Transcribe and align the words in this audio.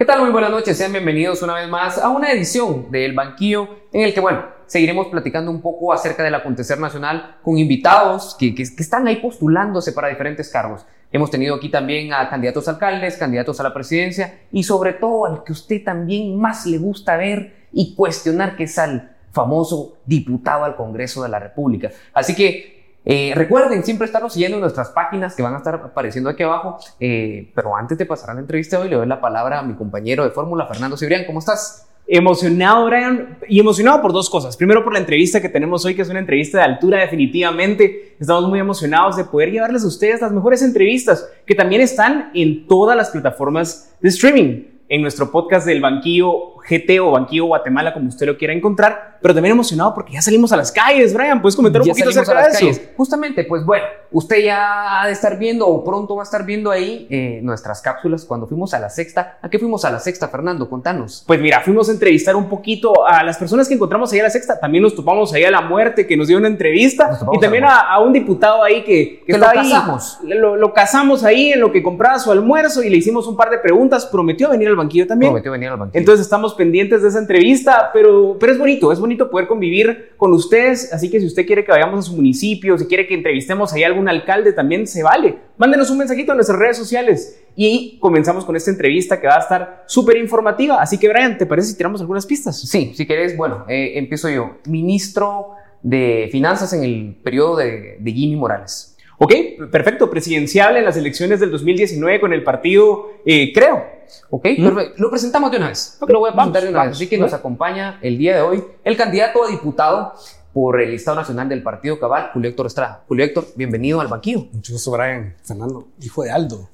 ¿Qué 0.00 0.06
tal? 0.06 0.22
Muy 0.22 0.30
buenas 0.30 0.50
noches, 0.50 0.78
sean 0.78 0.92
bienvenidos 0.92 1.42
una 1.42 1.56
vez 1.56 1.68
más 1.68 1.98
a 1.98 2.08
una 2.08 2.32
edición 2.32 2.90
del 2.90 3.12
Banquillo 3.12 3.68
en 3.92 4.00
el 4.00 4.14
que, 4.14 4.20
bueno, 4.20 4.46
seguiremos 4.64 5.08
platicando 5.08 5.50
un 5.50 5.60
poco 5.60 5.92
acerca 5.92 6.22
del 6.22 6.34
acontecer 6.34 6.80
nacional 6.80 7.36
con 7.42 7.58
invitados 7.58 8.34
que, 8.40 8.54
están 8.56 9.06
ahí 9.06 9.16
postulándose 9.16 9.92
para 9.92 10.08
diferentes 10.08 10.48
cargos. 10.48 10.86
Hemos 11.12 11.30
tenido 11.30 11.54
aquí 11.54 11.68
también 11.68 12.14
a 12.14 12.30
candidatos 12.30 12.66
alcaldes, 12.66 13.18
candidatos 13.18 13.60
a 13.60 13.62
la 13.62 13.74
presidencia 13.74 14.40
y 14.50 14.62
sobre 14.62 14.94
todo 14.94 15.26
al 15.26 15.44
que 15.44 15.52
usted 15.52 15.84
también 15.84 16.34
más 16.40 16.64
le 16.64 16.78
gusta 16.78 17.18
ver 17.18 17.66
y 17.70 17.94
cuestionar, 17.94 18.56
que 18.56 18.64
es 18.64 18.78
al 18.78 19.14
famoso 19.32 19.98
diputado 20.06 20.64
al 20.64 20.76
Congreso 20.76 21.22
de 21.22 21.28
la 21.28 21.40
República. 21.40 21.90
Así 22.14 22.34
que 22.34 22.79
eh, 23.04 23.32
recuerden 23.34 23.82
siempre 23.82 24.06
estarnos 24.06 24.32
siguiendo 24.32 24.58
en 24.58 24.60
nuestras 24.60 24.90
páginas 24.90 25.34
que 25.34 25.42
van 25.42 25.54
a 25.54 25.58
estar 25.58 25.74
apareciendo 25.74 26.30
aquí 26.30 26.42
abajo. 26.42 26.78
Eh, 26.98 27.50
pero 27.54 27.76
antes 27.76 27.96
de 27.96 28.06
pasar 28.06 28.30
a 28.30 28.34
la 28.34 28.40
entrevista 28.40 28.78
hoy, 28.78 28.88
le 28.88 28.96
doy 28.96 29.06
la 29.06 29.20
palabra 29.20 29.58
a 29.58 29.62
mi 29.62 29.74
compañero 29.74 30.24
de 30.24 30.30
fórmula, 30.30 30.66
Fernando 30.66 30.96
Cibrián. 30.96 31.24
¿Cómo 31.26 31.38
estás? 31.38 31.86
Emocionado, 32.06 32.86
Brian, 32.86 33.38
y 33.48 33.60
emocionado 33.60 34.02
por 34.02 34.12
dos 34.12 34.28
cosas. 34.28 34.56
Primero, 34.56 34.82
por 34.82 34.92
la 34.92 34.98
entrevista 34.98 35.40
que 35.40 35.48
tenemos 35.48 35.84
hoy, 35.84 35.94
que 35.94 36.02
es 36.02 36.08
una 36.08 36.18
entrevista 36.18 36.58
de 36.58 36.64
altura, 36.64 36.98
definitivamente. 36.98 38.16
Estamos 38.18 38.48
muy 38.48 38.58
emocionados 38.58 39.16
de 39.16 39.24
poder 39.24 39.52
llevarles 39.52 39.84
a 39.84 39.86
ustedes 39.86 40.20
las 40.20 40.32
mejores 40.32 40.60
entrevistas 40.62 41.28
que 41.46 41.54
también 41.54 41.80
están 41.80 42.30
en 42.34 42.66
todas 42.66 42.96
las 42.96 43.10
plataformas 43.10 43.94
de 44.00 44.08
streaming. 44.08 44.64
En 44.88 45.02
nuestro 45.02 45.30
podcast 45.30 45.64
del 45.66 45.80
Banquillo 45.80 46.59
GT 46.68 47.00
o 47.00 47.12
Banquillo 47.12 47.46
Guatemala, 47.46 47.92
como 47.92 48.08
usted 48.08 48.26
lo 48.26 48.36
quiera 48.36 48.52
encontrar, 48.54 49.18
pero 49.22 49.34
también 49.34 49.52
emocionado 49.54 49.94
porque 49.94 50.12
ya 50.14 50.22
salimos 50.22 50.52
a 50.52 50.56
las 50.56 50.70
calles, 50.72 51.12
Brian. 51.14 51.40
¿Puedes 51.42 51.56
comentar 51.56 51.80
un 51.82 51.86
Ya 51.88 51.92
poquito 51.92 52.10
acerca 52.10 52.32
a 52.32 52.34
de 52.36 52.42
las 52.48 52.56
eso? 52.56 52.60
calles. 52.66 52.90
Justamente, 52.96 53.44
pues 53.44 53.64
bueno, 53.64 53.84
usted 54.12 54.38
ya 54.44 55.02
ha 55.02 55.06
de 55.06 55.12
estar 55.12 55.38
viendo 55.38 55.66
o 55.66 55.84
pronto 55.84 56.16
va 56.16 56.22
a 56.22 56.24
estar 56.24 56.44
viendo 56.44 56.70
ahí 56.70 57.06
eh, 57.10 57.40
nuestras 57.42 57.80
cápsulas 57.82 58.24
cuando 58.24 58.46
fuimos 58.46 58.72
a 58.74 58.78
la 58.78 58.88
sexta. 58.90 59.38
¿A 59.42 59.48
qué 59.48 59.58
fuimos 59.58 59.84
a 59.84 59.90
la 59.90 59.98
sexta, 60.00 60.28
Fernando? 60.28 60.68
Contanos. 60.68 61.24
Pues 61.26 61.40
mira, 61.40 61.60
fuimos 61.60 61.88
a 61.88 61.92
entrevistar 61.92 62.36
un 62.36 62.48
poquito 62.48 63.06
a 63.06 63.22
las 63.22 63.36
personas 63.38 63.68
que 63.68 63.74
encontramos 63.74 64.12
ahí 64.12 64.20
a 64.20 64.24
la 64.24 64.30
sexta. 64.30 64.58
También 64.58 64.82
nos 64.82 64.94
topamos 64.94 65.32
ahí 65.34 65.44
a 65.44 65.50
la 65.50 65.60
muerte 65.60 66.06
que 66.06 66.16
nos 66.16 66.28
dio 66.28 66.38
una 66.38 66.48
entrevista. 66.48 67.18
Y 67.32 67.38
también 67.40 67.64
a 67.66 67.98
un 68.00 68.12
diputado 68.12 68.62
ahí 68.62 68.82
que, 68.84 69.22
Que 69.26 69.32
está 69.32 69.52
lo 69.54 69.60
ahí. 69.60 69.70
casamos. 69.70 70.18
Lo, 70.24 70.56
lo 70.56 70.72
casamos 70.72 71.24
ahí 71.24 71.52
en 71.52 71.60
lo 71.60 71.72
que 71.72 71.82
compraba 71.82 72.18
su 72.18 72.30
almuerzo 72.32 72.82
y 72.82 72.90
le 72.90 72.96
hicimos 72.96 73.26
un 73.26 73.36
par 73.36 73.50
de 73.50 73.58
preguntas. 73.58 74.06
Prometió 74.06 74.48
venir 74.50 74.68
al 74.68 74.76
banquillo 74.76 75.06
también. 75.06 75.30
Prometió 75.32 75.52
venir 75.52 75.68
al 75.68 75.76
banquillo. 75.78 75.98
Entonces 75.98 76.24
estamos 76.24 76.49
pendientes 76.54 77.02
de 77.02 77.08
esa 77.08 77.18
entrevista, 77.18 77.90
pero, 77.92 78.36
pero 78.38 78.52
es 78.52 78.58
bonito, 78.58 78.92
es 78.92 79.00
bonito 79.00 79.30
poder 79.30 79.46
convivir 79.46 80.12
con 80.16 80.32
ustedes, 80.32 80.92
así 80.92 81.10
que 81.10 81.20
si 81.20 81.26
usted 81.26 81.46
quiere 81.46 81.64
que 81.64 81.72
vayamos 81.72 82.00
a 82.00 82.02
su 82.02 82.16
municipio, 82.16 82.76
si 82.78 82.86
quiere 82.86 83.06
que 83.06 83.14
entrevistemos 83.14 83.72
ahí 83.72 83.82
a 83.82 83.86
algún 83.86 84.08
alcalde, 84.08 84.52
también 84.52 84.86
se 84.86 85.02
vale. 85.02 85.36
Mándenos 85.58 85.90
un 85.90 85.98
mensajito 85.98 86.32
en 86.32 86.36
nuestras 86.36 86.58
redes 86.58 86.76
sociales 86.76 87.42
y 87.56 87.98
comenzamos 88.00 88.44
con 88.44 88.56
esta 88.56 88.70
entrevista 88.70 89.20
que 89.20 89.26
va 89.26 89.36
a 89.36 89.40
estar 89.40 89.84
súper 89.86 90.16
informativa. 90.16 90.80
Así 90.80 90.98
que 90.98 91.08
Brian, 91.08 91.36
¿te 91.38 91.46
parece 91.46 91.68
si 91.68 91.76
tiramos 91.76 92.00
algunas 92.00 92.26
pistas? 92.26 92.60
Sí, 92.60 92.92
si 92.94 93.06
querés, 93.06 93.36
bueno, 93.36 93.64
eh, 93.68 93.92
empiezo 93.96 94.28
yo. 94.28 94.58
Ministro 94.66 95.52
de 95.82 96.28
Finanzas 96.30 96.72
en 96.72 96.84
el 96.84 97.16
periodo 97.22 97.56
de, 97.56 97.96
de 97.98 98.12
Jimmy 98.12 98.36
Morales. 98.36 98.96
Ok, 99.22 99.34
perfecto, 99.70 100.08
presidencial 100.08 100.78
en 100.78 100.84
las 100.86 100.96
elecciones 100.96 101.40
del 101.40 101.50
2019 101.50 102.20
con 102.20 102.32
el 102.32 102.42
partido, 102.42 103.10
eh, 103.26 103.52
creo. 103.52 103.84
¿Ok? 104.30 104.42
Perfecto. 104.42 104.94
Lo 104.96 105.10
presentamos 105.10 105.50
de 105.50 105.58
una 105.58 105.68
vez. 105.68 105.98
Ok, 106.00 106.08
Lo 106.10 106.20
voy 106.20 106.30
a 106.30 106.32
presentar 106.32 106.52
vamos, 106.54 106.62
de 106.64 106.68
una 106.70 106.78
vamos. 106.78 106.90
vez. 106.92 106.96
Así 106.96 107.06
que 107.08 107.18
nos 107.18 107.34
acompaña 107.34 107.98
el 108.00 108.16
día 108.16 108.36
de 108.36 108.40
hoy 108.40 108.64
el 108.82 108.96
candidato 108.96 109.44
a 109.44 109.48
diputado 109.50 110.14
por 110.54 110.80
el 110.80 110.94
Estado 110.94 111.18
Nacional 111.18 111.50
del 111.50 111.62
Partido 111.62 112.00
Cabal, 112.00 112.30
Julio 112.32 112.48
Héctor 112.48 112.66
Estrada. 112.66 113.04
Julio 113.08 113.26
Héctor, 113.26 113.44
bienvenido 113.56 114.00
al 114.00 114.08
banquillo. 114.08 114.46
Mucho 114.52 114.72
gusto, 114.72 114.90
Brian. 114.92 115.36
Fernando, 115.44 115.88
hijo 116.00 116.22
de 116.22 116.30
Aldo. 116.30 116.70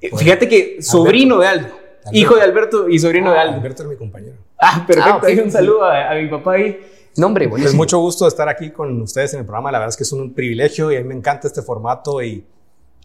Eh, 0.00 0.10
Fíjate 0.16 0.48
que 0.48 0.80
sobrino 0.80 1.38
de 1.40 1.46
Aldo, 1.46 1.68
hijo 2.10 2.36
de 2.36 2.42
Alberto 2.42 2.88
y 2.88 2.98
sobrino 2.98 3.32
de 3.32 3.38
Aldo. 3.38 3.56
Alberto 3.58 3.82
es 3.82 3.88
mi 3.90 3.96
compañero. 3.96 4.36
Ah, 4.58 4.82
perfecto. 4.86 5.20
Ah, 5.26 5.44
un 5.44 5.50
saludo 5.52 5.84
a, 5.84 6.10
a 6.10 6.14
mi 6.14 6.26
papá 6.28 6.54
ahí. 6.54 6.80
Nombre, 7.16 7.46
Pues 7.48 7.60
buenísimo. 7.60 7.82
mucho 7.82 7.98
gusto 7.98 8.26
estar 8.26 8.48
aquí 8.48 8.70
con 8.70 9.00
ustedes 9.02 9.34
en 9.34 9.40
el 9.40 9.46
programa. 9.46 9.70
La 9.70 9.78
verdad 9.78 9.90
es 9.90 9.96
que 9.96 10.04
es 10.04 10.12
un 10.12 10.32
privilegio 10.32 10.90
y 10.92 10.96
a 10.96 11.00
mí 11.00 11.08
me 11.08 11.14
encanta 11.14 11.46
este 11.46 11.60
formato 11.62 12.22
y 12.22 12.44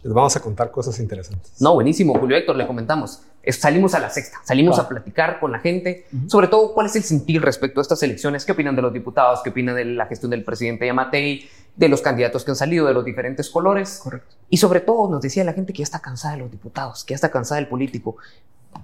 les 0.03 0.13
vamos 0.13 0.35
a 0.35 0.39
contar 0.39 0.71
cosas 0.71 0.99
interesantes. 0.99 1.59
No, 1.59 1.73
buenísimo, 1.73 2.17
Julio 2.17 2.37
Héctor, 2.37 2.55
le 2.55 2.65
comentamos. 2.67 3.21
Es- 3.43 3.57
Salimos 3.59 3.93
a 3.95 3.99
la 3.99 4.09
sexta, 4.09 4.39
salimos 4.43 4.75
Claro. 4.75 4.85
a 4.85 4.89
platicar 4.89 5.39
con 5.39 5.51
la 5.51 5.59
gente, 5.59 6.05
sobre 6.27 6.47
todo 6.47 6.73
cuál 6.73 6.85
es 6.87 6.95
el 6.95 7.03
sentir 7.03 7.41
respecto 7.41 7.79
a 7.79 7.81
estas 7.81 8.01
elecciones, 8.03 8.45
qué 8.45 8.51
opinan 8.53 8.75
de 8.75 8.81
los 8.81 8.93
diputados, 8.93 9.41
qué 9.43 9.49
opinan 9.49 9.75
de 9.75 9.85
la 9.85 10.05
gestión 10.05 10.31
del 10.31 10.43
presidente 10.43 10.85
Yamatei, 10.85 11.47
de 11.75 11.89
los 11.89 12.01
candidatos 12.01 12.43
que 12.45 12.51
han 12.51 12.55
salido 12.57 12.87
de 12.87 12.93
los 12.93 13.03
diferentes 13.05 13.49
colores. 13.49 13.99
Correcto. 14.03 14.35
Y 14.49 14.57
sobre 14.57 14.79
todo 14.81 15.09
nos 15.09 15.21
decía 15.21 15.43
la 15.43 15.53
gente 15.53 15.73
que 15.73 15.79
ya 15.79 15.83
está 15.83 15.99
cansada 15.99 16.35
de 16.35 16.41
los 16.41 16.51
diputados, 16.51 17.03
que 17.03 17.11
ya 17.11 17.15
está 17.15 17.29
cansada 17.31 17.59
del 17.59 17.67
político. 17.69 18.17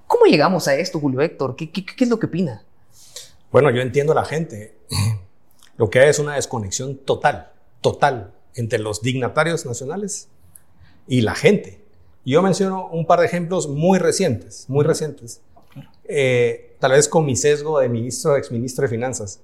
¿Cómo 0.06 0.24
llegamos 0.26 0.66
a 0.68 0.74
esto, 0.74 0.98
Julio 1.00 1.20
Héctor? 1.20 1.56
¿Qué, 1.56 1.70
qué, 1.70 1.84
qué 1.84 2.04
es 2.04 2.10
lo 2.10 2.18
que 2.18 2.26
opina? 2.26 2.62
Bueno, 3.54 3.70
yo 3.70 3.82
entiendo 3.82 4.10
a 4.10 4.16
la 4.16 4.24
gente. 4.24 4.74
Lo 5.76 5.88
que 5.88 6.00
hay 6.00 6.08
es 6.08 6.18
una 6.18 6.34
desconexión 6.34 6.96
total, 6.96 7.52
total, 7.80 8.34
entre 8.56 8.80
los 8.80 9.00
dignatarios 9.00 9.64
nacionales 9.64 10.26
y 11.06 11.20
la 11.20 11.36
gente. 11.36 11.80
Yo 12.24 12.42
menciono 12.42 12.88
un 12.88 13.06
par 13.06 13.20
de 13.20 13.26
ejemplos 13.26 13.68
muy 13.68 14.00
recientes, 14.00 14.64
muy 14.66 14.84
recientes. 14.84 15.40
Eh, 16.02 16.74
tal 16.80 16.92
vez 16.92 17.08
con 17.08 17.24
mi 17.24 17.36
sesgo 17.36 17.78
de 17.78 17.88
ministro, 17.88 18.36
exministro 18.36 18.82
de 18.82 18.88
Finanzas. 18.88 19.40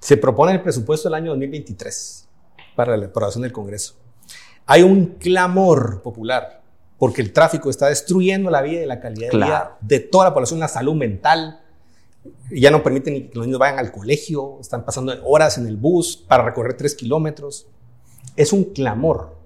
Se 0.00 0.16
propone 0.16 0.52
el 0.52 0.62
presupuesto 0.62 1.10
del 1.10 1.14
año 1.16 1.32
2023 1.32 2.26
para 2.74 2.96
la 2.96 3.06
aprobación 3.06 3.42
del 3.42 3.52
Congreso. 3.52 3.94
Hay 4.64 4.82
un 4.82 5.18
clamor 5.18 6.00
popular 6.00 6.62
porque 6.96 7.20
el 7.20 7.34
tráfico 7.34 7.68
está 7.68 7.88
destruyendo 7.88 8.48
la 8.48 8.62
vida 8.62 8.80
y 8.80 8.86
la 8.86 9.00
calidad 9.00 9.30
de 9.30 9.36
vida 9.36 9.76
de 9.82 10.00
toda 10.00 10.24
la 10.24 10.32
población, 10.32 10.60
la 10.60 10.68
salud 10.68 10.94
mental, 10.94 11.60
ya 12.50 12.70
no 12.70 12.82
permiten 12.82 13.14
ni 13.14 13.28
que 13.28 13.34
los 13.34 13.46
niños 13.46 13.58
vayan 13.58 13.78
al 13.78 13.92
colegio, 13.92 14.58
están 14.60 14.84
pasando 14.84 15.14
horas 15.24 15.58
en 15.58 15.66
el 15.66 15.76
bus 15.76 16.16
para 16.16 16.44
recorrer 16.44 16.76
tres 16.76 16.94
kilómetros. 16.94 17.66
Es 18.36 18.52
un 18.52 18.64
clamor. 18.64 19.36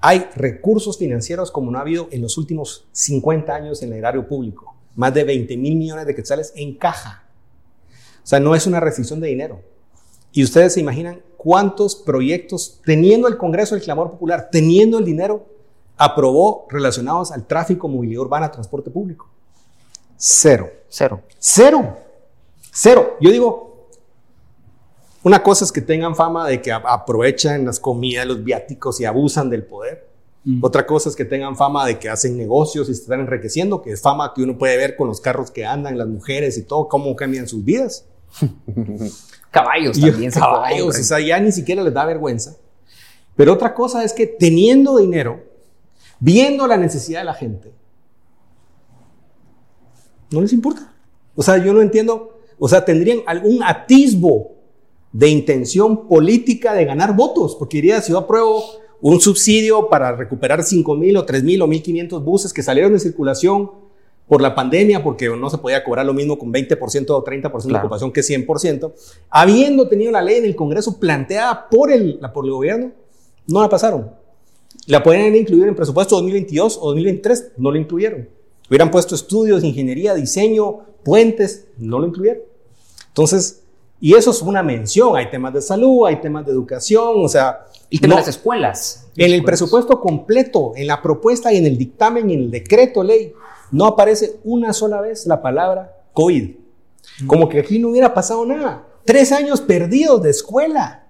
Hay 0.00 0.28
recursos 0.34 0.98
financieros 0.98 1.50
como 1.50 1.70
no 1.70 1.78
ha 1.78 1.82
habido 1.82 2.08
en 2.10 2.22
los 2.22 2.36
últimos 2.36 2.86
50 2.92 3.54
años 3.54 3.82
en 3.82 3.92
el 3.92 3.98
erario 3.98 4.28
público. 4.28 4.74
Más 4.96 5.14
de 5.14 5.24
20 5.24 5.56
mil 5.56 5.76
millones 5.76 6.06
de 6.06 6.14
quetzales 6.14 6.52
en 6.56 6.76
caja. 6.76 7.24
O 8.22 8.26
sea, 8.26 8.40
no 8.40 8.54
es 8.54 8.66
una 8.66 8.80
restricción 8.80 9.20
de 9.20 9.28
dinero. 9.28 9.62
Y 10.32 10.42
ustedes 10.42 10.74
se 10.74 10.80
imaginan 10.80 11.22
cuántos 11.36 11.96
proyectos, 11.96 12.80
teniendo 12.84 13.28
el 13.28 13.36
Congreso 13.36 13.74
el 13.74 13.82
clamor 13.82 14.10
popular, 14.10 14.48
teniendo 14.50 14.98
el 14.98 15.04
dinero, 15.04 15.46
aprobó 15.96 16.66
relacionados 16.70 17.32
al 17.32 17.46
tráfico, 17.46 17.88
movilidad 17.88 18.22
urbana, 18.22 18.50
transporte 18.50 18.90
público. 18.90 19.28
Cero. 20.16 20.70
Cero. 20.88 21.22
Cero. 21.38 22.03
Cero. 22.76 23.16
Yo 23.20 23.30
digo, 23.30 23.88
una 25.22 25.42
cosa 25.42 25.64
es 25.64 25.70
que 25.70 25.80
tengan 25.80 26.16
fama 26.16 26.48
de 26.48 26.60
que 26.60 26.72
aprovechan 26.72 27.64
las 27.64 27.78
comidas, 27.78 28.26
los 28.26 28.42
viáticos 28.42 29.00
y 29.00 29.04
abusan 29.04 29.48
del 29.48 29.64
poder. 29.64 30.12
Otra 30.60 30.84
cosa 30.84 31.08
es 31.08 31.16
que 31.16 31.24
tengan 31.24 31.56
fama 31.56 31.86
de 31.86 31.98
que 31.98 32.10
hacen 32.10 32.36
negocios 32.36 32.90
y 32.90 32.94
se 32.94 33.02
están 33.02 33.20
enriqueciendo, 33.20 33.80
que 33.80 33.92
es 33.92 34.02
fama 34.02 34.32
que 34.34 34.42
uno 34.42 34.58
puede 34.58 34.76
ver 34.76 34.96
con 34.96 35.08
los 35.08 35.20
carros 35.20 35.50
que 35.50 35.64
andan, 35.64 35.96
las 35.96 36.08
mujeres 36.08 36.58
y 36.58 36.64
todo, 36.64 36.88
cómo 36.88 37.16
cambian 37.16 37.48
sus 37.48 37.64
vidas. 37.64 38.06
Caballos 39.50 39.98
también 39.98 40.32
caballos, 40.32 40.98
o 40.98 41.02
sea, 41.04 41.20
ya 41.20 41.38
ni 41.38 41.52
siquiera 41.52 41.80
les 41.84 41.94
da 41.94 42.04
vergüenza. 42.04 42.56
Pero 43.36 43.52
otra 43.52 43.72
cosa 43.72 44.02
es 44.02 44.12
que 44.12 44.26
teniendo 44.26 44.98
dinero, 44.98 45.44
viendo 46.18 46.66
la 46.66 46.76
necesidad 46.76 47.20
de 47.20 47.24
la 47.24 47.34
gente, 47.34 47.72
no 50.32 50.40
les 50.40 50.52
importa. 50.52 50.92
O 51.36 51.42
sea, 51.42 51.56
yo 51.58 51.72
no 51.72 51.82
entiendo, 51.82 52.33
o 52.58 52.68
sea, 52.68 52.84
tendrían 52.84 53.18
algún 53.26 53.62
atisbo 53.62 54.52
de 55.12 55.28
intención 55.28 56.08
política 56.08 56.74
de 56.74 56.84
ganar 56.84 57.14
votos, 57.14 57.54
porque 57.56 57.76
diría, 57.78 58.00
si 58.00 58.12
yo 58.12 58.18
apruebo 58.18 58.62
un 59.00 59.20
subsidio 59.20 59.88
para 59.88 60.16
recuperar 60.16 60.62
5 60.64 60.94
mil 60.96 61.16
o 61.16 61.24
3 61.24 61.44
mil 61.44 61.60
o 61.62 61.66
1.500 61.68 62.24
buses 62.24 62.52
que 62.52 62.62
salieron 62.62 62.92
de 62.92 62.98
circulación 62.98 63.70
por 64.26 64.40
la 64.40 64.54
pandemia, 64.54 65.02
porque 65.02 65.28
no 65.28 65.50
se 65.50 65.58
podía 65.58 65.84
cobrar 65.84 66.06
lo 66.06 66.14
mismo 66.14 66.38
con 66.38 66.50
20% 66.52 67.10
o 67.10 67.22
30% 67.22 67.62
de 67.64 67.68
Claro. 67.68 67.84
ocupación 67.86 68.10
que 68.12 68.22
100%, 68.22 68.92
habiendo 69.28 69.86
tenido 69.88 70.10
la 70.10 70.22
ley 70.22 70.36
en 70.38 70.46
el 70.46 70.56
Congreso 70.56 70.98
planteada 70.98 71.68
por 71.68 71.92
el, 71.92 72.18
la- 72.20 72.32
por 72.32 72.46
el 72.46 72.52
gobierno, 72.52 72.92
no 73.46 73.60
la 73.60 73.68
pasaron. 73.68 74.10
La 74.86 75.02
podrían 75.02 75.36
incluir 75.36 75.68
en 75.68 75.74
presupuesto 75.76 76.16
2022 76.16 76.78
o 76.80 76.86
2023, 76.88 77.52
no 77.58 77.70
lo 77.70 77.78
incluyeron. 77.78 78.28
Hubieran 78.68 78.90
puesto 78.90 79.14
estudios, 79.14 79.62
ingeniería, 79.64 80.14
diseño, 80.14 80.80
puentes, 81.04 81.66
no 81.78 81.98
lo 81.98 82.06
incluyeron. 82.06 82.42
Entonces, 83.08 83.62
y 84.00 84.14
eso 84.14 84.30
es 84.30 84.42
una 84.42 84.62
mención, 84.62 85.16
hay 85.16 85.30
temas 85.30 85.54
de 85.54 85.62
salud, 85.62 86.06
hay 86.06 86.20
temas 86.20 86.44
de 86.46 86.52
educación, 86.52 87.24
o 87.24 87.28
sea, 87.28 87.66
Y 87.90 87.98
tema 87.98 88.14
no- 88.14 88.20
las 88.20 88.28
escuelas. 88.28 89.06
en 89.16 89.32
el 89.32 89.44
presupuesto 89.44 90.00
completo, 90.00 90.72
en 90.76 90.86
la 90.86 91.00
propuesta 91.00 91.52
y 91.52 91.58
en 91.58 91.66
el 91.66 91.78
dictamen 91.78 92.28
y 92.30 92.34
en 92.34 92.40
el 92.40 92.50
decreto 92.50 93.02
ley, 93.02 93.32
no 93.70 93.86
aparece 93.86 94.36
una 94.44 94.72
sola 94.72 95.00
vez 95.00 95.26
la 95.26 95.40
palabra 95.42 95.96
COVID. 96.12 96.50
Como 97.26 97.48
que 97.48 97.60
aquí 97.60 97.78
no 97.78 97.90
hubiera 97.90 98.12
pasado 98.14 98.44
nada. 98.46 98.86
Tres 99.04 99.30
años 99.32 99.60
perdidos 99.60 100.22
de 100.22 100.30
escuela. 100.30 101.06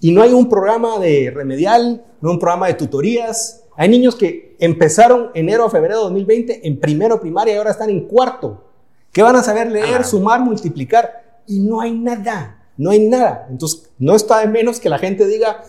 Y 0.00 0.12
no 0.12 0.22
hay 0.22 0.32
un 0.32 0.48
programa 0.48 0.98
de 0.98 1.30
remedial, 1.34 2.04
no 2.20 2.30
un 2.32 2.38
programa 2.38 2.66
de 2.68 2.74
tutorías. 2.74 3.62
Hay 3.80 3.88
niños 3.88 4.16
que 4.16 4.56
empezaron 4.58 5.30
enero 5.34 5.64
a 5.64 5.70
febrero 5.70 5.98
de 5.98 6.02
2020 6.02 6.66
en 6.66 6.80
primero 6.80 7.20
primaria 7.20 7.54
y 7.54 7.58
ahora 7.58 7.70
están 7.70 7.90
en 7.90 8.08
cuarto. 8.08 8.64
¿Qué 9.12 9.22
van 9.22 9.36
a 9.36 9.42
saber 9.44 9.70
leer, 9.70 10.04
sumar, 10.04 10.40
multiplicar? 10.40 11.42
Y 11.46 11.60
no 11.60 11.80
hay 11.80 11.92
nada, 11.92 12.66
no 12.76 12.90
hay 12.90 13.06
nada. 13.06 13.46
Entonces, 13.48 13.88
no 14.00 14.16
está 14.16 14.40
de 14.40 14.48
menos 14.48 14.80
que 14.80 14.88
la 14.88 14.98
gente 14.98 15.28
diga, 15.28 15.62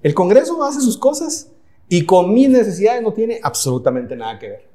el 0.00 0.14
Congreso 0.14 0.62
hace 0.62 0.80
sus 0.80 0.96
cosas 0.96 1.50
y 1.88 2.06
con 2.06 2.32
mis 2.32 2.48
necesidades 2.48 3.02
no 3.02 3.12
tiene 3.12 3.40
absolutamente 3.42 4.14
nada 4.14 4.38
que 4.38 4.48
ver. 4.48 4.68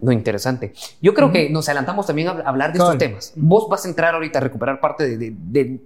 No, 0.00 0.12
interesante. 0.12 0.74
Yo 1.00 1.14
creo 1.14 1.32
que 1.32 1.50
nos 1.50 1.68
adelantamos 1.68 2.06
también 2.06 2.28
a 2.28 2.30
hablar 2.42 2.72
de 2.72 2.78
estos 2.78 2.98
temas. 2.98 3.32
Vos 3.34 3.68
vas 3.68 3.84
a 3.84 3.88
entrar 3.88 4.14
ahorita 4.14 4.38
a 4.38 4.42
recuperar 4.42 4.78
parte 4.78 5.18
de, 5.18 5.80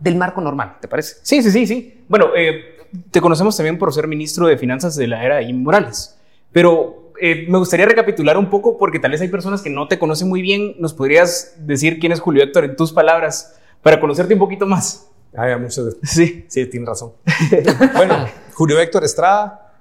del 0.00 0.16
marco 0.16 0.40
normal, 0.40 0.78
¿te 0.80 0.88
parece? 0.88 1.16
Sí, 1.20 1.42
sí, 1.42 1.50
sí, 1.50 1.66
sí. 1.66 2.04
Bueno, 2.08 2.28
eh, 2.34 2.79
te 3.10 3.20
conocemos 3.20 3.56
también 3.56 3.78
por 3.78 3.92
ser 3.92 4.06
ministro 4.06 4.46
de 4.46 4.56
Finanzas 4.56 4.96
de 4.96 5.06
la 5.06 5.24
era 5.24 5.36
de 5.36 5.52
Morales, 5.52 6.18
pero 6.52 7.12
eh, 7.20 7.46
me 7.48 7.58
gustaría 7.58 7.86
recapitular 7.86 8.38
un 8.38 8.48
poco 8.48 8.78
porque 8.78 8.98
tal 8.98 9.10
vez 9.10 9.20
hay 9.20 9.28
personas 9.28 9.60
que 9.60 9.68
no 9.68 9.88
te 9.88 9.98
conocen 9.98 10.28
muy 10.28 10.40
bien. 10.40 10.74
¿Nos 10.78 10.94
podrías 10.94 11.54
decir 11.58 11.98
quién 11.98 12.12
es 12.12 12.20
Julio 12.20 12.42
Héctor 12.42 12.64
en 12.64 12.76
tus 12.76 12.92
palabras 12.92 13.58
para 13.82 14.00
conocerte 14.00 14.32
un 14.34 14.40
poquito 14.40 14.66
más? 14.66 15.08
Ah, 15.34 15.56
muchas 15.58 15.96
Sí. 16.02 16.44
Sí, 16.48 16.66
tienes 16.66 16.88
razón. 16.88 17.12
bueno, 17.94 18.26
Julio 18.54 18.80
Héctor 18.80 19.04
Estrada, 19.04 19.74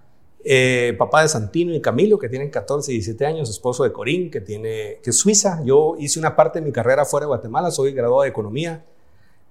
eh, 0.43 0.93
papá 0.97 1.21
de 1.21 1.29
Santino 1.29 1.73
y 1.73 1.81
Camilo, 1.81 2.19
que 2.19 2.27
tienen 2.27 2.49
14 2.49 2.91
y 2.91 2.95
17 2.95 3.25
años, 3.25 3.49
esposo 3.49 3.83
de 3.83 3.93
Corín, 3.93 4.29
que, 4.29 4.41
tiene, 4.41 4.99
que 5.01 5.11
es 5.11 5.17
suiza. 5.17 5.61
Yo 5.63 5.95
hice 5.97 6.19
una 6.19 6.35
parte 6.35 6.59
de 6.59 6.65
mi 6.65 6.73
carrera 6.73 7.05
fuera 7.05 7.23
de 7.23 7.29
Guatemala, 7.29 7.71
soy 7.71 7.93
graduado 7.93 8.23
de 8.23 8.29
Economía 8.29 8.83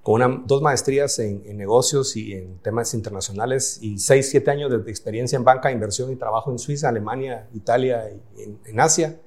con 0.08 0.46
dos 0.46 0.62
maestrías 0.62 1.18
en, 1.18 1.42
negocios 1.58 2.16
y 2.16 2.32
en 2.32 2.56
temas 2.60 2.94
internacionales 2.94 3.78
y 3.82 3.98
seis, 3.98 4.30
siete 4.30 4.50
años 4.50 4.70
de, 4.70 4.90
experiencia 4.90 5.36
en 5.36 5.44
banca, 5.44 5.70
inversión 5.70 6.10
y 6.10 6.16
trabajo 6.16 6.50
en 6.50 6.58
Suiza, 6.58 6.88
Alemania, 6.88 7.46
Italia 7.52 8.10
y 8.10 8.70
en, 8.70 8.80
Asia. 8.80 9.20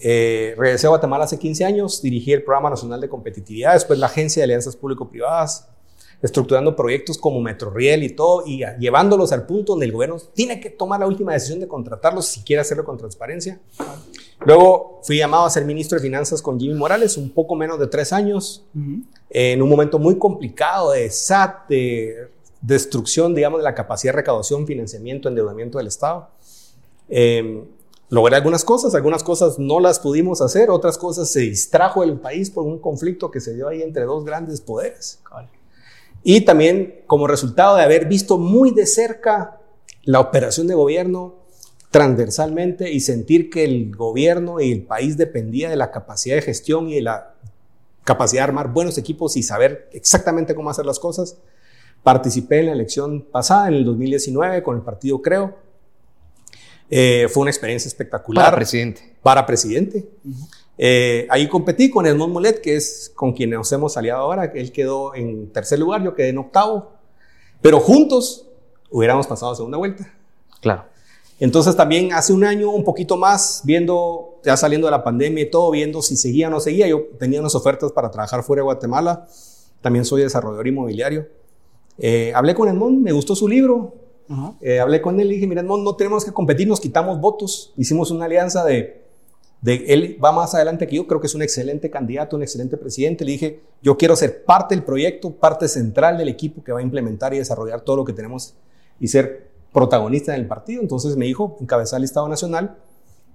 Eh, 0.00 0.54
regresé 0.56 0.86
a 0.86 0.88
Guatemala 0.88 1.24
hace 1.24 1.38
15 1.38 1.66
años, 1.66 2.00
dirigí 2.00 2.32
el 2.32 2.42
Programa 2.42 2.70
Nacional 2.70 2.98
de 2.98 3.10
Competitividad, 3.10 3.74
después 3.74 3.98
la 3.98 4.06
Agencia 4.06 4.40
de 4.40 4.44
Alianzas 4.44 4.74
Público-Privadas, 4.74 5.68
estructurando 6.22 6.74
proyectos 6.74 7.18
como 7.18 7.38
Metroriel 7.42 8.02
y 8.02 8.08
todo, 8.08 8.44
y 8.46 8.64
llevándolos 8.78 9.32
al 9.32 9.44
punto 9.44 9.72
donde 9.74 9.84
el 9.84 9.92
gobierno 9.92 10.16
tiene 10.32 10.60
que 10.60 10.70
tomar 10.70 11.00
la 11.00 11.08
última 11.08 11.34
decisión 11.34 11.60
de 11.60 11.68
contratarlos 11.68 12.24
si 12.24 12.40
quiere 12.40 12.62
hacerlo 12.62 12.86
con 12.86 12.96
transparencia. 12.96 13.60
Luego 14.44 15.00
fui 15.02 15.18
llamado 15.18 15.44
a 15.44 15.50
ser 15.50 15.64
ministro 15.64 15.96
de 15.98 16.02
Finanzas 16.02 16.40
con 16.40 16.58
Jimmy 16.58 16.74
Morales, 16.74 17.16
un 17.16 17.30
poco 17.30 17.54
menos 17.54 17.78
de 17.78 17.86
tres 17.86 18.12
años, 18.12 18.64
en 19.28 19.62
un 19.62 19.68
momento 19.68 19.98
muy 19.98 20.18
complicado 20.18 20.92
de 20.92 21.10
SAT, 21.10 21.68
de 21.68 22.28
destrucción, 22.60 23.34
digamos, 23.34 23.60
de 23.60 23.64
la 23.64 23.74
capacidad 23.74 24.12
de 24.12 24.16
recaudación, 24.16 24.66
financiamiento, 24.66 25.28
endeudamiento 25.28 25.78
del 25.78 25.88
Estado. 25.88 26.28
Eh, 27.08 27.64
logré 28.08 28.36
algunas 28.36 28.64
cosas, 28.64 28.94
algunas 28.94 29.22
cosas 29.22 29.58
no 29.58 29.78
las 29.78 29.98
pudimos 29.98 30.40
hacer, 30.40 30.70
otras 30.70 30.96
cosas 30.96 31.30
se 31.30 31.40
distrajo 31.40 32.02
el 32.02 32.18
país 32.18 32.50
por 32.50 32.64
un 32.64 32.78
conflicto 32.78 33.30
que 33.30 33.40
se 33.40 33.54
dio 33.54 33.68
ahí 33.68 33.82
entre 33.82 34.04
dos 34.04 34.24
grandes 34.24 34.60
poderes. 34.60 35.20
Y 36.22 36.42
también 36.42 37.02
como 37.06 37.26
resultado 37.26 37.76
de 37.76 37.82
haber 37.82 38.06
visto 38.06 38.36
muy 38.36 38.72
de 38.72 38.86
cerca 38.86 39.60
la 40.04 40.20
operación 40.20 40.66
de 40.66 40.74
gobierno 40.74 41.39
transversalmente 41.90 42.90
y 42.92 43.00
sentir 43.00 43.50
que 43.50 43.64
el 43.64 43.94
gobierno 43.94 44.60
y 44.60 44.70
el 44.72 44.82
país 44.82 45.16
dependía 45.16 45.68
de 45.70 45.76
la 45.76 45.90
capacidad 45.90 46.36
de 46.36 46.42
gestión 46.42 46.88
y 46.88 46.94
de 46.96 47.02
la 47.02 47.34
capacidad 48.04 48.42
de 48.42 48.44
armar 48.44 48.72
buenos 48.72 48.96
equipos 48.96 49.36
y 49.36 49.42
saber 49.42 49.88
exactamente 49.92 50.54
cómo 50.54 50.70
hacer 50.70 50.86
las 50.86 50.98
cosas. 50.98 51.36
Participé 52.02 52.60
en 52.60 52.66
la 52.66 52.72
elección 52.72 53.22
pasada, 53.22 53.68
en 53.68 53.74
el 53.74 53.84
2019, 53.84 54.62
con 54.62 54.76
el 54.76 54.82
partido 54.82 55.20
Creo. 55.20 55.58
Eh, 56.88 57.28
fue 57.30 57.42
una 57.42 57.50
experiencia 57.50 57.88
espectacular. 57.88 58.46
Para 58.46 58.56
presidente. 58.56 59.16
Para 59.22 59.46
presidente. 59.46 60.08
Eh, 60.78 61.26
ahí 61.28 61.46
competí 61.46 61.90
con 61.90 62.06
Edmond 62.06 62.32
Mulet, 62.32 62.60
que 62.60 62.76
es 62.76 63.12
con 63.14 63.32
quien 63.32 63.50
nos 63.50 63.70
hemos 63.72 63.96
aliado 63.96 64.22
ahora. 64.22 64.44
Él 64.54 64.72
quedó 64.72 65.14
en 65.14 65.52
tercer 65.52 65.78
lugar, 65.78 66.02
yo 66.02 66.14
quedé 66.14 66.30
en 66.30 66.38
octavo. 66.38 66.92
Pero 67.60 67.80
juntos 67.80 68.46
hubiéramos 68.90 69.26
pasado 69.26 69.52
a 69.52 69.56
segunda 69.56 69.76
vuelta. 69.76 70.12
Claro. 70.60 70.84
Entonces 71.40 71.74
también 71.74 72.12
hace 72.12 72.34
un 72.34 72.44
año, 72.44 72.70
un 72.70 72.84
poquito 72.84 73.16
más, 73.16 73.62
viendo, 73.64 74.38
ya 74.44 74.58
saliendo 74.58 74.86
de 74.86 74.90
la 74.90 75.02
pandemia 75.02 75.44
y 75.44 75.50
todo, 75.50 75.70
viendo 75.70 76.02
si 76.02 76.14
seguía 76.16 76.48
o 76.48 76.50
no 76.50 76.60
seguía, 76.60 76.86
yo 76.86 77.04
tenía 77.18 77.40
unas 77.40 77.54
ofertas 77.54 77.92
para 77.92 78.10
trabajar 78.10 78.42
fuera 78.42 78.60
de 78.60 78.64
Guatemala, 78.64 79.26
también 79.80 80.04
soy 80.04 80.20
desarrollador 80.20 80.68
inmobiliario. 80.68 81.26
Eh, 81.96 82.30
hablé 82.34 82.54
con 82.54 82.68
Edmond, 82.68 83.02
me 83.02 83.12
gustó 83.12 83.34
su 83.34 83.48
libro, 83.48 83.94
eh, 84.60 84.80
hablé 84.80 85.00
con 85.00 85.18
él 85.18 85.32
y 85.32 85.36
dije, 85.36 85.46
mira 85.46 85.62
Edmond, 85.62 85.82
no 85.82 85.96
tenemos 85.96 86.26
que 86.26 86.32
competir, 86.32 86.68
nos 86.68 86.78
quitamos 86.78 87.18
votos, 87.18 87.72
hicimos 87.78 88.10
una 88.10 88.26
alianza 88.26 88.62
de, 88.62 89.02
de, 89.62 89.84
él 89.88 90.18
va 90.22 90.32
más 90.32 90.54
adelante 90.54 90.86
que 90.86 90.96
yo, 90.96 91.06
creo 91.06 91.22
que 91.22 91.26
es 91.26 91.34
un 91.34 91.40
excelente 91.40 91.90
candidato, 91.90 92.36
un 92.36 92.42
excelente 92.42 92.76
presidente, 92.76 93.24
le 93.24 93.32
dije, 93.32 93.60
yo 93.82 93.96
quiero 93.96 94.14
ser 94.14 94.44
parte 94.44 94.74
del 94.74 94.84
proyecto, 94.84 95.30
parte 95.30 95.68
central 95.68 96.18
del 96.18 96.28
equipo 96.28 96.62
que 96.62 96.70
va 96.70 96.80
a 96.80 96.82
implementar 96.82 97.32
y 97.32 97.38
desarrollar 97.38 97.80
todo 97.80 97.96
lo 97.96 98.04
que 98.04 98.12
tenemos 98.12 98.54
y 99.00 99.08
ser 99.08 99.49
protagonista 99.72 100.34
en 100.34 100.40
el 100.40 100.48
partido. 100.48 100.82
Entonces 100.82 101.16
me 101.16 101.26
dijo, 101.26 101.56
encabezar 101.60 101.98
el 101.98 102.04
Estado 102.04 102.28
Nacional, 102.28 102.76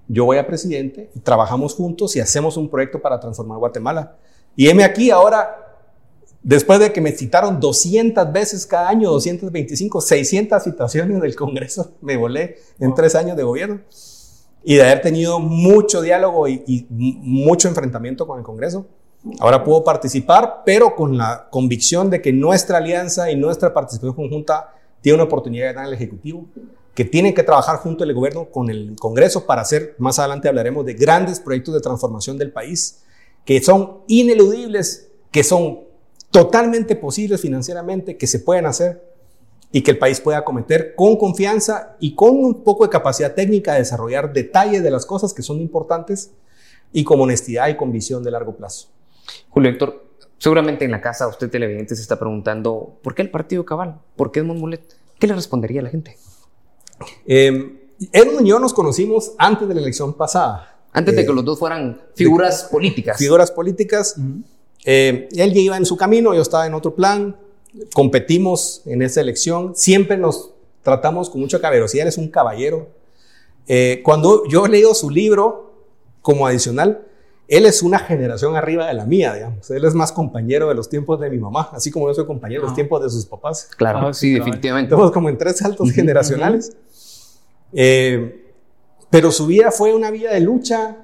yo 0.08 0.26
voy 0.26 0.38
a 0.38 0.46
presidente, 0.46 1.10
y 1.16 1.20
trabajamos 1.20 1.74
juntos 1.74 2.16
y 2.16 2.20
hacemos 2.20 2.58
un 2.58 2.70
proyecto 2.70 3.02
para 3.02 3.20
transformar 3.20 3.58
Guatemala. 3.58 4.16
Y 4.56 4.70
heme 4.70 4.84
aquí 4.84 5.10
ahora, 5.10 5.80
después 6.44 6.80
de 6.80 6.94
que 6.94 7.02
me 7.02 7.12
citaron 7.12 7.60
200 7.60 8.32
veces 8.32 8.66
cada 8.66 8.90
año, 8.90 9.10
225, 9.12 10.02
600 10.02 10.64
citaciones 10.64 11.22
del 11.22 11.36
Congreso, 11.36 11.94
me 12.02 12.18
volé 12.18 12.58
en 12.80 12.94
tres 12.94 13.16
años 13.16 13.36
de 13.36 13.44
gobierno. 13.44 13.82
Y 14.64 14.76
de 14.76 14.84
haber 14.84 15.02
tenido 15.02 15.40
mucho 15.40 16.02
diálogo 16.02 16.48
y, 16.48 16.64
y 16.66 16.88
mucho 16.90 17.68
enfrentamiento 17.68 18.26
con 18.26 18.40
el 18.40 18.44
Congreso, 18.44 18.88
ahora 19.40 19.64
puedo 19.64 19.84
participar, 19.84 20.64
pero 20.66 20.96
con 20.96 21.18
la 21.18 21.48
convicción 21.52 22.10
de 22.10 22.22
que 22.22 22.34
nuestra 22.34 22.78
alianza 22.78 23.30
y 23.30 23.36
nuestra 23.36 23.74
participación 23.74 24.16
conjunta 24.16 24.74
tiene 25.06 25.18
una 25.18 25.26
oportunidad 25.26 25.68
de 25.68 25.74
ganar 25.74 25.90
el 25.90 25.94
Ejecutivo, 25.94 26.48
que 26.96 27.06
tiene 27.06 27.36
que 27.36 27.44
trabajar 27.44 27.78
junto 27.78 28.04
al 28.04 28.12
gobierno 28.12 28.50
con 28.50 28.72
el 28.72 28.96
Congreso 29.00 29.46
para 29.46 29.62
hacer, 29.62 29.94
más 30.00 30.18
adelante 30.18 30.48
hablaremos 30.48 30.84
de 30.84 30.96
grandes 30.96 31.40
proyectos 31.40 31.76
de 31.76 31.80
transformación 31.80 32.40
del 32.40 32.52
país, 32.52 33.04
que 33.46 33.62
son 33.62 34.00
ineludibles, 34.08 35.12
que 35.30 35.44
son 35.44 35.82
totalmente 36.32 36.96
posibles 36.96 37.40
financieramente, 37.40 38.18
que 38.18 38.26
se 38.26 38.40
pueden 38.40 38.66
hacer 38.66 39.00
y 39.72 39.84
que 39.84 39.92
el 39.92 40.00
país 40.00 40.20
pueda 40.20 40.40
acometer 40.40 40.96
con 40.96 41.18
confianza 41.18 41.96
y 42.00 42.16
con 42.16 42.44
un 42.44 42.64
poco 42.64 42.84
de 42.84 42.90
capacidad 42.90 43.36
técnica 43.36 43.74
de 43.74 43.82
desarrollar 43.82 44.34
detalles 44.34 44.82
de 44.82 44.90
las 44.90 45.06
cosas 45.06 45.36
que 45.36 45.44
son 45.44 45.60
importantes 45.60 46.32
y 46.92 47.04
con 47.04 47.22
honestidad 47.22 47.68
y 47.68 47.78
con 47.78 47.92
visión 47.92 48.24
de 48.24 48.32
largo 48.32 48.56
plazo. 48.56 48.88
Julio 49.52 49.70
Héctor, 49.70 50.05
Seguramente 50.38 50.86
en 50.86 50.92
la 50.92 51.02
casa 51.02 51.28
usted 51.28 51.50
televidente 51.50 51.96
se 51.96 52.02
está 52.02 52.20
preguntando, 52.20 53.00
¿por 53.02 53.16
qué 53.16 53.22
el 53.22 53.32
partido 53.32 53.66
cabal? 53.66 54.00
¿Por 54.16 54.32
qué 54.32 54.42
Edmond 54.42 54.60
Mulet? 54.60 54.96
¿Qué 55.20 55.28
le 55.28 55.34
respondería 55.34 55.82
a 55.82 55.84
la 55.84 55.90
gente? 55.90 56.18
Eh, 57.26 57.94
Edmond 58.12 58.46
y 58.46 58.50
yo 58.50 58.60
nos 58.60 58.74
conocimos 58.74 59.34
antes 59.38 59.68
de 59.68 59.74
la 59.74 59.82
elección 59.82 60.14
pasada. 60.14 60.76
Antes 60.92 61.16
de 61.16 61.22
eh, 61.22 61.26
que 61.26 61.34
los 61.34 61.44
dos 61.44 61.60
fueran 61.60 62.02
figuras 62.16 62.68
políticas. 62.72 63.18
Figuras 63.18 63.52
políticas. 63.52 64.16
Eh, 64.86 65.28
él 65.36 65.54
ya 65.54 65.60
iba 65.60 65.78
en 65.78 65.86
su 65.86 65.98
camino, 65.98 66.34
yo 66.34 66.42
estaba 66.42 66.68
en 66.68 66.74
otro 66.74 66.96
plan. 66.96 67.36
Competimos 67.94 68.82
en 68.86 69.02
esa 69.02 69.22
elección. 69.22 69.76
Siempre 69.76 70.18
nos 70.18 70.52
tratamos 70.84 71.30
con 71.30 71.42
mucha 71.42 71.60
caballerosidad. 71.60 72.04
Él 72.04 72.10
es 72.10 72.18
un 72.18 72.30
caballero. 72.30 72.88
Eh, 73.68 74.02
cuando 74.04 74.48
yo 74.48 74.68
leo 74.68 74.94
su 74.94 75.10
libro 75.10 75.74
como 76.22 76.48
adicional, 76.48 77.06
él 77.48 77.66
es 77.66 77.84
una 77.84 78.00
generación 78.00 78.56
arriba 78.56 78.88
de 78.88 78.94
la 78.94 79.06
mía, 79.06 79.34
digamos. 79.34 79.70
Él 79.70 79.86
es 79.86 79.94
más 79.94 80.12
compañero 80.12 80.68
de 80.68 80.76
los 80.76 80.90
tiempos 80.90 81.20
de 81.20 81.30
mi 81.30 81.38
mamá, 81.38 81.70
así 81.74 81.92
como 81.92 82.08
yo 82.08 82.14
soy 82.14 82.26
compañero 82.26 82.62
de 82.62 82.66
los 82.66 82.72
ah. 82.72 82.76
tiempos 82.76 83.04
de 83.04 83.10
sus 83.10 83.26
papás. 83.26 83.70
Claro, 83.78 84.08
ah, 84.08 84.14
sí, 84.14 84.34
definitivamente. 84.34 84.94
Estamos 84.94 85.12
como 85.12 85.30
en 85.30 85.38
tres 85.38 85.58
saltos 85.58 85.92
generacionales. 85.92 86.76
Eh, 87.74 88.54
pero 89.10 89.32
su 89.32 89.46
vida 89.46 89.72
fue 89.72 89.94
una 89.94 90.10
vida 90.10 90.34
de 90.34 90.40
lucha, 90.40 90.98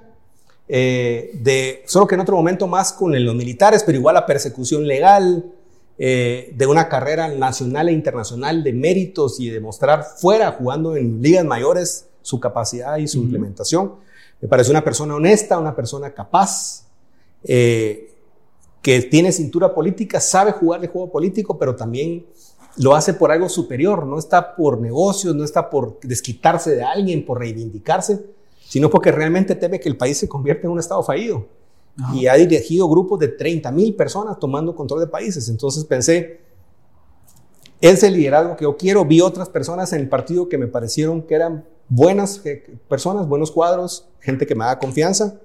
eh, 0.68 1.32
de, 1.36 1.84
solo 1.86 2.08
que 2.08 2.16
en 2.16 2.22
otro 2.22 2.36
momento 2.36 2.68
más 2.68 2.94
con 2.94 3.14
los 3.24 3.36
militares, 3.36 3.84
pero 3.86 3.98
igual 3.98 4.16
la 4.16 4.26
persecución 4.26 4.88
legal, 4.88 5.46
eh, 6.00 6.52
de 6.56 6.66
una 6.66 6.90
carrera 6.90 7.28
nacional 7.28 7.90
e 7.90 7.92
internacional 7.92 8.64
de 8.64 8.74
méritos 8.74 9.40
y 9.40 9.50
de 9.50 9.60
mostrar 9.60 10.04
fuera, 10.04 10.52
jugando 10.54 10.96
en 10.96 11.22
ligas 11.22 11.46
mayores, 11.46 12.08
su 12.24 12.40
capacidad 12.40 12.98
y 12.98 13.08
su 13.08 13.20
implementación 13.20 13.94
me 14.42 14.48
parece 14.48 14.72
una 14.72 14.84
persona 14.84 15.16
honesta, 15.16 15.60
una 15.60 15.76
persona 15.76 16.12
capaz, 16.14 16.88
eh, 17.44 18.12
que 18.82 19.02
tiene 19.04 19.32
cintura 19.32 19.74
política, 19.74 20.20
sabe 20.20 20.52
jugar 20.52 20.82
el 20.84 20.90
juego 20.90 21.12
político, 21.12 21.58
pero 21.58 21.76
también 21.76 22.26
lo 22.78 22.96
hace 22.96 23.14
por 23.14 23.32
algo 23.32 23.50
superior, 23.50 24.08
no 24.08 24.18
está 24.18 24.56
por 24.56 24.82
negocios, 24.82 25.36
no 25.36 25.44
está 25.44 25.70
por 25.70 26.00
desquitarse 26.02 26.76
de 26.76 26.84
alguien, 26.84 27.26
por 27.26 27.38
reivindicarse, 27.38 28.26
sino 28.68 28.90
porque 28.90 29.12
realmente 29.12 29.56
teme 29.56 29.80
que 29.80 29.90
el 29.90 29.98
país 29.98 30.18
se 30.18 30.28
convierta 30.28 30.66
en 30.66 30.74
un 30.74 30.80
estado 30.80 31.04
fallido. 31.04 31.46
Y 32.14 32.26
ha 32.26 32.36
dirigido 32.36 32.90
grupos 32.90 33.20
de 33.20 33.28
30 33.28 33.70
mil 33.72 33.94
personas 33.96 34.40
tomando 34.40 34.74
control 34.74 35.02
de 35.02 35.08
países. 35.08 35.50
Entonces 35.50 35.84
pensé, 35.84 36.40
ese 37.82 38.10
liderazgo 38.10 38.56
que 38.56 38.64
yo 38.64 38.78
quiero, 38.78 39.06
vi 39.06 39.22
otras 39.22 39.50
personas 39.50 39.92
en 39.94 40.00
el 40.00 40.10
partido 40.10 40.48
que 40.48 40.58
me 40.58 40.68
parecieron 40.68 41.22
que 41.22 41.36
eran 41.36 41.66
buenas 41.92 42.42
personas, 42.88 43.28
buenos 43.28 43.52
cuadros, 43.52 44.08
gente 44.22 44.48
que 44.48 44.56
me 44.56 44.64
da 44.64 44.80
confianza. 44.80 45.36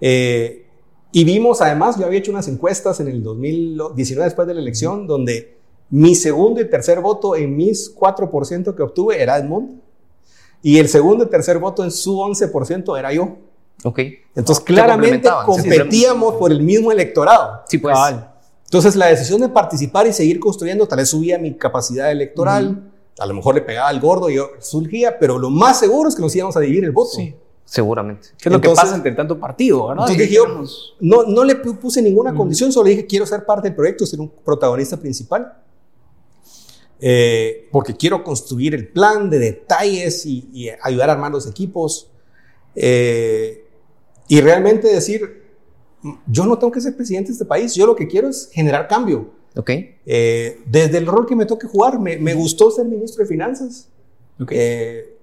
Eh, 0.00 0.64
Y 1.12 1.24
vimos, 1.24 1.60
además, 1.62 1.98
yo 1.98 2.04
había 2.06 2.18
hecho 2.18 2.30
unas 2.30 2.48
encuestas 2.48 3.00
en 3.00 3.08
el 3.08 3.22
2019, 3.22 4.24
después 4.24 4.46
de 4.48 4.54
la 4.54 4.60
elección, 4.60 5.06
donde 5.06 5.56
mi 5.90 6.14
segundo 6.14 6.60
y 6.60 6.68
tercer 6.68 7.00
voto 7.00 7.34
en 7.34 7.56
mis 7.56 7.94
4% 7.94 8.74
que 8.74 8.82
obtuve 8.82 9.22
era 9.22 9.38
Edmond. 9.38 9.80
Y 10.62 10.78
el 10.78 10.88
segundo 10.88 11.24
y 11.24 11.28
tercer 11.28 11.58
voto 11.58 11.82
en 11.84 11.90
su 11.90 12.16
11% 12.18 12.98
era 12.98 13.12
yo. 13.12 13.36
Ok. 13.84 14.00
Entonces, 14.36 14.62
claramente 14.64 15.28
sí, 15.28 15.34
competíamos 15.46 16.34
por 16.34 16.50
el 16.52 16.62
mismo 16.62 16.92
electorado. 16.92 17.62
Sí, 17.68 17.78
pues. 17.78 17.96
Entonces, 18.64 18.94
la 18.96 19.06
decisión 19.06 19.40
de 19.40 19.48
participar 19.48 20.06
y 20.06 20.12
seguir 20.12 20.38
construyendo, 20.38 20.86
tal 20.86 20.98
vez 20.98 21.08
subía 21.08 21.38
mi 21.38 21.56
capacidad 21.56 22.10
electoral, 22.10 22.92
a 23.18 23.26
lo 23.26 23.34
mejor 23.34 23.54
le 23.54 23.62
pegaba 23.62 23.88
al 23.88 24.00
gordo 24.00 24.30
y 24.30 24.34
yo 24.36 24.50
surgía, 24.60 25.18
pero 25.18 25.38
lo 25.38 25.50
más 25.50 25.78
seguro 25.80 26.08
es 26.08 26.14
que 26.14 26.22
nos 26.22 26.34
íbamos 26.36 26.56
a 26.56 26.60
dividir 26.60 26.84
el 26.84 26.92
voto. 26.92 27.10
Sí. 27.16 27.34
Seguramente. 27.64 28.28
¿Qué 28.38 28.48
es 28.48 28.52
lo 28.52 28.60
que 28.62 28.68
pasa 28.70 28.94
entre 28.96 29.12
tanto 29.12 29.38
partido? 29.38 29.86
¿no? 29.94 30.02
Entonces 30.02 30.16
dije 30.18 30.34
yo, 30.36 30.46
no, 31.00 31.24
no 31.24 31.44
le 31.44 31.62
pu- 31.62 31.76
puse 31.78 32.00
ninguna 32.00 32.34
condición, 32.34 32.72
solo 32.72 32.88
dije 32.88 33.06
quiero 33.06 33.26
ser 33.26 33.44
parte 33.44 33.68
del 33.68 33.76
proyecto, 33.76 34.06
ser 34.06 34.20
un 34.20 34.30
protagonista 34.44 34.96
principal. 34.96 35.52
Eh, 37.00 37.68
porque 37.70 37.94
quiero 37.96 38.24
construir 38.24 38.74
el 38.74 38.88
plan 38.88 39.30
de 39.30 39.38
detalles 39.38 40.26
y, 40.26 40.48
y 40.52 40.68
ayudar 40.82 41.10
a 41.10 41.12
armar 41.12 41.30
los 41.30 41.46
equipos. 41.46 42.10
Eh, 42.74 43.64
y 44.28 44.40
realmente 44.40 44.88
decir, 44.88 45.44
yo 46.26 46.46
no 46.46 46.58
tengo 46.58 46.72
que 46.72 46.80
ser 46.80 46.96
presidente 46.96 47.28
de 47.28 47.32
este 47.34 47.44
país, 47.44 47.74
yo 47.74 47.86
lo 47.86 47.94
que 47.94 48.08
quiero 48.08 48.28
es 48.28 48.48
generar 48.52 48.88
cambio. 48.88 49.30
Ok. 49.56 49.70
Eh, 50.06 50.60
desde 50.66 50.98
el 50.98 51.06
rol 51.06 51.26
que 51.26 51.34
me 51.36 51.46
toque 51.46 51.66
jugar, 51.66 51.98
me, 51.98 52.16
me 52.18 52.34
gustó 52.34 52.70
ser 52.70 52.86
ministro 52.86 53.24
de 53.24 53.28
Finanzas. 53.28 53.88
ok. 54.40 54.52
Eh, 54.52 55.14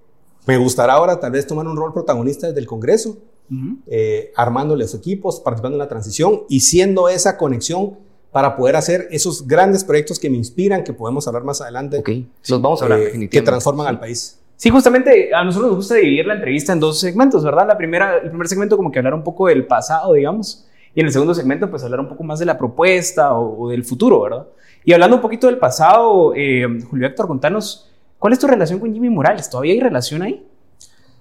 me 0.46 0.56
gustará 0.58 0.92
ahora 0.92 1.18
tal 1.18 1.32
vez 1.32 1.46
tomar 1.46 1.66
un 1.66 1.76
rol 1.76 1.92
protagonista 1.92 2.46
desde 2.46 2.60
el 2.60 2.66
Congreso 2.66 3.18
Ujú. 3.50 3.78
eh, 3.88 4.32
armando 4.36 4.76
los 4.76 4.94
equipos, 4.94 5.40
participando 5.40 5.74
en 5.74 5.80
la 5.80 5.88
transición 5.88 6.42
y 6.48 6.60
siendo 6.60 7.08
esa 7.08 7.36
conexión 7.36 7.94
para 8.30 8.54
poder 8.56 8.76
hacer 8.76 9.08
esos 9.10 9.46
grandes 9.48 9.82
proyectos 9.82 10.18
que 10.20 10.28
me 10.30 10.36
inspiran, 10.36 10.84
que 10.84 10.92
podemos 10.92 11.26
hablar 11.26 11.42
más 11.42 11.60
adelante, 11.62 11.98
Ok. 11.98 12.10
Los 12.48 12.60
vamos 12.62 12.80
a 12.80 12.84
hablar 12.84 12.98
eh, 13.00 13.04
definitivamente. 13.06 13.38
que 13.38 13.42
transforman 13.42 13.86
al 13.86 13.98
país. 13.98 14.38
Sí, 14.56 14.70
justamente 14.70 15.34
a 15.34 15.42
nosotros 15.44 15.68
nos 15.70 15.76
gusta 15.78 15.94
dividir 15.96 16.26
la 16.26 16.34
entrevista 16.34 16.72
en 16.72 16.80
dos 16.80 17.00
segmentos, 17.00 17.42
¿verdad? 17.44 17.66
La 17.66 17.76
primera, 17.76 18.18
el 18.18 18.28
primer 18.28 18.46
segmento 18.48 18.76
como 18.76 18.90
que 18.92 18.98
hablar 18.98 19.14
un 19.14 19.24
poco 19.24 19.48
del 19.48 19.66
pasado, 19.66 20.12
digamos, 20.12 20.65
y 20.96 21.00
en 21.00 21.06
el 21.06 21.12
segundo 21.12 21.34
segmento 21.34 21.70
pues 21.70 21.84
hablar 21.84 22.00
un 22.00 22.08
poco 22.08 22.24
más 22.24 22.38
de 22.40 22.46
la 22.46 22.56
propuesta 22.58 23.34
o, 23.34 23.64
o 23.64 23.68
del 23.68 23.84
futuro, 23.84 24.22
¿verdad? 24.22 24.46
Y 24.84 24.92
hablando 24.92 25.16
un 25.16 25.22
poquito 25.22 25.46
del 25.46 25.58
pasado, 25.58 26.32
eh, 26.34 26.66
Julio 26.90 27.06
Héctor, 27.06 27.28
contanos, 27.28 27.88
¿cuál 28.18 28.32
es 28.32 28.38
tu 28.38 28.46
relación 28.46 28.80
con 28.80 28.92
Jimmy 28.92 29.10
Morales? 29.10 29.48
¿Todavía 29.50 29.74
hay 29.74 29.80
relación 29.80 30.22
ahí? 30.22 30.44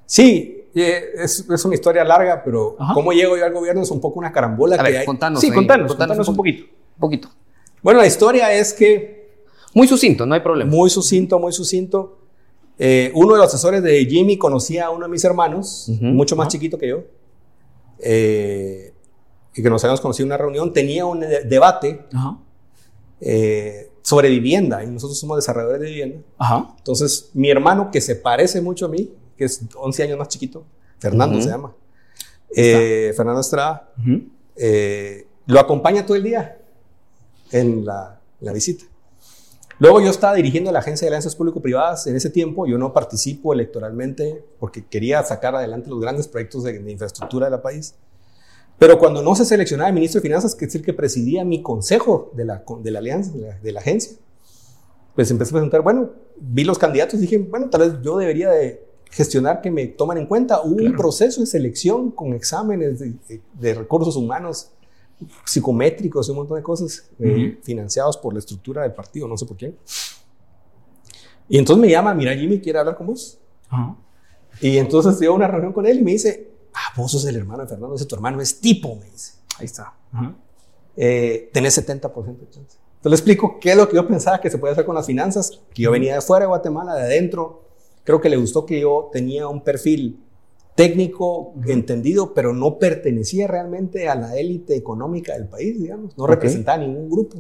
Sí, 0.05 0.63
eh, 0.74 1.03
es, 1.15 1.50
es 1.50 1.65
una 1.65 1.74
historia 1.75 2.03
larga, 2.03 2.41
pero 2.44 2.75
Ajá. 2.79 2.94
cómo 2.94 3.12
llego 3.12 3.36
yo 3.38 3.44
al 3.46 3.53
gobierno 3.53 3.82
es 3.82 3.91
un 3.91 4.00
poco 4.00 4.20
una 4.20 4.32
carambola 4.32 4.75
A 4.75 4.77
que 4.79 4.84
ver, 4.91 5.00
hay. 5.01 5.05
contanos. 5.05 5.41
sí, 5.41 5.48
ahí, 5.48 5.53
contanos, 5.53 5.94
contanos, 5.96 6.27
un 6.27 6.36
poquito. 6.36 6.63
Un 6.63 7.00
poquito. 7.00 7.29
Bueno, 7.82 8.00
la 8.00 8.08
historia 8.08 8.53
es 8.53 8.74
que, 8.74 9.36
Muy 9.74 9.88
sucinto, 9.88 10.25
no 10.25 10.36
hay 10.36 10.41
problema. 10.41 10.72
muy 10.72 10.89
sucinto, 10.89 11.38
muy 11.39 11.51
sucinto, 11.51 12.20
eh, 12.79 13.12
uno 13.15 13.34
de 13.34 13.39
los 13.39 13.48
asesores 13.48 13.82
de 13.84 14.05
Jimmy 14.05 14.38
conocía 14.38 14.86
a 14.86 14.89
uno 14.91 15.05
de 15.05 15.12
mis 15.12 15.24
hermanos, 15.25 15.89
mucho 16.01 16.36
más 16.36 16.48
chiquito 16.50 16.77
que 16.77 16.88
yo, 16.89 17.03
eh, 18.00 18.94
y 19.56 19.64
que 19.64 19.70
nos 19.70 19.84
habíamos 19.84 20.02
conocido 20.02 20.26
en 20.26 20.30
una 20.30 20.38
reunión, 20.38 20.74
tenía 20.74 21.06
un 21.06 21.22
de- 21.22 21.44
debate 21.44 22.06
Ajá. 22.14 22.38
eh, 23.22 23.90
sobre 24.02 24.30
vivienda, 24.30 24.84
y 24.84 24.88
nosotros 24.88 25.18
somos 25.20 25.38
desarrolladores 25.38 25.82
de 25.82 25.88
vivienda. 25.88 26.20
Ajá. 26.38 26.74
Entonces, 26.78 27.32
mi 27.34 27.50
hermano, 27.50 27.90
que 27.92 28.02
se 28.02 28.16
parece 28.16 28.62
mucho 28.62 28.86
a 28.86 28.90
mí, 28.90 29.12
que 29.38 29.46
es 29.46 29.62
11 29.76 30.04
años 30.04 30.18
más 30.20 30.28
chiquito, 30.28 30.66
Fernando 31.00 31.36
Ujú. 31.38 31.44
se 31.46 31.50
llama, 31.52 31.74
eh, 32.56 33.14
Fernando 33.16 33.42
Estrada, 33.42 33.92
Ujú. 34.00 34.24
eh, 34.56 35.28
lo 35.48 35.60
acompaña 35.60 36.06
todo 36.06 36.16
el 36.18 36.24
día 36.24 36.60
en 37.52 37.86
la, 37.86 38.20
la 38.42 38.54
visita. 38.54 38.86
Luego 39.80 40.00
yo 40.02 40.10
estaba 40.10 40.36
dirigiendo 40.36 40.72
la 40.72 40.80
Agencia 40.80 41.06
de 41.06 41.10
Alianzas 41.10 41.36
Público-Privadas 41.36 42.08
en 42.08 42.16
ese 42.16 42.30
tiempo, 42.30 42.66
yo 42.66 42.78
no 42.78 42.94
participo 42.94 43.54
electoralmente 43.54 44.46
porque 44.60 44.86
quería 44.86 45.22
sacar 45.24 45.54
adelante 45.56 45.90
los 45.90 46.00
grandes 46.00 46.28
proyectos 46.30 46.64
de, 46.64 46.80
de 46.80 46.92
infraestructura 46.92 47.50
del 47.50 47.60
país. 47.60 47.96
Pero 48.77 49.00
cuando 49.00 49.22
no 49.22 49.36
se 49.36 49.46
seleccionaba 49.46 49.88
el 49.89 49.96
ministro 49.96 50.20
de 50.20 50.27
Finanzas, 50.27 50.53
que 50.53 50.65
es 50.65 50.75
el 50.75 50.82
que 50.82 50.94
presidía 50.94 51.46
mi 51.46 51.62
consejo 51.62 52.32
de 52.36 52.46
la, 52.46 52.63
de 52.82 52.91
la 52.91 53.00
alianza, 53.00 53.32
de 53.32 53.39
la, 53.41 53.60
de 53.60 53.72
la 53.72 53.79
agencia, 53.79 54.17
pues 55.15 55.32
empecé 55.32 55.51
a 55.51 55.53
preguntar, 55.53 55.82
bueno, 55.82 56.10
vi 56.38 56.65
los 56.65 56.77
candidatos 56.77 57.15
y 57.15 57.22
dije, 57.22 57.38
bueno, 57.38 57.70
tal 57.70 57.82
vez 57.89 58.01
yo 58.03 58.17
debería 58.17 58.50
de 58.50 58.84
gestionar 59.12 59.62
que 59.62 59.72
me 59.72 59.88
tomen 59.88 60.17
en 60.17 60.25
cuenta. 60.27 60.62
Hubo 60.62 60.72
un 60.74 60.77
Claro. 60.79 60.98
proceso 60.98 61.39
de 61.39 61.48
selección 61.48 62.12
con 62.12 62.34
exámenes 62.34 63.00
de, 63.00 63.13
de 63.53 63.74
recursos 63.74 64.17
humanos 64.17 64.72
psicométricos 65.46 66.27
y 66.27 66.32
un 66.32 66.38
montón 66.38 66.58
de 66.58 66.63
cosas 66.63 67.10
eh, 67.20 67.53
Ujú. 67.53 67.63
financiados 67.63 68.17
por 68.17 68.34
la 68.34 68.39
estructura 68.39 68.82
del 68.84 68.94
partido, 68.94 69.25
no 69.29 69.38
sé 69.38 69.46
por 69.46 69.55
quién. 69.55 69.77
Y 71.48 71.58
entonces 71.58 71.82
me 71.82 71.89
llama, 71.89 72.13
mira 72.13 72.36
Jimmy, 72.36 72.60
quiere 72.60 72.79
hablar 72.79 72.98
con 72.98 73.08
vos. 73.08 73.38
Ajá. 73.70 73.96
Y 74.60 74.77
entonces 74.77 75.15
tuve 75.17 75.29
una 75.29 75.48
reunión 75.48 75.72
con 75.72 75.86
él 75.86 76.00
y 76.00 76.03
me 76.03 76.12
dice, 76.12 76.50
vos 76.98 77.12
sos 77.12 77.25
el 77.25 77.36
hermano 77.36 77.64
de 77.64 77.70
Fernando, 77.70 77.94
dice, 77.96 78.06
tu 78.06 78.16
hermano 78.16 78.42
es 78.42 78.60
tipo, 78.60 78.96
me 78.96 79.10
dice. 79.10 79.34
Ahí 79.58 79.66
está. 79.66 79.94
Eh, 80.98 81.50
tenés 81.54 81.78
70% 81.78 82.38
de 82.40 82.50
chance. 82.50 82.78
Entonces 82.98 83.12
le 83.12 83.16
explico 83.16 83.60
qué 83.60 83.72
es 83.72 83.78
lo 83.78 83.88
que 83.90 83.96
yo 83.98 84.08
pensaba 84.08 84.40
que 84.42 84.50
se 84.50 84.58
podía 84.58 84.72
hacer 84.74 84.86
con 84.86 84.96
las 84.96 85.06
finanzas, 85.06 85.60
que 85.74 85.84
yo 85.84 85.92
venía 85.92 86.16
de 86.16 86.22
fuera 86.22 86.44
de 86.46 86.48
Guatemala, 86.48 86.96
de 86.96 87.04
adentro. 87.04 87.64
Creo 88.04 88.20
que 88.22 88.30
le 88.30 88.38
gustó 88.38 88.66
que 88.66 88.80
yo 88.80 89.10
tenía 89.12 89.48
un 89.48 89.62
perfil 89.62 90.20
técnico, 90.75 91.54
entendido, 91.68 92.34
pero 92.34 92.54
no 92.54 92.78
pertenecía 92.80 93.48
realmente 93.48 94.10
a 94.10 94.16
la 94.16 94.36
élite 94.38 94.75
económica 94.75 95.34
del 95.34 95.48
país, 95.48 95.80
digamos. 95.80 96.18
No 96.18 96.24
Ok. 96.25 96.32
representaba 96.32 96.78
ningún 96.80 97.10
grupo. 97.10 97.38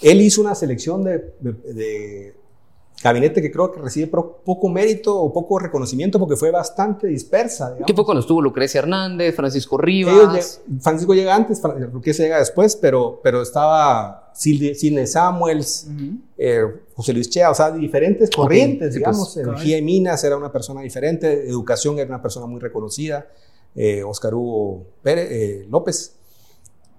Él 0.00 0.20
hizo 0.22 0.40
una 0.40 0.54
selección 0.54 1.02
de, 1.04 1.34
de- 1.40 1.72
de 1.74 2.34
gabinete 3.02 3.42
que 3.42 3.50
creo 3.52 3.70
que 3.70 3.80
recibe 3.80 4.06
poco 4.08 4.68
mérito 4.68 5.14
o 5.20 5.32
poco 5.32 5.58
reconocimiento 5.58 6.18
porque 6.18 6.34
fue 6.36 6.50
bastante 6.50 7.06
dispersa. 7.06 7.66
digamos. 7.68 7.86
¿Qué 7.86 7.94
fue 7.94 8.04
cuando 8.04 8.20
estuvo 8.20 8.40
Lucrecia 8.40 8.78
Hernández, 8.78 9.34
Francisco 9.36 9.76
Rivas? 9.76 10.60
lleg- 10.68 10.80
Francisco 10.80 11.14
llega 11.14 11.34
antes, 11.34 11.60
Fran- 11.62 11.78
Lucrecia 11.92 12.24
llega 12.24 12.38
después, 12.38 12.74
pero, 12.76 13.20
pero 13.22 13.42
estaba 13.42 14.32
Sidney 14.34 15.06
Samuels, 15.06 15.88
eh, 16.38 16.62
José 16.94 17.12
Luis 17.12 17.28
Chea, 17.30 17.50
o 17.50 17.54
sea, 17.54 17.70
diferentes 17.70 18.30
corrientes, 18.30 18.92
sí, 18.94 18.98
digamos. 18.98 19.32
pues, 19.34 19.46
Energía 19.46 19.78
y 19.78 19.82
Minas 19.82 20.24
era 20.24 20.36
una 20.36 20.50
persona 20.50 20.80
diferente, 20.80 21.48
Educación 21.48 21.98
era 21.98 22.08
una 22.08 22.22
persona 22.22 22.46
muy 22.46 22.60
reconocida, 22.60 23.26
eh, 23.74 24.02
Oscar 24.02 24.34
Hugo 24.34 24.84
Pérez, 25.02 25.28
eh, 25.30 25.66
López. 25.70 26.14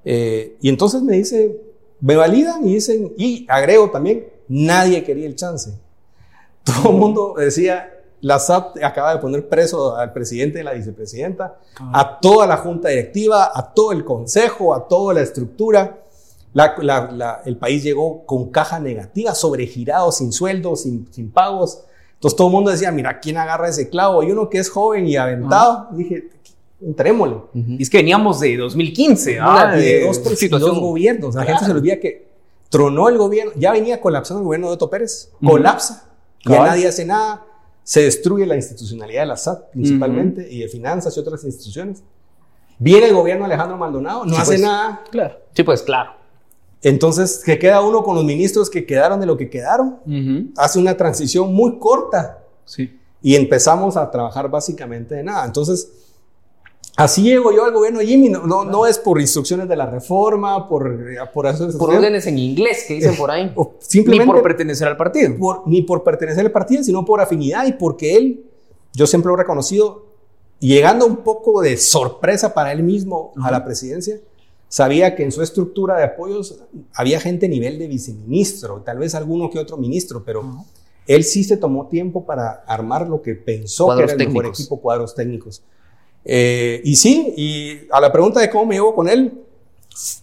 Eh, 0.05 0.57
y 0.61 0.69
entonces 0.69 1.01
me 1.01 1.17
dice, 1.17 1.59
me 2.01 2.15
validan 2.15 2.65
y 2.67 2.75
dicen, 2.75 3.13
y 3.17 3.45
agrego 3.49 3.89
también, 3.91 4.27
nadie 4.47 5.03
quería 5.03 5.25
el 5.27 5.35
chance. 5.35 5.71
Todo 6.81 6.91
el 6.91 6.97
mundo 6.97 7.33
decía, 7.37 7.93
la 8.21 8.39
SAP 8.39 8.77
acaba 8.83 9.13
de 9.13 9.19
poner 9.19 9.47
preso 9.47 9.95
al 9.95 10.11
presidente 10.13 10.59
y 10.59 10.63
la 10.63 10.73
vicepresidenta, 10.73 11.57
Cabal. 11.75 11.91
a 11.95 12.19
toda 12.19 12.47
la 12.47 12.57
junta 12.57 12.89
directiva, 12.89 13.51
a 13.53 13.73
todo 13.73 13.91
el 13.91 14.03
consejo, 14.03 14.73
a 14.73 14.87
toda 14.87 15.13
la 15.13 15.21
estructura. 15.21 15.99
La- 16.53 16.75
la- 16.79 17.11
la- 17.11 17.41
el 17.45 17.57
país 17.57 17.83
llegó 17.83 18.25
con 18.25 18.49
caja 18.49 18.79
negativa, 18.79 19.35
sobregirado, 19.35 20.11
sin 20.11 20.31
sueldos, 20.31 20.81
sin, 20.81 21.07
sin 21.11 21.29
pagos. 21.31 21.83
Entonces 22.15 22.35
todo 22.35 22.47
el 22.47 22.53
mundo 22.53 22.71
decía, 22.71 22.91
mira, 22.91 23.19
¿quién 23.19 23.37
agarra 23.37 23.69
ese 23.69 23.89
clavo? 23.89 24.23
Y 24.23 24.31
uno 24.31 24.49
que 24.49 24.57
es 24.57 24.69
joven 24.69 25.05
y 25.07 25.15
aventado, 25.17 25.87
dije, 25.91 26.29
entrémosle. 26.81 27.35
Ujú. 27.35 27.51
Y 27.77 27.83
es 27.83 27.89
que 27.89 27.97
veníamos 27.97 28.39
de 28.39 28.57
2015, 28.57 29.39
Ah, 29.39 29.69
¿ah? 29.69 29.75
de 29.75 30.05
dos, 30.05 30.23
tres- 30.23 30.39
situación. 30.39 30.71
dos 30.71 30.79
gobiernos. 30.79 31.35
La 31.35 31.43
gente 31.43 31.65
se 31.65 31.71
olvida 31.71 31.99
que 31.99 32.27
tronó 32.69 33.07
el 33.09 33.17
gobierno, 33.19 33.51
ya 33.55 33.71
venía 33.71 34.01
colapsando 34.01 34.41
el 34.41 34.45
gobierno 34.45 34.67
de 34.67 34.73
Otto 34.73 34.89
Pérez, 34.89 35.29
Ujú. 35.41 35.51
colapsa, 35.51 36.05
ya 36.45 36.63
nadie 36.63 36.87
hace 36.87 37.05
nada, 37.05 37.45
se 37.83 38.01
destruye 38.01 38.45
la 38.45 38.55
institucionalidad 38.55 39.21
de 39.21 39.27
la 39.27 39.37
SAT 39.37 39.71
principalmente 39.71 40.47
y 40.51 40.59
de 40.59 40.67
finanzas 40.67 41.15
y 41.15 41.19
otras 41.19 41.43
instituciones. 41.43 42.03
Viene 42.79 43.07
el 43.07 43.13
gobierno 43.15 43.45
Alejandro 43.45 43.77
Maldonado, 43.77 44.25
no 44.25 44.35
Sí, 44.35 44.41
hace 44.41 44.51
pues. 44.51 44.61
nada. 44.61 45.01
Claro. 45.09 45.37
Sí, 45.53 45.63
pues 45.63 45.81
claro. 45.81 46.11
Entonces, 46.83 47.41
que 47.43 47.57
queda 47.57 47.81
uno 47.81 48.03
con 48.03 48.15
los 48.15 48.23
ministros 48.23 48.69
que 48.69 48.85
quedaron 48.85 49.19
de 49.19 49.25
lo 49.25 49.35
que 49.35 49.49
quedaron. 49.49 49.97
Hace 50.57 50.79
una 50.79 50.95
transición 50.95 51.53
muy 51.53 51.79
corta 51.79 52.39
Sí. 52.65 52.99
y 53.21 53.35
empezamos 53.35 53.97
a 53.97 54.11
trabajar 54.11 54.49
básicamente 54.49 55.15
de 55.15 55.23
nada. 55.23 55.43
Entonces, 55.45 55.89
así 56.97 57.21
llego 57.23 57.53
yo 57.53 57.63
al 57.63 57.71
gobierno 57.71 58.01
Jimmy. 58.01 58.27
No, 58.29 58.45
no, 58.45 58.65
no 58.65 58.85
es 58.85 58.97
por 58.99 59.21
instrucciones 59.21 59.69
de 59.69 59.75
la 59.77 59.85
reforma, 59.85 60.67
por, 60.67 60.97
por, 61.33 61.45
eso- 61.47 61.69
Por 61.77 61.91
órdenes 61.95 62.27
en 62.27 62.37
inglés 62.37 62.83
que 62.87 62.95
dicen 62.95 63.15
por 63.15 63.31
ahí. 63.31 63.51
o 63.55 63.75
Ni 63.79 63.85
simplemente 63.85 64.33
por 64.33 64.43
pertenecer 64.43 64.87
al 64.89 64.97
partido. 64.97 65.37
por- 65.37 65.67
ni 65.67 65.81
por 65.83 66.03
pertenecer 66.03 66.45
al 66.45 66.51
partido, 66.51 66.83
sino 66.83 67.05
por 67.05 67.21
afinidad 67.21 67.65
y 67.65 67.71
porque 67.73 68.17
él, 68.17 68.45
yo 68.93 69.07
siempre 69.07 69.29
lo 69.29 69.35
he 69.35 69.37
reconocido, 69.37 70.05
llegando 70.59 71.05
un 71.05 71.17
poco 71.17 71.61
de 71.61 71.77
sorpresa 71.77 72.53
para 72.53 72.71
él 72.71 72.83
mismo 72.83 73.31
a 73.37 73.41
Ajá. 73.41 73.51
la 73.51 73.63
presidencia, 73.65 74.19
sabía 74.67 75.15
que 75.15 75.23
en 75.23 75.31
su 75.31 75.41
estructura 75.41 75.97
de 75.97 76.03
apoyos 76.03 76.59
había 76.93 77.19
gente 77.21 77.45
a 77.45 77.49
nivel 77.49 77.77
de 77.79 77.87
viceministro, 77.87 78.81
tal 78.83 78.97
vez 78.97 79.15
alguno 79.15 79.49
que 79.49 79.59
otro 79.59 79.77
ministro, 79.77 80.23
pero 80.25 80.41
Ajá. 80.41 80.63
él 81.05 81.23
sí 81.23 81.43
se 81.43 81.57
tomó 81.57 81.87
tiempo 81.87 82.25
para 82.25 82.63
armar 82.67 83.07
lo 83.07 83.21
que 83.21 83.35
pensó 83.35 83.85
Cuadros 83.85 84.07
que 84.07 84.13
era 84.15 84.23
el 84.23 84.29
mejor 84.29 84.45
equipo, 84.47 84.81
cuadros 84.81 85.13
técnicos. 85.15 85.61
Eh, 86.29 86.81
y 86.83 86.95
sí, 86.97 87.33
y 87.37 87.77
a 87.89 88.01
la 88.01 88.11
pregunta 88.11 88.41
de 88.41 88.49
cómo 88.49 88.65
me 88.65 88.75
llevo 88.75 88.93
con 88.93 89.07
él, 89.07 89.31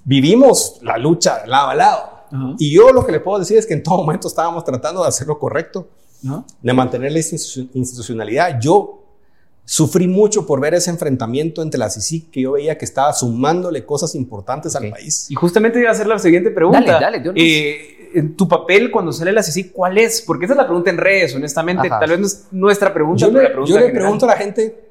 vivimos 0.05 0.79
la 0.83 0.99
lucha 0.99 1.47
lado 1.47 1.71
a 1.71 1.75
lado. 1.75 2.11
Ajá. 2.31 2.55
Y 2.59 2.73
yo 2.75 2.91
lo 2.93 3.05
que 3.07 3.13
le 3.13 3.21
puedo 3.21 3.39
decir 3.39 3.59
es 3.59 3.67
que 3.67 3.75
en 3.75 3.83
todo 3.83 3.97
momento 3.99 4.29
estábamos 4.29 4.65
tratando 4.65 5.03
de 5.03 5.09
hacer 5.09 5.27
lo 5.27 5.39
correcto, 5.39 5.89
Ajá. 6.27 6.45
de 6.63 6.73
mantener 6.73 7.13
la 7.13 7.19
institu- 7.21 7.69
institucionalidad. 7.75 8.59
Yo 8.61 9.01
sufrí 9.65 10.07
mucho 10.07 10.47
por 10.47 10.61
ver 10.61 10.75
ese 10.75 10.91
enfrentamiento 10.91 11.63
entre 11.63 11.79
la 11.79 11.89
CICI 11.89 12.23
que 12.31 12.43
yo 12.43 12.53
veía 12.53 12.77
que 12.77 12.85
estaba 12.85 13.13
sumándole 13.15 13.85
cosas 13.87 14.15
importantes 14.15 14.77
Ok. 14.77 14.85
al 14.85 14.91
país. 14.91 15.31
Y 15.31 15.35
justamente 15.35 15.79
iba 15.81 15.89
a 15.89 15.93
hacer 15.93 16.07
la 16.07 16.19
siguiente 16.19 16.51
pregunta. 16.51 17.01
Dale, 17.01 17.21
dale. 17.23 17.33
Eh, 17.35 18.11
en 18.15 18.37
tu 18.37 18.47
papel 18.47 18.91
cuando 18.91 19.11
sale 19.11 19.33
la 19.33 19.43
CICI, 19.43 19.71
¿cuál 19.71 19.97
es? 19.99 20.21
Porque 20.21 20.45
esa 20.45 20.53
es 20.55 20.59
la 20.59 20.67
pregunta 20.67 20.91
en 20.91 20.99
redes, 20.99 21.35
honestamente. 21.35 21.87
Ajá. 21.89 21.99
Tal 21.99 22.11
vez 22.11 22.19
no 22.21 22.27
es 22.27 22.45
nuestra 22.51 22.93
pregunta, 22.93 23.21
Yo 23.27 23.29
pero 23.33 23.39
la 23.43 23.49
le, 23.49 23.51
pregunta 23.55 23.71
yo 23.71 23.77
le 23.81 23.87
general. 23.87 24.03
pregunto 24.03 24.27
a 24.27 24.29
la 24.29 24.37
gente, 24.37 24.85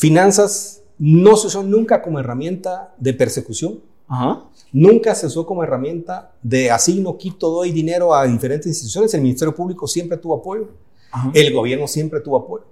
finanzas 0.00 0.82
no 0.98 1.36
se 1.36 1.48
usó 1.48 1.62
nunca 1.62 2.00
como 2.00 2.18
herramienta 2.18 2.94
de 2.98 3.12
persecución, 3.12 3.80
Ajá. 4.08 4.44
nunca 4.72 5.14
se 5.14 5.26
usó 5.26 5.44
como 5.46 5.62
herramienta 5.62 6.32
de 6.42 6.70
asigno, 6.70 7.16
quito, 7.18 7.50
doy 7.50 7.70
dinero 7.70 8.14
a 8.14 8.26
diferentes 8.26 8.66
instituciones. 8.66 9.12
El 9.14 9.20
Ministerio 9.20 9.54
Público 9.54 9.86
siempre 9.86 10.16
tuvo 10.16 10.36
apoyo, 10.36 10.68
Ajá. 11.12 11.30
el 11.34 11.52
gobierno 11.52 11.86
siempre 11.86 12.20
tuvo 12.20 12.38
apoyo. 12.38 12.64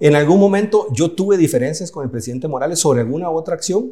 En 0.00 0.14
algún 0.14 0.38
momento 0.38 0.86
yo 0.92 1.10
tuve 1.12 1.36
diferencias 1.38 1.90
con 1.90 2.04
el 2.04 2.10
presidente 2.10 2.46
Morales 2.46 2.78
sobre 2.78 3.00
alguna 3.00 3.30
otra 3.30 3.54
acción 3.54 3.90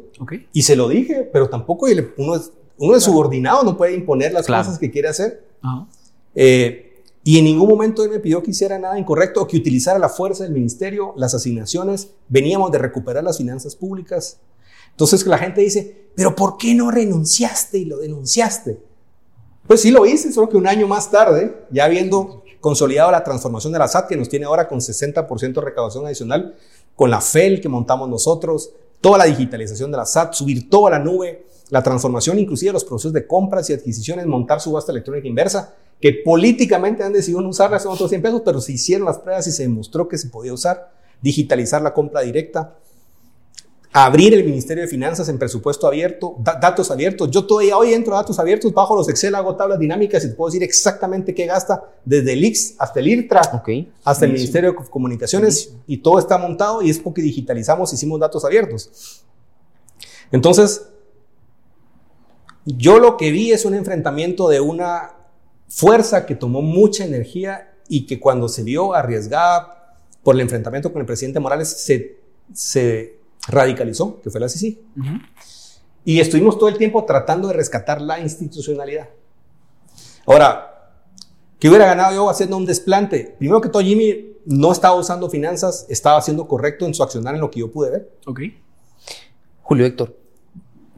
y 0.53 0.61
se 0.61 0.75
lo 0.75 0.87
dije, 0.87 1.27
pero 1.33 1.49
tampoco 1.49 1.87
uno 2.17 2.35
es, 2.35 2.51
uno 2.77 2.95
es 2.95 3.03
subordinado, 3.03 3.63
no 3.63 3.75
puede 3.75 3.93
imponer 3.95 4.31
las 4.33 4.45
Claro. 4.45 4.63
cosas 4.63 4.79
que 4.79 4.89
quiere 4.91 5.07
hacer. 5.09 5.43
Ajá. 5.61 5.87
Eh, 6.35 6.86
y 7.27 7.37
en 7.37 7.43
ningún 7.43 7.67
momento 7.67 8.05
él 8.05 8.09
me 8.09 8.19
pidió 8.19 8.41
que 8.41 8.51
hiciera 8.51 8.79
nada 8.79 8.97
incorrecto 8.97 9.41
o 9.41 9.47
que 9.47 9.57
utilizara 9.57 9.99
la 9.99 10.07
fuerza 10.07 10.45
del 10.45 10.53
ministerio, 10.53 11.13
las 11.17 11.33
asignaciones. 11.33 12.11
Veníamos 12.29 12.71
de 12.71 12.77
recuperar 12.77 13.21
las 13.21 13.35
finanzas 13.35 13.75
públicas. 13.75 14.39
Entonces 14.91 15.27
la 15.27 15.37
gente 15.37 15.59
dice, 15.59 16.07
pero 16.15 16.33
¿por 16.33 16.55
qué 16.55 16.73
no 16.73 16.89
renunciaste 16.89 17.79
y 17.79 17.83
lo 17.83 17.97
denunciaste? 17.97 18.79
Pues 19.67 19.81
sí 19.81 19.91
lo 19.91 20.05
hice, 20.05 20.31
solo 20.31 20.47
que 20.47 20.55
un 20.55 20.67
año 20.67 20.87
más 20.87 21.11
tarde, 21.11 21.65
ya 21.69 21.83
habiendo 21.83 22.43
consolidado 22.61 23.11
la 23.11 23.25
transformación 23.25 23.73
de 23.73 23.79
la 23.79 23.89
SAT, 23.89 24.07
que 24.07 24.15
nos 24.15 24.29
tiene 24.29 24.45
ahora 24.45 24.69
con 24.69 24.79
60% 24.79 25.53
de 25.53 25.61
recaudación 25.61 26.05
adicional, 26.05 26.55
con 26.95 27.09
la 27.09 27.19
FEL 27.19 27.59
que 27.59 27.67
montamos 27.67 28.07
nosotros, 28.07 28.71
toda 29.01 29.17
la 29.17 29.25
digitalización 29.25 29.91
de 29.91 29.97
la 29.97 30.05
SAT, 30.05 30.31
subir 30.31 30.69
toda 30.69 30.91
la 30.91 30.99
nube, 30.99 31.45
la 31.71 31.83
transformación 31.83 32.39
inclusive 32.39 32.69
de 32.69 32.73
los 32.75 32.85
procesos 32.85 33.11
de 33.11 33.27
compras 33.27 33.69
y 33.69 33.73
adquisiciones, 33.73 34.25
montar 34.27 34.61
subasta 34.61 34.93
electrónica 34.93 35.27
inversa, 35.27 35.75
que 36.01 36.13
políticamente 36.23 37.03
han 37.03 37.13
decidido 37.13 37.41
no 37.41 37.49
usarla, 37.49 37.79
son 37.79 37.93
otros 37.93 38.09
100 38.09 38.21
pesos, 38.21 38.41
pero 38.45 38.61
se 38.61 38.71
hicieron 38.73 39.05
las 39.05 39.17
pruebas 39.19 39.47
y 39.47 39.51
se 39.51 39.63
demostró 39.63 40.07
que 40.07 40.17
se 40.17 40.29
podía 40.29 40.53
usar, 40.53 40.91
digitalizar 41.21 41.81
la 41.81 41.93
compra 41.93 42.21
directa, 42.21 42.75
abrir 43.93 44.35
el 44.35 44.43
Ministerio 44.43 44.83
de 44.83 44.87
Finanzas 44.89 45.27
en 45.27 45.39
presupuesto 45.39 45.87
abierto, 45.87 46.35
da- 46.39 46.59
datos 46.61 46.91
abiertos. 46.91 47.31
Yo 47.31 47.47
todavía 47.47 47.77
hoy 47.77 47.93
entro 47.93 48.13
a 48.13 48.17
datos 48.17 48.37
abiertos, 48.37 48.71
bajo 48.71 48.95
los 48.95 49.09
Excel, 49.09 49.33
hago 49.33 49.55
tablas 49.55 49.79
dinámicas 49.79 50.23
y 50.23 50.27
te 50.29 50.35
puedo 50.35 50.49
decir 50.51 50.61
exactamente 50.61 51.33
qué 51.33 51.47
gasta 51.47 51.83
desde 52.05 52.33
el 52.33 52.43
IX 52.45 52.75
hasta 52.77 52.99
el 52.99 53.07
IRTRA, 53.07 53.39
hasta 54.03 54.25
el. 54.25 54.33
Ministerio 54.33 54.71
de 54.73 54.75
Comunicaciones 54.89 55.73
y 55.87 55.97
todo 55.97 56.19
está 56.19 56.37
montado 56.37 56.83
y 56.83 56.91
es 56.91 56.99
porque 56.99 57.23
digitalizamos, 57.23 57.91
hicimos 57.91 58.19
datos 58.19 58.45
abiertos. 58.45 59.23
Entonces, 60.31 60.83
yo 62.65 62.99
lo 62.99 63.17
que 63.17 63.31
vi 63.31 63.51
es 63.51 63.65
un 63.65 63.73
enfrentamiento 63.73 64.47
de 64.49 64.59
una 64.59 65.13
fuerza 65.67 66.25
que 66.25 66.35
tomó 66.35 66.61
mucha 66.61 67.05
energía 67.05 67.73
y 67.87 68.05
que 68.05 68.19
cuando 68.19 68.47
se 68.49 68.63
vio 68.63 68.93
arriesgada 68.93 69.95
por 70.23 70.35
el 70.35 70.41
enfrentamiento 70.41 70.91
con 70.91 71.01
el 71.01 71.05
presidente 71.05 71.39
Morales 71.39 71.69
se, 71.69 72.19
se 72.53 73.19
radicalizó, 73.47 74.21
que 74.21 74.29
fue 74.29 74.41
la 74.41 74.49
CICI. 74.49 74.81
Y 76.03 76.19
estuvimos 76.19 76.57
todo 76.57 76.69
el 76.69 76.77
tiempo 76.77 77.05
tratando 77.05 77.47
de 77.47 77.53
rescatar 77.53 78.01
la 78.01 78.19
institucionalidad. 78.19 79.09
Ahora, 80.25 80.91
¿qué 81.59 81.69
hubiera 81.69 81.85
ganado 81.85 82.13
yo 82.13 82.29
haciendo 82.29 82.57
un 82.57 82.65
desplante? 82.65 83.35
Primero 83.37 83.61
que 83.61 83.69
todo, 83.69 83.81
Jimmy 83.81 84.33
no 84.45 84.71
estaba 84.71 84.95
usando 84.95 85.29
finanzas, 85.29 85.85
estaba 85.89 86.17
haciendo 86.17 86.47
correcto 86.47 86.85
en 86.85 86.93
su 86.93 87.03
accionar 87.03 87.35
en 87.35 87.41
lo 87.41 87.51
que 87.51 87.59
yo 87.59 87.71
pude 87.71 87.91
ver. 87.91 88.11
Ok. 88.25 88.41
Julio 89.61 89.85
Héctor, 89.85 90.15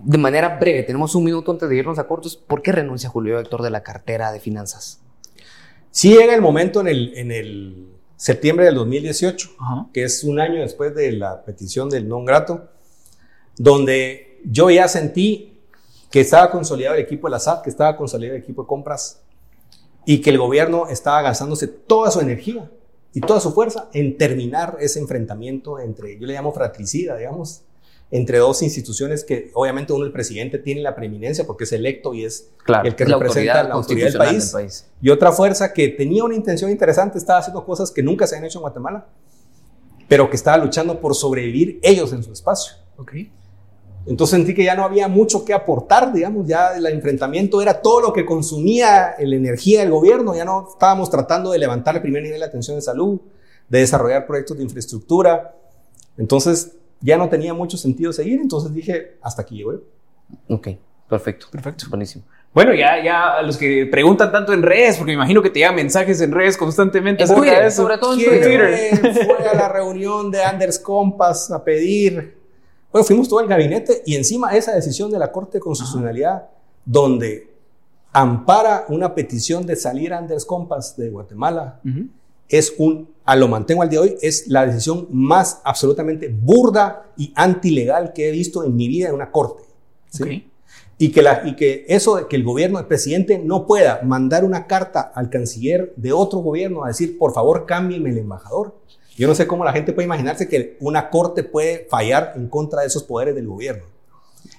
de 0.04 0.18
manera 0.18 0.58
breve, 0.60 0.84
tenemos 0.84 1.16
un 1.16 1.24
minuto 1.24 1.52
antes 1.52 1.70
de 1.70 1.76
irnos 1.76 2.00
a 2.00 2.08
cortos. 2.08 2.36
¿Por 2.36 2.62
qué 2.62 2.72
renuncia 2.72 3.10
Julio 3.10 3.40
Héctor 3.40 3.62
de 3.62 3.70
la 3.70 3.84
cartera 3.84 4.32
de 4.32 4.40
finanzas? 4.40 5.02
Sí 5.92 6.16
llega 6.16 6.36
el 6.36 6.42
momento 6.42 6.82
en 6.82 6.88
el, 6.88 7.14
en 7.18 7.32
el 7.32 7.88
septiembre 8.16 8.66
del 8.66 8.76
2018, 8.76 9.50
Ajá. 9.60 9.88
que 9.94 10.04
es 10.04 10.24
un 10.24 10.40
año 10.40 10.62
después 10.62 10.94
de 10.96 11.12
la 11.12 11.44
petición 11.44 11.90
del 11.90 12.08
non 12.08 12.26
grato, 12.26 12.70
donde 13.58 14.40
yo 14.46 14.70
ya 14.70 14.88
sentí 14.88 15.62
que 16.12 16.22
estaba 16.22 16.50
consolidado 16.52 16.96
el 16.96 17.02
equipo 17.02 17.28
de 17.28 17.32
la 17.32 17.40
SAT, 17.40 17.64
que 17.64 17.70
estaba 17.70 17.96
consolidado 17.98 18.36
el 18.36 18.44
equipo 18.44 18.64
de 18.64 18.68
compras 18.68 19.22
y 20.06 20.22
que 20.22 20.30
el 20.30 20.38
gobierno 20.38 20.88
estaba 20.88 21.22
gastándose 21.22 21.68
toda 21.68 22.10
su 22.12 22.20
energía 22.20 22.70
y 23.14 23.22
toda 23.22 23.40
su 23.40 23.52
fuerza 23.52 23.90
en 23.94 24.18
terminar 24.18 24.78
ese 24.80 25.00
enfrentamiento 25.00 25.80
entre, 25.80 26.20
yo 26.20 26.26
le 26.26 26.34
llamo 26.34 26.52
fratricida, 26.52 27.18
digamos, 27.18 27.64
entre 28.12 28.40
dos 28.40 28.64
instituciones 28.64 29.24
que 29.24 29.52
obviamente 29.54 29.94
uno, 29.94 30.06
el 30.06 30.12
presidente, 30.12 30.58
tiene 30.58 30.82
la 30.82 30.96
preeminencia 30.96 31.46
porque 31.46 31.66
es 31.66 31.72
electo 31.72 32.14
y 32.14 32.26
es 32.26 32.50
Claro, 32.64 32.88
el 32.88 32.96
que 32.96 33.06
la 33.06 33.18
representa 33.18 33.62
autoridad 33.62 33.68
la 33.70 33.76
autoridad 33.76 34.08
del 34.08 34.18
país. 34.54 34.88
Y 35.02 35.10
otra 35.10 35.32
fuerza 35.32 35.74
que 35.74 35.90
tenía 35.90 36.24
una 36.24 36.36
intención 36.36 36.72
interesante, 36.72 37.18
estaba 37.18 37.40
haciendo 37.40 37.64
cosas 37.66 37.92
que 37.92 38.02
nunca 38.02 38.26
se 38.26 38.36
han 38.36 38.44
hecho 38.46 38.60
en 38.60 38.62
Guatemala, 38.62 39.08
pero 40.08 40.30
que 40.30 40.36
estaba 40.36 40.58
luchando 40.58 41.00
por 41.00 41.14
sobrevivir 41.14 41.80
ellos 41.84 42.12
en 42.14 42.24
su 42.24 42.34
espacio. 42.34 42.74
Ok. 42.98 43.14
Entonces 44.08 44.38
sentí 44.38 44.56
que 44.56 44.64
ya 44.64 44.76
no 44.76 44.84
había 44.84 45.08
mucho 45.08 45.46
que 45.46 45.54
aportar, 45.54 46.12
digamos, 46.12 46.48
ya 46.48 46.76
el 46.76 46.86
enfrentamiento 46.88 47.62
era 47.62 47.80
todo 47.82 48.02
lo 48.02 48.14
que 48.14 48.26
consumía 48.26 49.14
la 49.20 49.36
energía 49.36 49.82
del 49.82 49.92
gobierno, 49.92 50.36
ya 50.36 50.46
no 50.46 50.68
estábamos 50.72 51.12
tratando 51.12 51.52
de 51.52 51.60
levantar 51.60 51.96
el 51.96 52.02
primer 52.02 52.24
nivel 52.24 52.40
de 52.40 52.46
atención 52.46 52.76
de 52.76 52.82
salud, 52.82 53.20
de 53.68 53.80
desarrollar 53.80 54.26
proyectos 54.26 54.58
de 54.58 54.64
infraestructura. 54.64 55.56
Entonces 56.18 56.79
ya 57.02 57.18
no 57.18 57.30
tenía 57.30 57.54
mucho 57.54 57.78
sentido 57.78 58.12
seguir, 58.14 58.40
entonces 58.42 58.74
dije, 58.74 59.18
hasta 59.22 59.42
aquí 59.44 59.56
llego 59.58 59.74
yo. 59.74 59.80
Ok, 60.56 60.68
perfecto. 61.08 61.48
Perfecto. 61.52 61.86
Buenísimo. 61.90 62.24
Bueno, 62.54 62.74
ya, 62.74 63.04
ya 63.04 63.38
a 63.38 63.42
los 63.44 63.58
que 63.58 63.86
preguntan 63.86 64.32
tanto 64.32 64.54
en 64.54 64.64
redes, 64.64 64.98
porque 64.98 65.12
me 65.12 65.14
imagino 65.14 65.42
que 65.44 65.50
te 65.52 65.60
llegan 65.60 65.76
mensajes 65.76 66.20
en 66.22 66.32
redes 66.32 66.58
constantemente. 66.58 67.24
En 67.24 67.36
Twitter, 67.36 67.64
eso. 67.64 67.84
sobre 67.84 67.98
todo 68.00 68.14
en 68.14 68.20
¿Quién 68.20 68.42
Twitter. 68.42 69.26
fue 69.26 69.48
a 69.48 69.54
la 69.54 69.70
reunión 69.70 70.32
de 70.32 70.44
Anders 70.44 70.80
Compass 70.80 71.52
a 71.52 71.64
pedir? 71.64 72.38
Bueno, 72.92 73.06
fuimos 73.06 73.30
todo 73.30 73.40
el 73.42 73.48
gabinete 73.48 74.02
y 74.06 74.16
encima 74.16 74.56
esa 74.56 74.74
decisión 74.74 75.12
de 75.12 75.20
la 75.20 75.32
Corte 75.32 75.60
de 75.60 75.62
Constitucionalidad, 75.62 76.48
donde 76.84 77.50
ampara 78.12 78.86
una 78.90 79.14
petición 79.14 79.66
de 79.68 79.76
salir 79.76 80.12
Anders 80.12 80.44
Compass 80.44 80.98
de 80.98 81.10
Guatemala, 81.12 81.80
Ujú. 81.86 82.08
Es 82.50 82.74
un, 82.78 83.10
a 83.26 83.36
lo 83.36 83.48
mantengo 83.48 83.84
al 83.84 83.90
día 83.90 84.02
de 84.02 84.10
hoy, 84.10 84.18
es 84.22 84.48
la 84.48 84.66
decisión 84.66 85.08
más 85.12 85.62
absolutamente 85.64 86.28
burda 86.30 87.12
y 87.16 87.32
antilegal 87.36 88.12
que 88.14 88.28
he 88.28 88.32
visto 88.32 88.64
en 88.64 88.76
mi 88.76 88.88
vida 88.88 89.10
en 89.10 89.16
una 89.16 89.32
corte. 89.32 89.64
¿sí? 90.10 90.50
Y 90.98 91.12
que, 91.12 91.22
la, 91.22 91.44
y 91.46 91.56
que 91.56 91.86
eso 91.88 92.18
de 92.18 92.28
que 92.28 92.36
el 92.36 92.44
gobierno, 92.44 92.80
el 92.80 92.88
presidente, 92.88 93.40
no 93.40 93.66
pueda 93.66 94.02
mandar 94.04 94.44
una 94.44 94.68
carta 94.68 95.00
al 95.00 95.30
canciller 95.30 95.94
de 95.96 96.12
otro 96.12 96.40
gobierno 96.40 96.84
a 96.84 96.90
decir, 96.90 97.18
por 97.18 97.34
favor, 97.34 97.66
cámbienme 97.66 98.10
el 98.10 98.18
embajador. 98.18 98.76
Yo 99.16 99.28
no 99.28 99.36
sé 99.36 99.48
cómo 99.48 99.64
la 99.64 99.74
gente 99.74 99.94
puede 99.94 100.08
imaginarse 100.08 100.50
que 100.50 100.78
una 100.80 101.10
corte 101.10 101.44
puede 101.44 101.88
fallar 101.90 102.34
en 102.36 102.48
contra 102.48 102.82
de 102.82 102.88
esos 102.88 103.04
poderes 103.04 103.36
del 103.36 103.48
gobierno. 103.48 103.84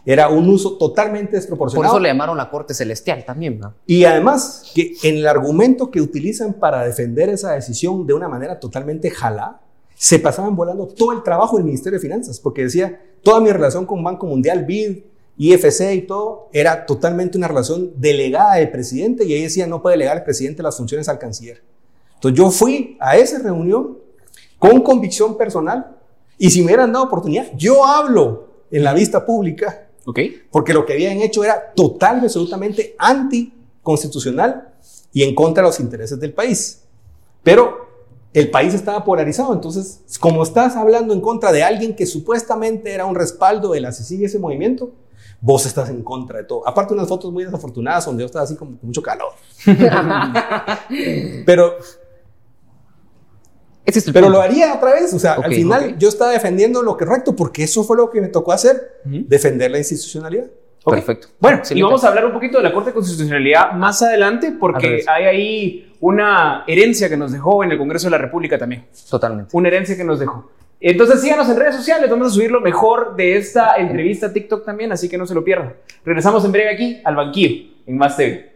Era 0.05 0.29
un 0.29 0.49
uso 0.49 0.79
totalmente 0.79 1.33
Por 1.33 1.41
desproporcionado. 1.41 1.95
eso 1.95 2.01
le 2.01 2.09
llamaron 2.09 2.37
la 2.37 2.51
Corte 2.51 2.75
Celestial 2.75 3.25
también, 3.25 3.59
¿no? 3.59 3.75
Y 3.87 4.05
además, 4.05 4.71
que 4.75 4.95
en 5.03 5.17
el 5.17 5.27
argumento 5.27 5.91
que 5.91 6.01
utilizan 6.01 6.55
para 6.55 6.85
defender 6.85 7.29
esa 7.29 7.53
decisión 7.53 8.07
de 8.07 8.15
una 8.15 8.29
manera 8.29 8.59
totalmente 8.59 9.11
jalá, 9.11 9.61
se 9.95 10.19
pasaban 10.19 10.57
volando 10.57 10.87
todo 10.87 11.13
el 11.13 11.23
trabajo 11.23 11.57
del 11.57 11.67
Ministerio 11.67 11.99
de 11.99 12.03
Finanzas, 12.03 12.41
porque 12.41 12.63
decía, 12.63 12.99
toda 13.23 13.41
mi 13.41 13.51
relación 13.53 13.85
con 13.85 14.03
Banco 14.03 14.27
Mundial, 14.27 14.65
BID, 14.65 15.03
IFC 15.37 15.95
y 15.95 16.03
todo, 16.03 16.49
era 16.53 16.87
totalmente 16.87 17.37
una 17.37 17.49
relación 17.49 17.93
delegada 17.97 18.55
del 18.55 18.71
presidente, 18.71 19.27
y 19.27 19.35
ahí 19.35 19.43
decía, 19.43 19.67
no 19.67 19.83
puede 19.83 19.95
delegar 19.95 20.17
el 20.17 20.23
presidente 20.23 20.63
las 20.63 20.79
funciones 20.79 21.09
al 21.11 21.19
canciller. 21.19 21.63
Entonces 22.15 22.39
yo 22.39 22.51
fui 22.51 22.97
a 22.99 23.17
esa 23.19 23.39
reunión 23.41 23.99
con 24.59 24.81
convicción 24.81 25.37
personal, 25.37 25.99
y 26.39 26.51
si 26.51 26.61
me 26.61 26.67
hubieran 26.67 26.93
dado 26.93 27.05
oportunidad, 27.05 27.51
yo 27.57 27.85
hablo 27.85 28.49
en 28.71 28.83
la 28.83 28.95
vista 28.95 29.27
pública 29.27 29.90
Ok. 30.11 30.19
porque 30.51 30.75
lo 30.75 30.85
que 30.85 30.95
habían 30.95 31.19
hecho 31.21 31.45
era 31.45 31.73
total 31.75 32.19
y 32.21 32.25
absolutamente 32.25 32.95
anticonstitucional 32.99 34.75
y 35.13 35.23
en 35.23 35.35
contra 35.35 35.63
de 35.63 35.69
los 35.69 35.81
intereses 35.81 36.19
del 36.21 36.33
país. 36.33 36.83
Pero 37.43 37.89
el 38.33 38.51
país 38.51 38.75
estaba 38.75 39.05
polarizado, 39.05 39.53
entonces, 39.53 40.03
como 40.21 40.43
estás 40.43 40.77
hablando 40.77 41.15
en 41.15 41.21
contra 41.21 41.51
de 41.53 41.65
alguien 41.65 41.97
que 41.97 42.07
supuestamente 42.07 42.93
era 42.93 43.05
un 43.07 43.15
respaldo 43.15 43.73
de 43.73 43.81
la 43.81 43.93
CICIG 43.93 44.21
y 44.21 44.25
ese 44.25 44.39
movimiento, 44.39 44.93
vos 45.41 45.67
estás 45.67 45.89
en 45.91 46.03
contra 46.03 46.39
de 46.39 46.45
todo. 46.45 46.67
Aparte 46.67 46.95
unas 46.95 47.09
fotos 47.09 47.33
muy 47.33 47.45
desafortunadas 47.45 48.05
donde 48.05 48.23
yo 48.23 48.27
estaba 48.27 48.45
así 48.45 48.57
como 48.57 48.77
con 48.79 48.87
mucho 48.87 49.03
calor. 49.03 49.33
Pero 51.47 51.77
Ese 53.91 53.99
es 54.01 54.07
el 54.07 54.13
Pero 54.13 54.27
punto. 54.27 54.39
lo 54.39 54.43
haría 54.45 54.75
otra 54.75 54.95
vez. 54.95 55.13
O 55.13 55.19
sea, 55.19 55.39
Ok, 55.39 55.45
al 55.45 55.55
final 55.55 55.91
ok. 55.93 55.99
yo 55.99 56.09
estaba 56.09 56.31
defendiendo 56.31 56.83
lo 56.83 56.97
correcto 56.97 57.37
porque 57.37 57.65
eso 57.65 57.85
fue 57.85 57.97
lo 57.97 58.11
que 58.11 58.21
me 58.21 58.29
tocó 58.29 58.53
hacer, 58.53 59.01
Ujú. 59.05 59.25
defender 59.29 59.71
la 59.71 59.79
institucionalidad. 59.79 60.47
Ok. 60.85 60.95
Perfecto. 60.95 61.29
Bueno, 61.39 61.59
y 61.59 61.61
Excelente. 61.61 61.85
vamos 61.85 62.05
a 62.05 62.09
hablar 62.09 62.25
un 62.25 62.33
poquito 62.33 62.57
de 62.57 62.65
la 62.65 62.73
Corte 62.73 62.91
de 62.91 62.95
Constitucionalidad 62.95 63.73
más 63.73 64.01
adelante 64.01 64.53
porque 64.59 65.05
hay 65.07 65.25
ahí 65.25 65.93
una 66.01 66.65
herencia 66.67 67.09
que 67.11 67.17
nos 67.19 67.33
dejó 67.33 67.63
en 67.63 67.73
el 67.73 67.79
Congreso 67.79 68.07
de 68.07 68.13
la 68.13 68.19
República 68.19 68.57
también. 68.59 68.87
Totalmente. 69.11 69.51
Una 69.55 69.69
herencia 69.69 69.95
que 69.97 70.05
nos 70.05 70.19
dejó. 70.19 70.51
Entonces 70.83 71.21
síganos 71.21 71.47
en 71.51 71.57
redes 71.59 71.77
sociales, 71.77 72.09
vamos 72.09 72.29
a 72.29 72.31
subir 72.31 72.51
lo 72.51 72.63
mejor 72.63 73.15
de 73.15 73.37
esta 73.37 73.77
entrevista 73.77 74.29
a 74.29 74.33
TikTok 74.33 74.65
también, 74.65 74.91
así 74.93 75.11
que 75.11 75.19
no 75.19 75.27
se 75.27 75.35
lo 75.35 75.45
pierdan. 75.45 75.75
Regresamos 76.07 76.43
en 76.47 76.53
breve 76.53 76.71
aquí 76.73 77.01
al 77.05 77.17
banquillo 77.17 77.71
en 77.87 77.99
Más 77.99 78.17
TV. 78.17 78.50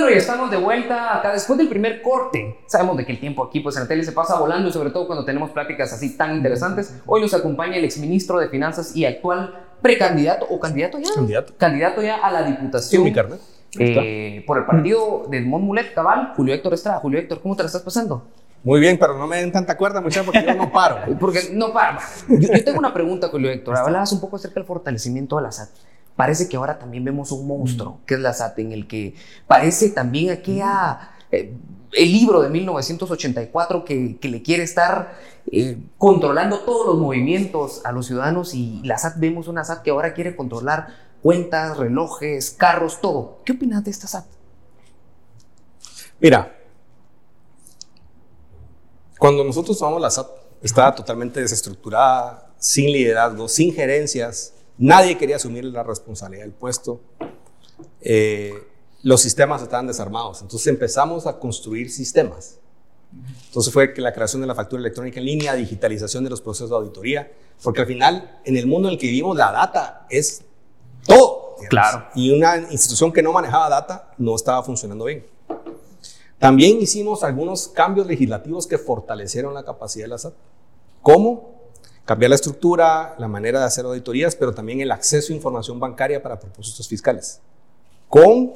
Bueno, 0.00 0.14
y 0.14 0.18
estamos 0.18 0.48
de 0.48 0.56
vuelta 0.58 1.16
acá 1.16 1.32
después 1.32 1.58
del 1.58 1.68
primer 1.68 2.02
corte. 2.02 2.60
Sabemos 2.66 2.96
de 2.96 3.04
que 3.04 3.10
el 3.10 3.18
tiempo 3.18 3.42
aquí 3.42 3.58
pues 3.58 3.74
en 3.76 3.82
la 3.82 3.88
tele 3.88 4.04
se 4.04 4.12
pasa 4.12 4.38
volando 4.38 4.70
sobre 4.70 4.90
todo 4.90 5.08
cuando 5.08 5.24
tenemos 5.24 5.50
pláticas 5.50 5.92
así 5.92 6.16
tan 6.16 6.36
interesantes. 6.36 7.00
Hoy 7.04 7.20
nos 7.20 7.34
acompaña 7.34 7.74
el 7.76 7.84
exministro 7.84 8.38
de 8.38 8.48
Finanzas 8.48 8.94
y 8.94 9.04
actual 9.06 9.58
precandidato 9.82 10.46
o 10.48 10.60
candidato 10.60 11.00
ya. 11.00 11.12
Candidato. 11.16 11.52
Candidato 11.58 12.00
ya 12.02 12.14
a 12.18 12.30
la 12.30 12.44
Sí, 12.46 12.52
diputación. 12.52 13.02
mi 13.02 13.12
carnal. 13.12 13.40
eh, 13.76 14.44
por 14.46 14.58
el 14.58 14.66
partido 14.66 15.26
de 15.28 15.38
Edmond 15.38 15.64
Mulet 15.64 15.92
Cabal, 15.92 16.32
Julio 16.36 16.54
Héctor 16.54 16.74
Estrada. 16.74 17.00
Julio 17.00 17.18
Héctor, 17.18 17.40
¿cómo 17.42 17.56
te 17.56 17.64
la 17.64 17.66
estás 17.66 17.82
pasando? 17.82 18.22
Muy 18.62 18.78
bien, 18.78 18.98
pero 19.00 19.18
no 19.18 19.26
me 19.26 19.38
den 19.38 19.50
tanta 19.50 19.76
cuerda, 19.76 20.00
muchachos, 20.00 20.26
porque 20.26 20.44
yo 20.46 20.54
no 20.54 20.70
paro. 20.70 20.98
Porque 21.18 21.40
no 21.52 21.72
para. 21.72 21.98
Yo, 22.28 22.52
yo 22.56 22.64
tengo 22.64 22.78
una 22.78 22.94
pregunta, 22.94 23.28
Julio 23.30 23.50
Héctor. 23.50 23.76
Hablabas 23.76 24.12
un 24.12 24.20
poco 24.20 24.36
acerca 24.36 24.54
del 24.60 24.64
fortalecimiento 24.64 25.36
de 25.38 25.42
la 25.42 25.50
SAT. 25.50 25.70
Parece 26.18 26.48
que 26.48 26.56
ahora 26.56 26.80
también 26.80 27.04
vemos 27.04 27.30
un 27.30 27.46
monstruo, 27.46 28.00
que 28.04 28.14
es 28.14 28.20
la 28.20 28.32
SAT, 28.32 28.58
en 28.58 28.72
el 28.72 28.88
que 28.88 29.14
parece 29.46 29.90
también 29.90 30.30
aquella. 30.30 31.12
eh, 31.30 31.54
el 31.92 32.12
libro 32.12 32.42
de 32.42 32.50
1984 32.50 33.84
que, 33.84 34.18
que 34.18 34.28
le 34.28 34.42
quiere 34.42 34.64
estar 34.64 35.14
eh, 35.50 35.78
controlando 35.96 36.58
todos 36.64 36.86
los 36.88 36.98
movimientos 36.98 37.82
a 37.84 37.92
los 37.92 38.06
ciudadanos 38.06 38.52
y 38.52 38.80
la 38.82 38.98
SAT 38.98 39.14
vemos 39.18 39.46
una 39.46 39.64
SAT 39.64 39.82
que 39.82 39.90
ahora 39.90 40.12
quiere 40.12 40.34
controlar 40.34 40.88
cuentas, 41.22 41.76
relojes, 41.76 42.50
carros, 42.50 43.00
todo. 43.00 43.38
¿Qué 43.44 43.52
opinas 43.52 43.84
de 43.84 43.92
esta 43.92 44.08
SAT? 44.08 44.26
Mira, 46.18 46.52
cuando 49.20 49.44
nosotros 49.44 49.78
tomamos 49.78 50.02
la 50.02 50.10
SAT, 50.10 50.26
estaba 50.62 50.92
totalmente 50.96 51.40
desestructurada, 51.40 52.50
sin 52.58 52.92
liderazgo, 52.92 53.48
sin 53.48 53.72
gerencias, 53.72 54.52
nadie 54.78 55.18
quería 55.18 55.36
asumir 55.36 55.64
la 55.64 55.82
responsabilidad 55.82 56.44
del 56.44 56.54
puesto. 56.54 57.00
Eh, 58.00 58.54
los 59.02 59.20
sistemas 59.20 59.62
estaban 59.62 59.86
desarmados, 59.86 60.42
entonces 60.42 60.66
empezamos 60.68 61.26
a 61.26 61.38
construir 61.38 61.90
sistemas. 61.90 62.58
Entonces 63.46 63.72
fue 63.72 63.94
que 63.94 64.00
la 64.00 64.12
creación 64.12 64.42
de 64.42 64.46
la 64.46 64.54
factura 64.54 64.80
electrónica 64.80 65.18
en 65.18 65.26
línea, 65.26 65.54
digitalización 65.54 66.24
de 66.24 66.30
los 66.30 66.40
procesos 66.40 66.70
de 66.70 66.76
auditoría, 66.76 67.32
porque 67.62 67.80
al 67.80 67.86
final, 67.86 68.40
en 68.44 68.56
el 68.56 68.66
mundo 68.66 68.88
en 68.88 68.94
el 68.94 69.00
que 69.00 69.06
vivimos, 69.06 69.36
la 69.36 69.50
data 69.50 70.06
es 70.10 70.42
todo. 71.06 71.56
digamos. 71.56 71.70
Claro. 71.70 72.06
Y 72.14 72.30
una 72.30 72.56
institución 72.70 73.12
que 73.12 73.22
no 73.22 73.32
manejaba 73.32 73.68
data 73.68 74.12
no 74.18 74.34
estaba 74.36 74.62
funcionando 74.62 75.06
bien. 75.06 75.24
También 76.38 76.80
hicimos 76.80 77.24
algunos 77.24 77.66
cambios 77.68 78.06
legislativos 78.06 78.66
que 78.66 78.78
fortalecieron 78.78 79.54
la 79.54 79.64
capacidad 79.64 80.04
de 80.04 80.08
la 80.08 80.18
SAT. 80.18 80.34
¿Cómo? 81.02 81.57
Cambiar 82.08 82.30
la 82.30 82.36
estructura, 82.36 83.14
la 83.18 83.28
manera 83.28 83.58
de 83.60 83.66
hacer 83.66 83.84
auditorías, 83.84 84.34
pero 84.34 84.54
también 84.54 84.80
el 84.80 84.90
acceso 84.90 85.30
a 85.30 85.36
información 85.36 85.78
bancaria 85.78 86.22
para 86.22 86.40
propósitos 86.40 86.88
fiscales. 86.88 87.38
Con 88.08 88.50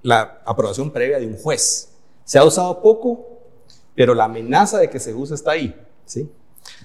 la 0.00 0.40
aprobación 0.46 0.90
previa 0.90 1.18
de 1.18 1.26
un 1.26 1.36
juez. 1.36 1.90
Se 2.24 2.38
ha 2.38 2.44
usado 2.44 2.80
poco, 2.80 3.26
pero 3.94 4.14
la 4.14 4.24
amenaza 4.24 4.78
de 4.78 4.88
que 4.88 4.98
se 4.98 5.12
use 5.12 5.34
está 5.34 5.50
ahí. 5.50 5.78
¿sí? 6.06 6.30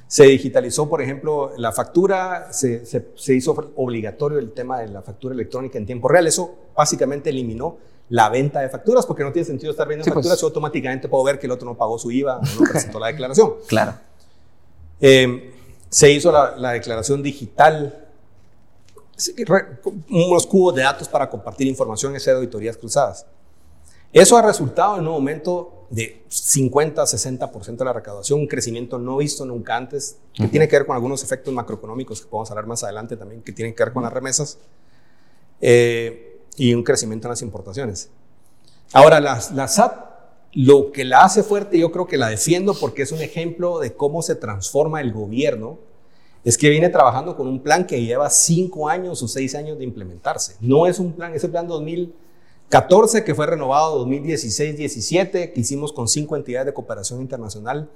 Se 0.07 0.25
digitalizó, 0.25 0.89
por 0.89 1.01
ejemplo, 1.01 1.53
la 1.55 1.71
factura, 1.71 2.51
se, 2.51 2.85
se- 2.85 3.11
se 3.15 3.33
hizo 3.35 3.71
obligatorio 3.77 4.39
el 4.39 4.51
tema 4.51 4.81
de 4.81 4.87
la 4.89 5.01
factura 5.01 5.33
electrónica 5.33 5.77
en 5.77 5.85
tiempo 5.85 6.09
real. 6.09 6.27
Eso 6.27 6.53
básicamente 6.75 7.29
eliminó 7.29 7.77
la 8.09 8.27
venta 8.27 8.59
de 8.59 8.67
facturas, 8.67 9.05
porque 9.05 9.23
no 9.23 9.31
tiene 9.31 9.45
sentido 9.45 9.71
estar 9.71 9.87
viendo 9.87 10.03
Sí, 10.03 10.09
pues. 10.11 10.17
facturas 10.25 10.41
y 10.41 10.45
automáticamente 10.45 11.07
puedo 11.07 11.23
ver 11.23 11.39
que 11.39 11.45
el 11.45 11.53
otro 11.53 11.65
no 11.65 11.77
pagó 11.77 11.97
su 11.97 12.11
IVA 12.11 12.41
no 12.41 12.65
presentó 12.69 12.99
la 12.99 13.07
declaración. 13.07 13.53
Claro. 13.69 13.93
Eh, 14.99 15.53
se 15.89 16.11
hizo 16.11 16.31
la, 16.31 16.55
la 16.55 16.71
declaración 16.71 17.23
digital, 17.23 18.07
unos 20.09 20.47
cubos 20.47 20.75
de 20.75 20.83
datos 20.83 21.07
para 21.07 21.29
compartir 21.29 21.67
información 21.67 22.15
hacer 22.15 22.35
auditorías 22.35 22.77
cruzadas. 22.77 23.25
Eso 24.11 24.37
ha 24.37 24.41
resultado 24.41 24.95
en 24.95 25.01
un 25.01 25.13
aumento 25.15 25.85
de 25.89 26.23
50-60% 26.29 27.77
de 27.77 27.85
la 27.85 27.93
recaudación, 27.93 28.39
un 28.39 28.47
crecimiento 28.47 28.97
no 28.97 29.17
visto 29.17 29.45
nunca 29.45 29.75
antes, 29.75 30.17
que 30.33 30.47
tiene 30.47 30.67
que 30.67 30.77
ver 30.77 30.85
con 30.85 30.95
algunos 30.95 31.23
efectos 31.23 31.53
macroeconómicos 31.53 32.21
que 32.21 32.27
podemos 32.27 32.49
hablar 32.51 32.67
más 32.67 32.83
adelante 32.83 33.17
también, 33.17 33.41
que 33.41 33.51
tienen 33.51 33.75
que 33.75 33.83
ver 33.83 33.93
con 33.93 34.03
las 34.03 34.13
remesas, 34.13 34.57
eh, 35.61 36.41
y 36.55 36.73
un 36.73 36.83
crecimiento 36.83 37.27
en 37.27 37.29
las 37.29 37.41
importaciones. 37.41 38.09
Ahora, 38.93 39.19
la, 39.19 39.39
la 39.53 39.67
SAT, 39.67 40.08
lo 40.53 40.91
que 40.91 41.05
la 41.05 41.23
hace 41.23 41.43
fuerte, 41.43 41.77
yo 41.77 41.91
creo 41.91 42.07
que 42.07 42.17
la 42.17 42.29
defiendo 42.29 42.73
porque 42.73 43.03
es 43.03 43.11
un 43.11 43.21
ejemplo 43.21 43.79
de 43.79 43.93
cómo 43.93 44.21
se 44.21 44.35
transforma 44.35 45.01
el 45.01 45.11
gobierno, 45.11 45.77
es 46.43 46.57
que 46.57 46.69
viene 46.69 46.89
trabajando 46.89 47.35
con 47.35 47.47
un 47.47 47.61
plan 47.61 47.85
que 47.85 48.01
lleva 48.03 48.29
cinco 48.29 48.89
años 48.89 49.21
o 49.21 49.27
seis 49.27 49.55
años 49.55 49.77
de 49.77 49.83
implementarse. 49.83 50.55
No 50.59 50.87
es 50.87 50.99
un 50.99 51.13
plan, 51.13 51.35
es 51.35 51.43
el 51.43 51.51
plan 51.51 51.67
2014 51.67 53.23
que 53.23 53.35
fue 53.35 53.45
renovado 53.45 54.05
2016-17, 54.07 55.53
que 55.53 55.59
hicimos 55.59 55.93
con 55.93 56.07
cinco 56.07 56.35
entidades 56.35 56.67
de 56.67 56.73
cooperación 56.73 57.21
internacional, 57.21 57.89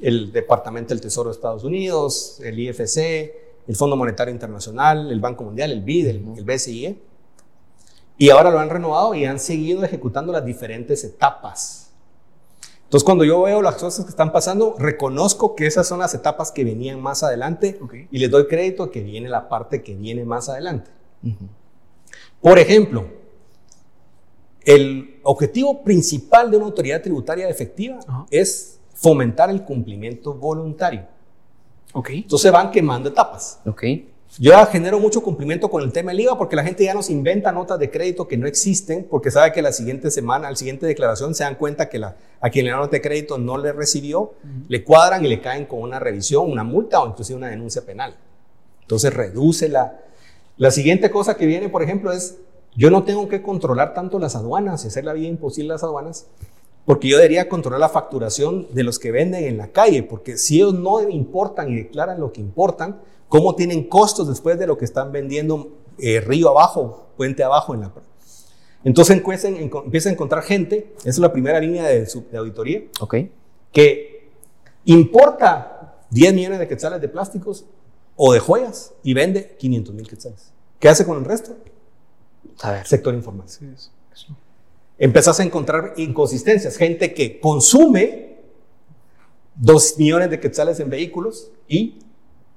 el 0.00 0.32
Departamento 0.32 0.88
del 0.88 1.00
Tesoro 1.00 1.30
de 1.30 1.34
Estados 1.34 1.64
Unidos, 1.64 2.40
el 2.42 2.58
IFC, 2.58 2.98
el 3.68 3.76
Fondo 3.76 3.96
Monetario 3.96 4.32
Internacional, 4.32 5.10
el 5.10 5.20
Banco 5.20 5.44
Mundial, 5.44 5.70
el 5.70 5.82
BID, 5.82 6.06
el, 6.08 6.24
el 6.36 6.44
BCIE. 6.44 6.98
Y 8.18 8.30
ahora 8.30 8.50
lo 8.50 8.58
han 8.58 8.70
renovado 8.70 9.14
y 9.14 9.24
han 9.24 9.38
seguido 9.38 9.84
ejecutando 9.84 10.32
las 10.32 10.44
diferentes 10.44 11.04
etapas. 11.04 11.90
Entonces, 12.84 13.04
cuando 13.04 13.24
yo 13.24 13.42
veo 13.42 13.62
las 13.62 13.74
cosas 13.76 14.04
que 14.04 14.10
están 14.10 14.32
pasando, 14.32 14.76
reconozco 14.78 15.56
que 15.56 15.66
esas 15.66 15.88
son 15.88 15.98
las 15.98 16.14
etapas 16.14 16.52
que 16.52 16.64
venían 16.64 17.02
más 17.02 17.24
adelante 17.24 17.78
y 18.12 18.18
les 18.18 18.30
doy 18.30 18.46
crédito 18.46 18.90
que 18.90 19.02
viene 19.02 19.28
la 19.28 19.48
parte 19.48 19.82
que 19.82 19.94
viene 19.94 20.24
más 20.24 20.48
adelante. 20.48 20.90
Por 22.40 22.58
ejemplo, 22.60 23.08
el 24.64 25.20
objetivo 25.24 25.82
principal 25.82 26.50
de 26.50 26.56
una 26.58 26.66
autoridad 26.66 27.02
tributaria 27.02 27.48
efectiva 27.48 27.98
es 28.30 28.78
fomentar 28.94 29.50
el 29.50 29.62
cumplimiento 29.62 30.34
voluntario. 30.34 31.06
Ok. 31.92 32.10
Entonces 32.10 32.52
van 32.52 32.70
quemando 32.70 33.08
etapas. 33.08 33.60
Yo 34.38 34.52
ya 34.52 34.66
genero 34.66 35.00
mucho 35.00 35.22
cumplimiento 35.22 35.70
con 35.70 35.82
el 35.82 35.92
tema 35.92 36.10
del 36.10 36.20
IVA 36.20 36.36
porque 36.36 36.56
la 36.56 36.64
gente 36.64 36.84
ya 36.84 36.92
nos 36.92 37.08
inventa 37.08 37.52
notas 37.52 37.78
de 37.78 37.90
crédito 37.90 38.28
que 38.28 38.36
no 38.36 38.46
existen 38.46 39.06
porque 39.08 39.30
sabe 39.30 39.52
que 39.52 39.62
la 39.62 39.72
siguiente 39.72 40.10
semana, 40.10 40.48
al 40.48 40.58
siguiente 40.58 40.84
declaración, 40.84 41.34
se 41.34 41.44
dan 41.44 41.54
cuenta 41.54 41.88
que 41.88 41.98
la, 41.98 42.16
a 42.42 42.50
quien 42.50 42.66
le 42.66 42.70
da 42.70 42.76
nota 42.76 42.90
de 42.90 43.00
crédito 43.00 43.38
no 43.38 43.56
le 43.56 43.72
recibió, 43.72 44.34
le 44.68 44.84
cuadran 44.84 45.24
y 45.24 45.28
le 45.28 45.40
caen 45.40 45.64
con 45.64 45.80
una 45.80 45.98
revisión, 45.98 46.50
una 46.50 46.64
multa 46.64 47.00
o 47.00 47.08
inclusive 47.08 47.38
una 47.38 47.48
denuncia 47.48 47.82
penal. 47.86 48.16
Entonces 48.82 49.12
reduce 49.12 49.68
la... 49.68 50.00
La 50.58 50.70
siguiente 50.70 51.10
cosa 51.10 51.36
que 51.36 51.44
viene, 51.44 51.68
por 51.68 51.82
ejemplo, 51.82 52.12
es 52.12 52.38
yo 52.74 52.90
no 52.90 53.04
tengo 53.04 53.28
que 53.28 53.42
controlar 53.42 53.92
tanto 53.92 54.18
las 54.18 54.36
aduanas 54.36 54.84
y 54.84 54.88
hacer 54.88 55.04
la 55.04 55.12
vida 55.12 55.28
imposible 55.28 55.72
a 55.72 55.74
las 55.74 55.82
aduanas 55.82 56.26
porque 56.86 57.08
yo 57.08 57.16
debería 57.16 57.48
controlar 57.48 57.80
la 57.80 57.88
facturación 57.88 58.68
de 58.72 58.84
los 58.84 58.98
que 58.98 59.10
venden 59.10 59.44
en 59.44 59.58
la 59.58 59.68
calle, 59.68 60.04
porque 60.04 60.38
si 60.38 60.56
ellos 60.56 60.72
no 60.72 61.00
importan 61.08 61.68
y 61.70 61.74
declaran 61.74 62.20
lo 62.20 62.32
que 62.32 62.40
importan, 62.40 63.00
¿cómo 63.28 63.54
tienen 63.54 63.84
costos 63.88 64.28
después 64.28 64.58
de 64.58 64.66
lo 64.66 64.76
que 64.78 64.84
están 64.84 65.12
vendiendo 65.12 65.70
eh, 65.98 66.20
río 66.20 66.50
abajo, 66.50 67.06
puente 67.16 67.42
abajo 67.44 67.74
en 67.74 67.80
la... 67.82 67.92
Entonces 68.84 69.16
empiezan, 69.16 69.56
empieza 69.56 70.08
a 70.08 70.12
encontrar 70.12 70.42
gente, 70.44 70.92
esa 71.00 71.08
es 71.10 71.18
la 71.18 71.32
primera 71.32 71.58
línea 71.58 71.84
de, 71.86 72.06
su- 72.06 72.24
de 72.30 72.38
auditoría, 72.38 72.82
Ok. 73.00 73.16
que 73.72 74.28
importa 74.84 75.96
10 76.10 76.34
millones 76.34 76.58
de 76.60 76.68
quetzales 76.68 77.00
de 77.00 77.08
plásticos 77.08 77.64
o 78.14 78.32
de 78.32 78.38
joyas 78.40 78.94
y 79.02 79.12
vende 79.14 79.56
500 79.58 79.94
mil 79.94 80.06
quetzales. 80.08 80.52
¿Qué 80.78 80.88
hace 80.88 81.04
con 81.04 81.18
el 81.18 81.24
resto? 81.24 81.56
A 82.62 82.70
ver. 82.72 82.86
Sector 82.86 83.14
informal. 83.14 83.46
Empezás 84.98 85.40
a 85.40 85.42
encontrar 85.42 85.92
inconsistencias. 85.96 86.76
Gente 86.76 87.12
que 87.12 87.40
consume 87.40 88.36
2 89.56 89.98
millones 89.98 90.30
de 90.30 90.40
quetzales 90.40 90.80
en 90.80 90.88
vehículos 90.90 91.50
y 91.68 91.98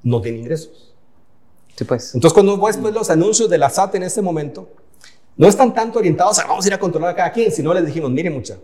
no 0.03 0.21
tiene 0.21 0.39
ingresos. 0.39 0.93
Sí, 1.75 1.83
pues. 1.85 2.13
Entonces, 2.15 2.33
cuando 2.33 2.57
ves 2.57 2.77
pues, 2.77 2.93
los 2.93 3.09
anuncios 3.09 3.49
de 3.49 3.57
la 3.57 3.69
SAT 3.69 3.95
en 3.95 4.03
este 4.03 4.21
momento, 4.21 4.69
no 5.37 5.47
están 5.47 5.73
tanto 5.73 5.99
orientados 5.99 6.37
a 6.39 6.45
vamos 6.47 6.65
a 6.65 6.67
ir 6.67 6.73
a 6.73 6.79
controlar 6.79 7.11
a 7.11 7.15
cada 7.15 7.31
quien, 7.31 7.51
sino 7.51 7.73
les 7.73 7.85
dijimos, 7.85 8.11
mire 8.11 8.29
mucha, 8.29 8.57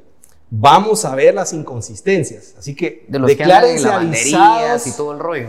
vamos 0.49 1.05
a 1.05 1.15
ver 1.15 1.33
las 1.33 1.53
inconsistencias. 1.53 2.55
Así 2.57 2.75
que 2.75 3.05
De 3.07 3.19
los 3.19 3.29
que 3.29 3.35
declárense 3.37 3.87
avisados 3.87 4.85
y 4.87 4.91
todo 4.91 5.13
el 5.13 5.19
rollo. 5.19 5.47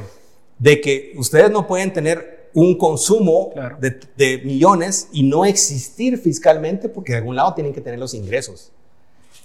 de 0.59 0.81
que 0.81 1.13
ustedes 1.17 1.51
no 1.51 1.67
pueden 1.67 1.93
tener 1.93 2.51
un 2.55 2.79
consumo 2.79 3.51
Claro. 3.53 3.77
de, 3.81 4.01
de 4.17 4.39
millones 4.45 5.09
y 5.13 5.25
no 5.25 5.45
existir 5.45 6.17
fiscalmente 6.19 6.89
porque 6.89 7.13
de 7.13 7.19
algún 7.19 7.37
lado 7.37 7.53
tienen 7.55 7.75
que 7.75 7.81
tener 7.83 7.99
los 7.99 8.15
ingresos. 8.15 8.71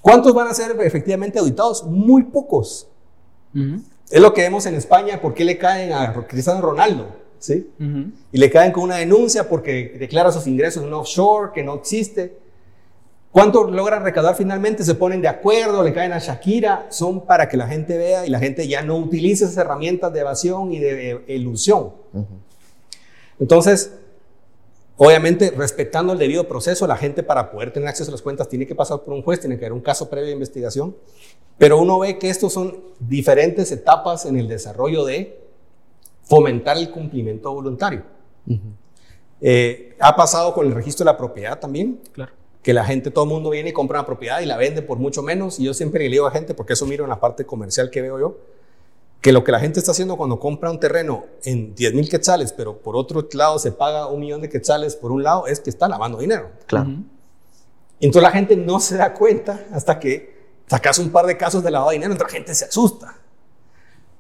¿Cuántos 0.02 0.34
van 0.34 0.48
a 0.48 0.54
ser 0.54 0.80
efectivamente 0.82 1.38
auditados? 1.40 1.84
Muy 1.84 2.24
pocos. 2.24 2.88
Ujú, 3.54 3.82
Es 4.12 4.22
lo 4.22 4.34
que 4.34 4.42
vemos 4.42 4.66
en 4.66 4.76
España, 4.76 5.22
¿por 5.22 5.34
qué 5.34 5.46
le 5.46 5.58
caen 5.58 5.94
a 5.94 6.14
Cristiano 6.28 6.62
Ronaldo? 6.62 7.08
¿Sí? 7.40 7.72
Y 8.32 8.38
le 8.38 8.52
caen 8.52 8.72
con 8.72 8.84
una 8.84 8.98
denuncia 8.98 9.50
porque 9.50 9.96
declara 9.98 10.32
sus 10.32 10.46
ingresos 10.46 10.84
en 10.84 10.90
un 10.90 10.94
offshore 10.96 11.52
que 11.54 11.64
no 11.64 11.76
existe. 11.76 12.38
¿Cuánto 13.32 13.64
logran 13.64 14.04
recaudar 14.04 14.36
finalmente? 14.36 14.84
Se 14.84 14.94
ponen 14.94 15.22
de 15.22 15.30
acuerdo, 15.30 15.82
le 15.82 15.94
caen 15.94 16.12
a 16.12 16.20
Shakira. 16.20 16.88
Son 16.90 17.26
para 17.26 17.48
que 17.48 17.56
la 17.56 17.68
gente 17.68 17.98
vea 17.98 18.28
y 18.28 18.30
la 18.30 18.40
gente 18.40 18.68
ya 18.68 18.82
no 18.82 18.98
utilice 18.98 19.46
esas 19.46 19.58
herramientas 19.58 20.12
de 20.12 20.20
evasión 20.20 20.74
y 20.74 20.80
de 20.80 21.24
ilusión. 21.30 21.94
Entonces, 23.40 23.94
obviamente, 25.04 25.50
respetando 25.50 26.14
el 26.14 26.20
debido 26.20 26.48
proceso, 26.48 26.86
la 26.86 26.96
gente 26.96 27.24
para 27.24 27.50
poder 27.50 27.74
tener 27.74 27.90
acceso 27.90 28.12
a 28.12 28.14
las 28.14 28.22
cuentas 28.22 28.48
tiene 28.48 28.68
que 28.68 28.76
pasar 28.76 29.02
por 29.02 29.16
un 29.16 29.24
juez, 29.24 29.40
tiene 29.40 29.58
que 29.58 29.66
haber 29.66 29.74
un 29.74 29.82
caso 29.82 30.08
previo 30.12 30.28
de 30.28 30.34
investigación. 30.34 30.96
Pero 31.58 31.80
uno 31.80 31.98
ve 31.98 32.20
que 32.20 32.30
estos 32.30 32.54
son 32.54 32.80
diferentes 33.00 33.72
etapas 33.72 34.28
en 34.28 34.38
el 34.38 34.48
desarrollo 34.48 35.04
de 35.04 35.40
fomentar 36.22 36.78
el 36.78 36.92
cumplimiento 36.92 37.52
voluntario. 37.52 38.04
Eh, 39.42 39.96
ha 40.00 40.16
pasado 40.16 40.54
con 40.54 40.68
el 40.68 40.74
registro 40.76 41.04
de 41.04 41.12
la 41.12 41.18
propiedad 41.18 41.60
también, 41.60 42.00
Claro. 42.12 42.34
que 42.62 42.72
la 42.72 42.86
gente, 42.86 43.10
todo 43.10 43.24
el 43.26 43.32
mundo 43.32 43.50
viene 43.50 43.72
y 43.72 43.74
compra 43.74 44.00
una 44.02 44.06
propiedad 44.06 44.40
y 44.42 44.46
la 44.46 44.56
vende 44.56 44.84
por 44.84 45.00
mucho 45.00 45.24
menos. 45.24 45.60
Y 45.60 45.64
yo 45.64 45.74
siempre 45.74 46.04
le 46.04 46.12
digo 46.12 46.28
a 46.28 46.30
la 46.30 46.36
gente, 46.36 46.54
porque 46.54 46.74
eso 46.74 46.86
miro 46.86 47.06
en 47.06 47.10
la 47.10 47.20
parte 47.20 47.44
comercial 47.44 47.90
que 47.90 48.04
veo 48.04 48.20
yo, 48.20 48.38
que 49.22 49.32
lo 49.32 49.44
que 49.44 49.52
la 49.52 49.60
gente 49.60 49.80
está 49.80 49.92
haciendo 49.92 50.18
cuando 50.18 50.40
compra 50.40 50.72
un 50.72 50.80
terreno 50.80 51.26
en 51.44 51.76
10 51.76 51.94
mil 51.94 52.10
quetzales, 52.10 52.54
pero 52.54 52.80
por 52.80 52.96
otro 52.96 53.28
lado 53.34 53.60
se 53.60 53.72
paga 53.72 54.08
un 54.08 54.20
millón 54.20 54.42
de 54.42 54.50
quetzales 54.50 54.96
por 54.96 55.12
un 55.12 55.22
lado, 55.22 55.46
es 55.46 55.60
que 55.60 55.70
está 55.70 55.88
lavando 55.88 56.18
dinero. 56.18 56.50
Claro. 56.66 56.90
Entonces 58.00 58.24
la 58.24 58.32
gente 58.32 58.56
no 58.56 58.80
se 58.80 58.98
da 58.98 59.14
cuenta 59.14 59.68
hasta 59.72 60.00
que 60.00 60.42
sacas 60.66 60.98
un 60.98 61.12
par 61.12 61.28
de 61.28 61.38
casos 61.38 61.64
de 61.64 61.70
lavado 61.70 61.92
de 61.92 61.98
dinero, 61.98 62.14
entonces 62.14 62.34
la 62.34 62.38
gente 62.40 62.56
se 62.56 62.66
asusta. 62.66 63.16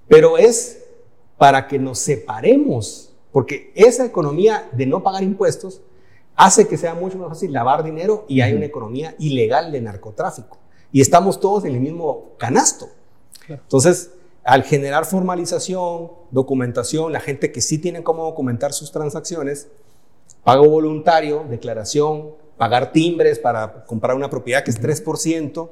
Pero 0.07 0.37
es 0.37 0.83
para 1.35 1.67
que 1.67 1.79
nos 1.79 1.97
separemos, 1.97 3.11
porque 3.31 3.71
esa 3.73 4.05
economía 4.05 4.69
de 4.71 4.85
no 4.85 5.01
pagar 5.01 5.23
impuestos 5.23 5.81
hace 6.35 6.67
que 6.67 6.77
sea 6.77 6.93
mucho 6.93 7.17
más 7.17 7.29
fácil 7.29 7.51
lavar 7.51 7.83
dinero 7.83 8.25
y 8.27 8.41
hay 8.41 8.53
una 8.53 8.65
economía 8.65 9.15
ilegal 9.17 9.71
de 9.71 9.81
narcotráfico. 9.81 10.59
Y 10.91 11.01
estamos 11.01 11.39
todos 11.39 11.65
en 11.65 11.73
el 11.73 11.79
mismo 11.79 12.33
canasto. 12.37 12.89
Entonces, 13.47 14.11
al 14.43 14.63
generar 14.63 15.06
formalización, 15.06 16.12
documentación, 16.32 17.13
la 17.13 17.19
gente 17.19 17.51
que 17.51 17.62
sí 17.62 17.77
tiene 17.77 18.04
cómo 18.04 18.23
documentar 18.23 18.73
sus 18.73 18.91
transacciones, 18.91 19.67
pago 20.43 20.67
voluntario, 20.67 21.45
declaración, 21.49 22.32
pagar 22.58 22.91
timbres 22.91 23.39
para 23.39 23.86
comprar 23.86 24.15
una 24.15 24.30
propiedad 24.30 24.63
que 24.63 24.71
es 24.71 24.82
3%, 24.82 25.69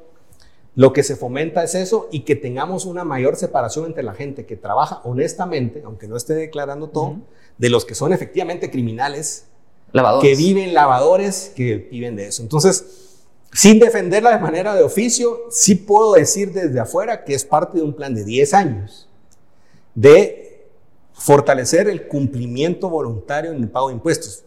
lo 0.76 0.92
que 0.92 1.02
se 1.02 1.16
fomenta 1.16 1.64
es 1.64 1.74
eso 1.74 2.08
y 2.12 2.20
que 2.20 2.36
tengamos 2.36 2.84
una 2.84 3.04
mayor 3.04 3.36
separación 3.36 3.86
entre 3.86 4.04
la 4.04 4.14
gente 4.14 4.46
que 4.46 4.56
trabaja 4.56 5.00
honestamente, 5.04 5.82
aunque 5.84 6.06
no 6.06 6.16
esté 6.16 6.34
declarando 6.34 6.88
todo, 6.88 7.16
de 7.58 7.70
los 7.70 7.84
que 7.84 7.94
son 7.94 8.12
efectivamente 8.12 8.70
criminales, 8.70 9.46
Lavadores. 9.92 10.28
que 10.30 10.36
viven 10.36 10.72
lavadores, 10.72 11.52
que 11.56 11.76
viven 11.76 12.14
de 12.14 12.28
eso. 12.28 12.42
Entonces, 12.42 13.09
sin 13.52 13.78
defenderla 13.80 14.30
de 14.30 14.38
manera 14.38 14.74
de 14.74 14.82
oficio, 14.82 15.40
sí 15.50 15.74
puedo 15.74 16.12
decir 16.14 16.52
desde 16.52 16.78
afuera 16.80 17.24
que 17.24 17.34
es 17.34 17.44
parte 17.44 17.78
de 17.78 17.84
un 17.84 17.92
plan 17.94 18.14
de 18.14 18.24
10 18.24 18.54
años 18.54 19.08
de 19.94 20.66
fortalecer 21.12 21.88
el 21.88 22.06
cumplimiento 22.06 22.88
voluntario 22.88 23.52
en 23.52 23.62
el 23.62 23.68
pago 23.68 23.88
de 23.88 23.94
impuestos. 23.94 24.44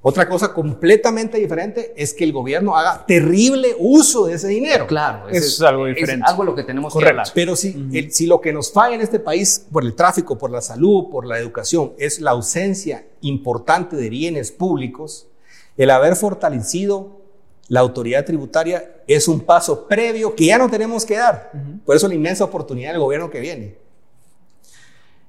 Otra 0.00 0.28
cosa 0.28 0.54
completamente 0.54 1.38
diferente 1.38 1.92
es 1.96 2.14
que 2.14 2.22
el 2.22 2.32
gobierno 2.32 2.76
haga 2.76 3.04
terrible 3.04 3.74
uso 3.80 4.26
de 4.26 4.34
ese 4.34 4.46
dinero. 4.46 4.86
Claro, 4.86 5.28
Eso 5.28 5.44
es 5.46 5.60
algo 5.62 5.86
diferente. 5.86 6.24
Es 6.24 6.30
algo 6.30 6.44
lo 6.44 6.54
que 6.54 6.62
tenemos 6.62 6.92
Correcto. 6.92 7.08
que 7.14 7.20
hablar. 7.20 7.32
Pero 7.34 7.56
si, 7.56 7.88
el- 7.92 8.12
si 8.12 8.26
lo 8.26 8.40
que 8.40 8.52
nos 8.52 8.70
falla 8.72 8.94
en 8.94 9.00
este 9.00 9.18
país 9.18 9.66
por 9.72 9.82
el 9.84 9.94
tráfico, 9.96 10.38
por 10.38 10.52
la 10.52 10.60
salud, 10.60 11.10
por 11.10 11.26
la 11.26 11.38
educación, 11.38 11.94
es 11.98 12.20
la 12.20 12.30
ausencia 12.30 13.06
importante 13.22 13.96
de 13.96 14.08
bienes 14.08 14.52
públicos, 14.52 15.26
el 15.76 15.90
haber 15.90 16.14
fortalecido 16.14 17.17
la 17.68 17.80
autoridad 17.80 18.24
tributaria 18.24 19.02
es 19.06 19.28
un 19.28 19.40
paso 19.40 19.86
previo 19.86 20.34
que 20.34 20.46
ya 20.46 20.58
no 20.58 20.68
tenemos 20.70 21.04
que 21.04 21.16
dar. 21.16 21.52
Por 21.84 21.94
eso 21.96 22.08
la 22.08 22.14
inmensa 22.14 22.44
oportunidad 22.44 22.92
del 22.92 23.00
gobierno 23.00 23.30
que 23.30 23.40
viene. 23.40 23.76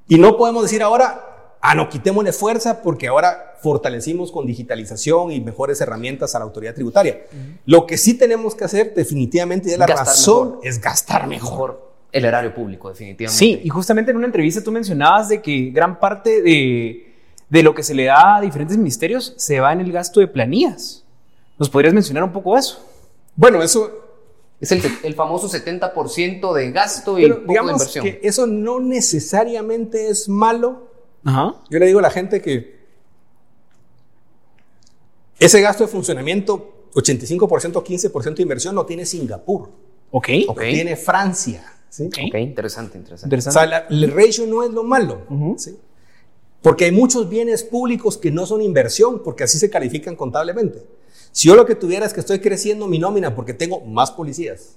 Y 0.08 0.18
no 0.18 0.38
podemos 0.38 0.64
decir 0.64 0.82
ahora, 0.82 1.58
ah, 1.62 1.76
no, 1.76 1.90
quitémosle 1.90 2.32
fuerza 2.34 2.82
porque 2.82 3.08
ahora 3.08 3.56
fortalecimos 3.62 4.32
con 4.32 4.46
digitalización 4.48 5.32
y 5.32 5.42
mejores 5.42 5.82
herramientas 5.82 6.34
a 6.34 6.40
la 6.40 6.46
autoridad 6.46 6.74
tributaria. 6.74 7.26
Lo 7.66 7.86
que 7.86 7.98
sí 7.98 8.14
tenemos 8.14 8.56
que 8.56 8.64
hacer 8.64 8.94
definitivamente 8.96 9.70
y 9.70 9.74
es 9.74 9.78
la 9.78 9.86
Gastar 9.86 10.08
razón 10.08 10.48
mejor. 10.52 10.68
es 10.68 10.82
gastar 10.82 11.28
mejor. 11.28 11.52
Mejor 11.52 11.90
el 12.12 12.26
erario 12.26 12.54
público, 12.54 12.90
definitivamente. 12.90 13.38
Sí, 13.38 13.62
y 13.64 13.70
justamente 13.70 14.12
en 14.12 14.18
una 14.18 14.26
entrevista 14.26 14.64
tú 14.64 14.72
mencionabas 14.72 15.30
de 15.30 15.42
que 15.42 15.70
gran 15.72 16.00
parte 16.00 16.42
de, 16.42 17.14
de 17.50 17.64
lo 17.64 17.76
que 17.76 17.84
se 17.84 17.94
le 17.94 18.06
da 18.06 18.38
a 18.38 18.42
diferentes 18.42 18.78
ministerios 18.78 19.34
se 19.38 19.60
va 19.60 19.74
en 19.74 19.82
el 19.82 19.92
gasto 19.92 20.20
de 20.20 20.28
planillas. 20.28 21.04
¿Nos 21.60 21.70
podrías 21.70 21.94
mencionar 21.94 22.24
un 22.24 22.32
poco 22.32 22.58
eso? 22.58 22.84
Bueno, 23.36 23.62
eso, 23.62 23.92
Es 24.60 24.72
el, 24.72 24.82
el 25.04 25.14
famoso 25.14 25.48
70% 25.48 26.54
de 26.54 26.72
gasto 26.72 27.20
y 27.20 27.28
poco 27.30 27.42
de 27.42 27.48
digamos 27.48 27.72
inversión. 27.74 28.04
que 28.06 28.20
eso 28.24 28.48
no 28.48 28.80
necesariamente 28.80 30.10
es 30.10 30.28
malo. 30.28 30.88
Ajá. 31.24 31.56
Yo 31.70 31.80
le 31.80 31.86
digo 31.86 32.00
a 32.00 32.02
la 32.02 32.10
gente 32.12 32.42
que 32.42 32.80
ese 35.40 35.62
gasto 35.62 35.86
de 35.86 35.90
funcionamiento, 35.90 36.88
85%, 36.94 37.84
15% 37.84 38.36
de 38.36 38.42
inversión, 38.42 38.76
lo 38.76 38.86
tiene 38.86 39.06
Singapur, 39.06 39.70
Ok. 40.12 40.28
Lo 40.48 40.56
tiene 40.56 40.96
Francia. 40.96 41.72
¿sí? 41.90 42.08
Ok, 42.08 42.36
interesante, 42.40 42.98
interesante. 42.98 43.26
O 43.26 43.28
Interesante. 43.28 43.60
sea, 43.60 43.66
la- 43.68 43.86
el 43.90 44.12
ratio 44.12 44.46
no 44.48 44.64
es 44.64 44.72
lo 44.72 44.84
malo. 44.84 45.22
¿sí? 45.58 45.78
Porque 46.62 46.86
hay 46.86 46.92
muchos 46.92 47.30
bienes 47.30 47.64
públicos 47.64 48.18
que 48.18 48.32
no 48.32 48.46
son 48.48 48.62
inversión, 48.62 49.22
porque 49.24 49.44
así 49.44 49.58
se 49.60 49.70
califican 49.70 50.16
contablemente. 50.16 50.84
Si 51.32 51.48
yo 51.48 51.56
lo 51.56 51.66
que 51.66 51.76
tuviera 51.76 52.06
es 52.06 52.14
que 52.14 52.20
estoy 52.20 52.40
creciendo 52.40 52.88
mi 52.88 53.00
nómina 53.00 53.36
porque 53.36 53.54
tengo 53.54 53.82
más 53.82 54.12
policías, 54.12 54.76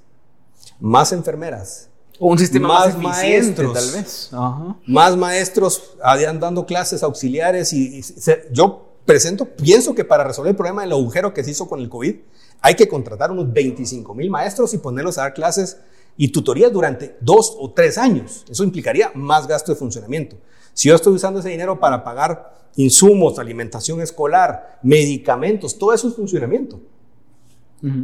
más 0.80 1.12
enfermeras, 1.12 1.88
O 2.18 2.28
un 2.28 2.38
sistema 2.38 2.68
Más 2.68 2.96
maestros. 2.98 3.72
tal 3.72 3.90
vez. 3.90 4.28
Ajá. 4.32 4.76
más 4.86 5.16
maestros 5.16 5.94
dando 6.38 6.66
clases 6.66 7.02
auxiliares 7.02 7.72
y, 7.72 7.96
y 7.96 8.02
se- 8.02 8.48
yo 8.52 8.90
presento, 9.04 9.44
pienso 9.46 9.94
que 9.94 10.04
para 10.04 10.22
resolver 10.22 10.50
el 10.50 10.56
problema 10.56 10.82
del 10.82 10.92
agujero 10.92 11.34
que 11.34 11.42
se 11.42 11.50
hizo 11.50 11.68
con 11.68 11.80
el 11.80 11.88
COVID, 11.88 12.14
hay 12.60 12.74
que 12.76 12.86
contratar 12.86 13.32
unos 13.32 13.52
25 13.52 14.14
mil 14.14 14.30
maestros 14.30 14.72
y 14.74 14.78
ponerlos 14.78 15.18
a 15.18 15.22
dar 15.22 15.34
clases 15.34 15.78
y 16.16 16.28
tutorías 16.28 16.70
durante 16.72 17.16
dos 17.20 17.56
o 17.58 17.72
tres 17.72 17.98
años. 17.98 18.44
Eso 18.48 18.62
implicaría 18.62 19.10
más 19.14 19.48
gasto 19.48 19.72
de 19.72 19.78
funcionamiento. 19.78 20.36
Si 20.72 20.88
yo 20.88 20.94
estoy 20.94 21.14
usando 21.14 21.40
ese 21.40 21.48
dinero 21.48 21.78
para 21.78 22.02
pagar 22.02 22.54
insumos, 22.76 23.38
alimentación 23.38 24.00
escolar, 24.00 24.78
medicamentos, 24.82 25.78
todo 25.78 25.92
eso 25.92 26.08
es 26.08 26.14
funcionamiento. 26.14 26.80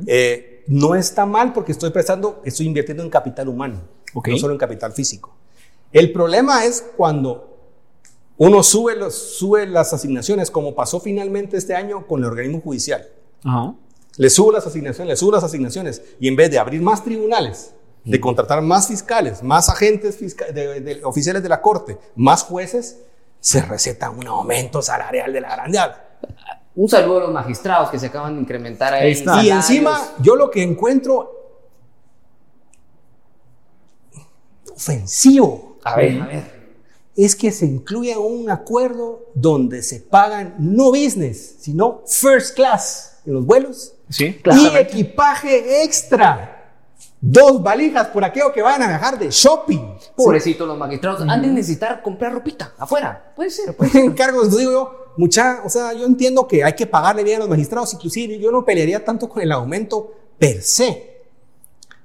Eh, 0.06 0.64
no 0.66 0.94
está 0.94 1.24
mal 1.24 1.52
porque 1.52 1.72
estoy 1.72 1.90
prestando, 1.90 2.42
estoy 2.44 2.66
invirtiendo 2.66 3.02
en 3.02 3.10
capital 3.10 3.48
humano, 3.48 3.80
Ok. 4.12 4.28
no 4.28 4.38
solo 4.38 4.52
en 4.52 4.58
capital 4.58 4.92
físico. 4.92 5.34
El 5.92 6.12
problema 6.12 6.64
es 6.64 6.84
cuando 6.96 7.56
uno 8.36 8.62
sube, 8.62 8.96
los, 8.96 9.14
sube 9.14 9.66
las 9.66 9.92
asignaciones, 9.92 10.50
como 10.50 10.74
pasó 10.74 11.00
finalmente 11.00 11.56
este 11.56 11.74
año 11.74 12.06
con 12.06 12.20
el 12.20 12.26
organismo 12.26 12.60
judicial. 12.60 13.06
Ajá. 13.44 13.74
Le 14.16 14.30
subo 14.30 14.50
las 14.52 14.66
asignaciones, 14.66 15.08
le 15.12 15.16
subo 15.16 15.32
las 15.32 15.44
asignaciones, 15.44 16.02
y 16.18 16.26
en 16.28 16.34
vez 16.36 16.50
de 16.50 16.58
abrir 16.58 16.82
más 16.82 17.04
tribunales, 17.04 17.72
de 18.04 18.20
contratar 18.20 18.62
más 18.62 18.88
fiscales, 18.88 19.42
más 19.42 19.68
agentes 19.68 20.16
fisca- 20.18 20.46
de- 20.52 20.80
de- 20.80 21.04
oficiales 21.04 21.42
de 21.42 21.48
la 21.48 21.60
corte, 21.60 21.98
más 22.16 22.42
jueces, 22.42 22.98
se 23.40 23.60
receta 23.62 24.10
un 24.10 24.26
aumento 24.26 24.80
salarial 24.82 25.32
de 25.32 25.40
la 25.40 25.50
grandeza. 25.56 26.04
Un 26.74 26.88
saludo 26.88 27.18
a 27.18 27.20
los 27.22 27.32
magistrados 27.32 27.90
que 27.90 27.98
se 27.98 28.06
acaban 28.06 28.34
de 28.36 28.40
incrementar 28.42 28.94
ahí. 28.94 29.06
Ahí 29.06 29.12
está. 29.12 29.42
Y 29.42 29.50
encima, 29.50 30.00
yo 30.20 30.36
lo 30.36 30.50
que 30.50 30.62
encuentro 30.62 31.34
ofensivo 34.74 35.78
A 35.84 35.96
ver, 35.96 36.22
a 36.22 36.26
ver. 36.26 36.58
es 37.16 37.34
que 37.34 37.50
se 37.50 37.66
incluye 37.66 38.16
un 38.16 38.48
acuerdo 38.50 39.26
donde 39.34 39.82
se 39.82 40.00
pagan 40.00 40.54
no 40.58 40.90
business, 40.90 41.56
sino 41.60 42.02
first 42.06 42.54
class 42.54 43.18
en 43.26 43.34
los 43.34 43.44
vuelos 43.44 43.94
Sí. 44.08 44.40
y 44.52 44.66
equipaje 44.76 45.82
extra. 45.82 46.57
Dos 47.20 47.62
valijas 47.62 48.08
por 48.08 48.24
aquello 48.24 48.52
que 48.52 48.62
van 48.62 48.80
a 48.82 48.86
viajar 48.86 49.18
de 49.18 49.30
shopping. 49.30 49.96
Pobrecitos 50.14 50.68
los 50.68 50.78
magistrados. 50.78 51.22
Han 51.28 51.42
de 51.42 51.48
necesitar 51.48 52.00
comprar 52.00 52.32
ropita 52.32 52.74
afuera. 52.78 53.32
Puede 53.34 53.50
ser, 53.50 53.74
puede 53.76 53.90
ser. 53.90 54.04
encargos, 54.04 54.56
digo 54.56 54.70
yo, 54.70 55.12
mucha, 55.16 55.62
o 55.64 55.68
sea, 55.68 55.92
yo 55.92 56.06
entiendo 56.06 56.46
que 56.46 56.62
hay 56.62 56.74
que 56.74 56.86
pagarle 56.86 57.24
bien 57.24 57.36
a 57.36 57.40
los 57.40 57.48
magistrados, 57.48 57.92
inclusive 57.92 58.38
yo 58.38 58.52
no 58.52 58.64
pelearía 58.64 59.04
tanto 59.04 59.28
con 59.28 59.42
el 59.42 59.50
aumento 59.50 60.14
per 60.38 60.62
se, 60.62 61.24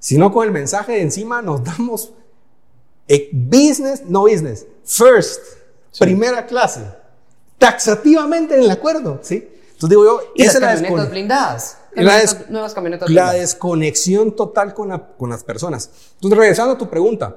sino 0.00 0.32
con 0.32 0.44
el 0.46 0.52
mensaje 0.52 0.92
de 0.92 1.02
encima 1.02 1.40
nos 1.40 1.62
damos 1.62 2.12
eh, 3.06 3.30
business, 3.32 4.02
no 4.04 4.22
business, 4.22 4.66
first, 4.84 5.40
primera 5.96 6.44
clase, 6.44 6.80
taxativamente 7.56 8.56
en 8.56 8.62
el 8.62 8.70
acuerdo, 8.70 9.20
¿sí? 9.22 9.48
Entonces 9.74 9.90
digo 9.90 10.04
yo, 10.04 10.20
¿Y 10.34 10.42
esa 10.42 10.58
las 10.58 10.80
camionetas 10.80 11.10
blindadas. 11.10 11.78
La, 11.96 12.22
nuevas 12.48 12.74
camionetas 12.74 13.08
la 13.10 13.32
desconexión 13.32 14.34
total 14.34 14.74
con, 14.74 14.90
con 15.16 15.30
las 15.30 15.44
personas. 15.44 15.90
Entonces, 16.14 16.38
regresando 16.38 16.74
a 16.74 16.78
tu 16.78 16.88
pregunta, 16.88 17.36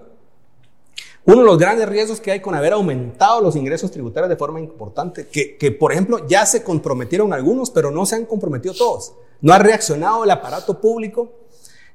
uno 1.26 1.40
de 1.40 1.46
los 1.46 1.58
grandes 1.58 1.90
riesgos 1.90 2.22
que 2.22 2.32
hay 2.32 2.40
con 2.40 2.56
haber 2.56 2.72
aumentado 2.72 3.42
los 3.42 3.58
ingresos 3.58 3.92
tributarios 3.92 4.30
de 4.30 4.38
forma 4.38 4.62
importante, 4.62 5.28
que, 5.28 5.58
que, 5.58 5.72
por 5.72 5.92
ejemplo 5.92 6.26
ya 6.26 6.46
se 6.46 6.64
comprometieron 6.64 7.34
algunos, 7.34 7.70
pero 7.70 7.92
no 7.92 8.06
se 8.06 8.16
han 8.16 8.26
comprometido 8.26 8.74
todos. 8.74 9.14
No 9.42 9.52
ha 9.52 9.60
reaccionado 9.60 10.24
el 10.24 10.32
aparato 10.32 10.80
público. 10.80 11.34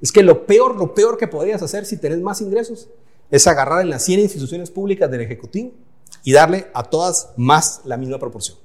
Es 0.03 0.13
que 0.13 0.23
lo 0.23 0.47
peor, 0.47 0.77
lo 0.77 0.95
peor 0.95 1.17
que 1.17 1.29
podrías 1.29 1.63
hacer 1.63 1.87
si 1.87 1.97
tenés 1.97 2.21
más 2.21 2.43
ingresos 2.43 2.89
es 3.31 3.47
agarrar 3.47 3.81
en 3.81 3.89
las 3.89 4.05
100 4.05 4.21
instituciones 4.21 4.71
públicas 4.71 5.11
del 5.11 5.23
Ejecutivo 5.23 5.73
y 6.25 6.33
darle 6.33 6.67
a 6.75 6.85
todas 6.85 7.31
más 7.37 7.81
la 7.85 7.97
misma 7.97 8.19
proporción. 8.19 8.59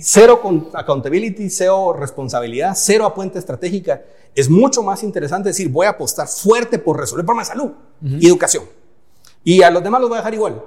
Cero 0.00 0.40
accountability, 0.74 1.50
cero 1.50 1.92
responsabilidad, 1.92 2.74
cero 2.76 3.06
apuente 3.06 3.38
estratégica. 3.38 4.02
Es 4.34 4.48
mucho 4.48 4.82
más 4.82 5.02
interesante 5.02 5.48
decir, 5.48 5.68
voy 5.68 5.86
a 5.86 5.90
apostar 5.90 6.28
fuerte 6.28 6.78
por 6.78 6.98
resolver 6.98 7.26
problemas 7.26 7.48
de 7.48 7.54
salud 7.54 7.72
y 8.02 8.28
educación. 8.28 8.64
Y 9.42 9.62
a 9.62 9.70
los 9.70 9.82
demás 9.82 10.00
los 10.00 10.08
voy 10.08 10.16
a 10.16 10.20
dejar 10.20 10.34
igual. 10.34 10.62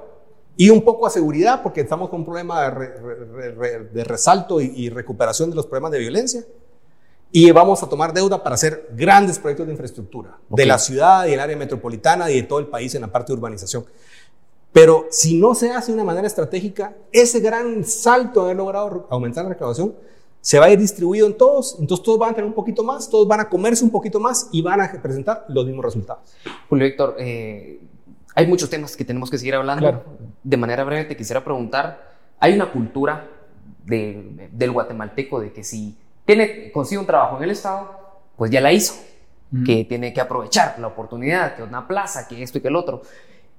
Y 0.57 0.69
un 0.69 0.81
poco 0.83 1.07
a 1.07 1.09
seguridad, 1.09 1.63
porque 1.63 1.81
estamos 1.81 2.09
con 2.09 2.19
un 2.19 2.25
problema 2.25 2.69
de, 2.69 4.03
resalto 4.03 4.59
y, 4.59 4.89
recuperación 4.89 5.49
de 5.49 5.55
los 5.55 5.65
problemas 5.65 5.91
de 5.91 5.99
violencia. 5.99 6.43
Y 7.31 7.49
vamos 7.51 7.81
a 7.81 7.89
tomar 7.89 8.13
deuda 8.13 8.43
para 8.43 8.55
hacer 8.55 8.89
grandes 8.93 9.39
proyectos 9.39 9.65
de 9.65 9.71
infraestructura 9.71 10.37
de 10.49 10.65
la 10.67 10.77
ciudad 10.77 11.25
y 11.25 11.31
del 11.31 11.39
área 11.39 11.57
metropolitana 11.57 12.29
y 12.29 12.35
de 12.35 12.43
todo 12.43 12.59
el 12.59 12.67
país 12.67 12.93
en 12.93 13.01
la 13.01 13.07
parte 13.07 13.31
de 13.31 13.39
urbanización. 13.39 13.85
Pero 14.73 15.05
si 15.11 15.39
no 15.39 15.53
se 15.55 15.71
hace 15.71 15.91
de 15.91 15.95
una 15.95 16.03
manera 16.03 16.27
estratégica, 16.27 16.95
ese 17.11 17.39
gran 17.39 17.85
salto 17.85 18.41
de 18.41 18.45
haber 18.47 18.57
logrado 18.57 19.07
aumentar 19.09 19.43
la 19.43 19.51
recaudación 19.51 19.95
se 20.41 20.59
va 20.59 20.65
a 20.65 20.69
ir 20.71 20.79
distribuido 20.79 21.25
en 21.25 21.37
todos, 21.37 21.77
entonces 21.79 22.03
todos 22.03 22.19
van 22.19 22.31
a 22.31 22.33
tener 22.33 22.47
un 22.47 22.53
poquito 22.53 22.83
más, 22.83 23.09
todos 23.09 23.25
van 23.25 23.39
a 23.39 23.47
comerse 23.47 23.81
un 23.85 23.91
poquito 23.91 24.19
más 24.19 24.49
y 24.51 24.61
van 24.61 24.81
a 24.81 24.91
presentar 25.01 25.45
los 25.47 25.65
mismos 25.65 25.85
resultados. 25.85 26.35
Julio 26.67 26.85
Víctor, 26.85 27.15
eh, 27.17 27.79
hay 28.35 28.47
muchos 28.47 28.69
temas 28.69 28.97
que 28.97 29.05
tenemos 29.05 29.29
que 29.29 29.37
seguir 29.37 29.55
hablando. 29.55 30.03
De 30.43 30.57
manera 30.57 30.83
breve 30.83 31.05
te 31.05 31.15
quisiera 31.15 31.43
preguntar, 31.43 32.13
hay 32.39 32.55
una 32.55 32.71
cultura 32.71 33.25
del 33.85 34.71
guatemalteco 34.71 35.39
de 35.39 35.53
que 35.53 35.63
si 35.63 35.97
tiene, 36.25 36.71
consigue 36.71 36.99
un 36.99 37.05
trabajo 37.05 37.37
en 37.37 37.43
el 37.43 37.51
Estado, 37.51 37.89
pues 38.35 38.51
ya 38.51 38.59
la 38.59 38.73
hizo, 38.73 38.95
que 39.65 39.85
tiene 39.85 40.13
que 40.13 40.19
aprovechar 40.19 40.77
la 40.79 40.87
oportunidad, 40.87 41.55
que 41.55 41.63
una 41.63 41.87
plaza, 41.87 42.27
que 42.27 42.41
esto 42.43 42.57
y 42.57 42.61
que 42.61 42.67
el 42.67 42.75
otro. 42.75 43.03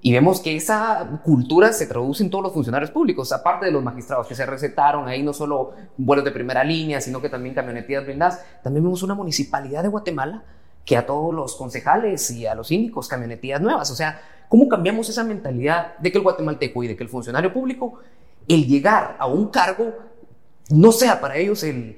Y 0.06 0.12
vemos 0.12 0.42
que 0.42 0.54
esa 0.54 1.18
cultura 1.24 1.72
se 1.72 1.86
traduce 1.86 2.22
en 2.22 2.28
todos 2.28 2.44
los 2.44 2.52
funcionarios 2.52 2.90
públicos, 2.90 3.32
aparte 3.32 3.64
de 3.64 3.72
los 3.72 3.82
magistrados 3.82 4.26
que 4.26 4.34
se 4.34 4.44
recetaron 4.44 5.08
ahí 5.08 5.22
no 5.22 5.32
solo 5.32 5.72
vuelos 5.96 6.26
de 6.26 6.30
primera 6.30 6.62
línea, 6.62 7.00
sino 7.00 7.22
que 7.22 7.30
también 7.30 7.54
camionetías 7.54 8.04
blindadas. 8.04 8.44
También 8.62 8.84
vemos 8.84 9.02
una 9.02 9.14
municipalidad 9.14 9.82
de 9.82 9.88
Guatemala 9.88 10.42
que 10.84 10.98
a 10.98 11.06
todos 11.06 11.32
los 11.32 11.56
concejales 11.56 12.30
y 12.32 12.44
a 12.44 12.54
los 12.54 12.68
síndicos 12.68 13.08
camionetías 13.08 13.62
nuevas. 13.62 13.90
O 13.90 13.94
sea, 13.94 14.20
¿cómo 14.50 14.68
cambiamos 14.68 15.08
esa 15.08 15.24
mentalidad 15.24 15.96
de 15.96 16.12
que 16.12 16.18
el 16.18 16.24
guatemalteco 16.24 16.84
y 16.84 16.88
de 16.88 16.96
que 16.96 17.02
el 17.02 17.08
funcionario 17.08 17.50
público, 17.50 18.00
el 18.46 18.66
llegar 18.66 19.16
a 19.18 19.24
un 19.24 19.48
cargo, 19.48 19.90
no 20.68 20.92
sea 20.92 21.18
para 21.18 21.38
ellos 21.38 21.62
el, 21.62 21.96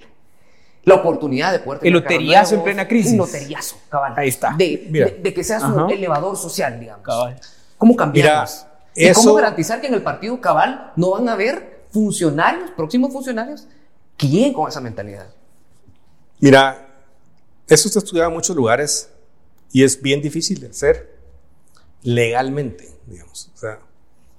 la 0.85 0.95
oportunidad 0.95 1.51
de 1.51 1.59
poder 1.59 1.81
tener 1.81 1.97
El 1.97 2.01
loteriazo 2.01 2.55
en 2.55 2.63
plena 2.63 2.87
crisis. 2.87 3.11
Un 3.15 3.19
loteriazo, 3.19 3.79
cabal. 3.89 4.15
Ahí 4.17 4.29
está. 4.29 4.55
De, 4.57 5.19
de, 5.21 5.35
que 5.35 5.43
sea 5.43 5.59
su 5.59 5.89
elevador 5.89 6.37
social, 6.37 6.79
digamos. 6.79 7.05
Cabal. 7.05 7.41
¿Cómo 7.87 7.97
cambiamos? 7.97 8.67
¿Y 8.97 9.13
cómo 9.13 9.35
garantizar 9.35 9.81
que 9.81 9.87
en 9.87 9.95
el 9.95 10.03
partido 10.03 10.41
cabal 10.41 10.93
no 10.97 11.11
van 11.11 11.29
a 11.29 11.35
haber 11.35 11.87
funcionarios, 11.93 12.73
próximos 12.73 13.13
funcionarios, 13.13 13.69
que 14.17 14.27
lleguen 14.27 14.53
con 14.53 14.69
esa 14.69 14.81
mentalidad? 14.81 15.29
Mira, 16.41 16.89
eso 17.69 17.89
se 17.89 17.99
estudia 18.01 18.25
en 18.25 18.33
muchos 18.33 18.57
lugares 18.57 19.11
y 19.71 19.85
es 19.85 20.03
bien 20.03 20.21
difícil 20.21 20.59
de 20.59 20.69
hacer 20.69 21.17
legalmente, 22.03 22.93
digamos. 23.07 23.53
O 23.55 23.57
sea, 23.57 23.79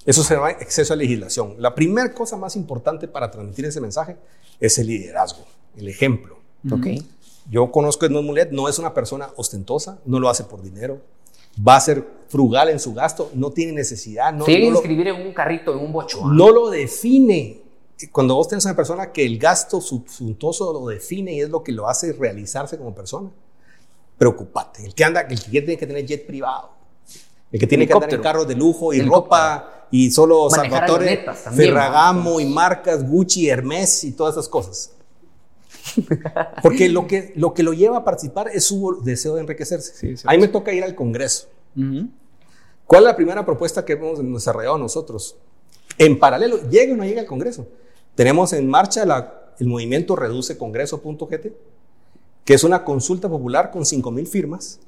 eso 0.05 0.23
se 0.23 0.35
llama 0.35 0.51
exceso 0.51 0.93
a 0.93 0.97
legislación. 0.97 1.55
La 1.57 1.73
primera 1.73 2.13
cosa 2.13 2.35
más 2.35 2.57
importante 2.57 3.07
para 3.07 3.31
transmitir 3.31 3.63
ese 3.63 3.79
mensaje 3.79 4.17
es 4.59 4.77
el 4.77 4.87
liderazgo, 4.87 5.45
el 5.77 5.87
ejemplo. 5.87 6.37
Okay. 6.69 7.07
Yo 7.49 7.71
conozco 7.71 8.03
a 8.03 8.09
Edmond 8.09 8.25
Mulet, 8.25 8.51
no 8.51 8.67
es 8.67 8.77
una 8.77 8.93
persona 8.93 9.29
ostentosa, 9.37 9.99
no 10.03 10.19
lo 10.19 10.27
hace 10.27 10.43
por 10.43 10.61
dinero, 10.61 11.01
va 11.65 11.75
a 11.75 11.81
ser 11.81 12.17
frugal 12.27 12.69
en 12.69 12.79
su 12.79 12.93
gasto, 12.93 13.31
no 13.33 13.51
tiene 13.51 13.71
necesidad. 13.71 14.33
No, 14.33 14.45
Tiene 14.45 14.61
que 14.61 14.67
inscribir 14.67 15.07
en 15.07 15.27
un 15.27 15.33
carrito, 15.33 15.73
en 15.73 15.79
un 15.79 15.91
bocho. 15.91 16.25
No 16.25 16.51
lo 16.51 16.69
define. 16.69 17.61
Cuando 18.11 18.35
vos 18.35 18.47
tenés 18.47 18.65
una 18.65 18.75
persona 18.75 19.11
que 19.11 19.25
el 19.25 19.39
gasto 19.39 19.81
suntuoso 19.81 20.71
lo 20.71 20.87
define 20.87 21.33
y 21.33 21.41
es 21.41 21.49
lo 21.49 21.63
que 21.63 21.71
lo 21.71 21.87
hace 21.87 22.13
realizarse 22.13 22.77
como 22.77 22.93
persona, 22.93 23.31
preocupate. 24.17 24.85
El 24.85 24.93
que 24.93 25.03
anda, 25.03 25.21
el 25.21 25.39
que 25.39 25.49
tiene 25.49 25.77
que 25.77 25.87
tener 25.87 26.05
jet 26.05 26.27
privado, 26.27 26.71
el 27.51 27.59
que 27.59 27.65
tiene 27.65 27.87
que 27.87 27.93
andar 27.93 28.13
en 28.13 28.21
carros 28.21 28.47
de 28.47 28.55
lujo 28.55 28.93
y 28.93 29.01
ropa 29.01 29.87
y 29.89 30.11
solo 30.11 30.49
Salvatore, 30.49 31.25
Ferragamo 31.55 32.39
y 32.39 32.45
marcas 32.45 33.07
Gucci, 33.07 33.49
Hermes 33.49 34.03
y 34.03 34.11
todas 34.11 34.35
esas 34.35 34.49
cosas. 34.49 34.91
Porque 36.61 36.89
lo 36.89 37.07
que, 37.07 37.33
lo 37.35 37.53
que 37.53 37.63
lo 37.63 37.73
lleva 37.73 37.97
a 37.97 38.03
participar 38.03 38.49
es 38.53 38.65
su 38.65 39.01
deseo 39.03 39.35
de 39.35 39.41
enriquecerse. 39.41 40.15
a 40.25 40.31
mí 40.31 40.37
me 40.37 40.47
toca 40.47 40.73
ir 40.73 40.83
al 40.83 40.95
Congreso. 40.95 41.47
¿Cuál 42.85 43.03
es 43.03 43.07
la 43.07 43.15
primera 43.15 43.45
propuesta 43.45 43.83
que 43.85 43.93
hemos 43.93 44.19
desarrollado 44.33 44.77
nosotros? 44.77 45.37
En 45.97 46.19
paralelo, 46.19 46.69
llegue 46.69 46.93
o 46.93 46.95
no 46.95 47.03
llegue 47.03 47.19
al 47.19 47.25
Congreso. 47.25 47.67
Tenemos 48.15 48.53
en 48.53 48.67
marcha 48.67 49.03
el 49.59 49.67
movimiento 49.67 50.15
Reduce 50.15 50.57
Congreso.gt, 50.57 51.47
que 52.45 52.53
es 52.53 52.63
una 52.63 52.83
consulta 52.83 53.27
popular 53.29 53.71
con 53.71 53.83
5.000 53.83 54.25
firmas. 54.25 54.79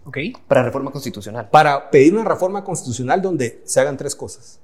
Para 0.48 0.64
reforma 0.64 0.92
constitucional. 0.92 1.50
Para 1.50 1.92
pedir 1.92 2.14
una 2.14 2.24
reforma 2.24 2.64
constitucional 2.64 3.22
donde 3.22 3.62
se 3.66 3.80
hagan 3.80 3.98
tres 3.98 4.16
cosas. 4.16 4.60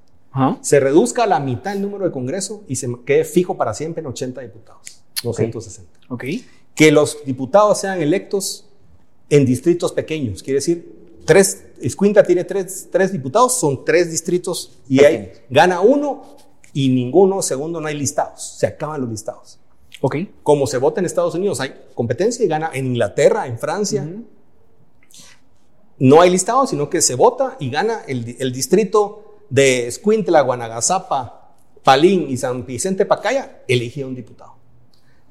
Se 0.62 0.80
reduzca 0.80 1.24
a 1.24 1.28
la 1.28 1.40
mitad 1.40 1.74
el 1.74 1.82
número 1.82 2.04
de 2.04 2.12
Congreso 2.12 2.64
y 2.68 2.76
se 2.76 2.90
quede 3.06 3.24
fijo 3.24 3.56
para 3.56 3.74
siempre 3.74 4.02
en 4.02 4.08
80 4.08 4.42
diputados. 4.42 5.02
260. 5.24 5.90
Okay. 5.92 5.95
Que 6.76 6.92
los 6.92 7.24
diputados 7.26 7.80
sean 7.80 8.02
electos 8.02 8.66
en 9.30 9.46
distritos 9.46 9.92
pequeños, 9.92 10.44
quiere 10.44 10.60
decir, 10.60 11.06
tres, 11.26 11.66
Escuinta 11.82 12.24
tiene 12.24 12.44
tres, 12.44 12.88
tres 12.92 13.12
diputados, 13.12 13.58
son 13.60 13.84
tres 13.84 14.12
distritos 14.12 14.80
y 14.88 15.04
ahí 15.04 15.32
gana 15.50 15.82
uno 15.82 16.38
y 16.74 16.90
ninguno, 16.90 17.42
segundo, 17.42 17.82
no 17.82 17.88
hay 17.88 17.96
listados, 17.96 18.58
se 18.60 18.68
acaban 18.68 19.02
los 19.02 19.10
listados. 19.10 19.60
Ok. 20.02 20.18
Como 20.44 20.68
se 20.68 20.78
vota 20.78 21.00
en 21.00 21.06
Estados 21.06 21.34
Unidos, 21.36 21.60
hay 21.60 21.74
competencia 21.96 22.46
y 22.46 22.48
gana 22.48 22.70
en 22.74 22.88
Inglaterra, 22.88 23.48
en 23.48 23.58
Francia. 23.58 24.08
No 25.98 26.22
hay 26.22 26.30
listados, 26.30 26.70
sino 26.70 26.90
que 26.90 27.02
se 27.02 27.16
vota 27.16 27.56
y 27.60 27.70
gana 27.70 28.02
el, 28.08 28.36
el 28.38 28.52
distrito 28.52 29.40
de 29.50 29.88
Escuintla, 29.88 30.42
Guanagazapa, 30.42 31.56
Palín 31.84 32.30
y 32.30 32.38
San 32.38 32.66
Vicente 32.66 33.06
Pacaya, 33.06 33.64
elige 33.68 34.04
un 34.04 34.16
diputado 34.16 34.55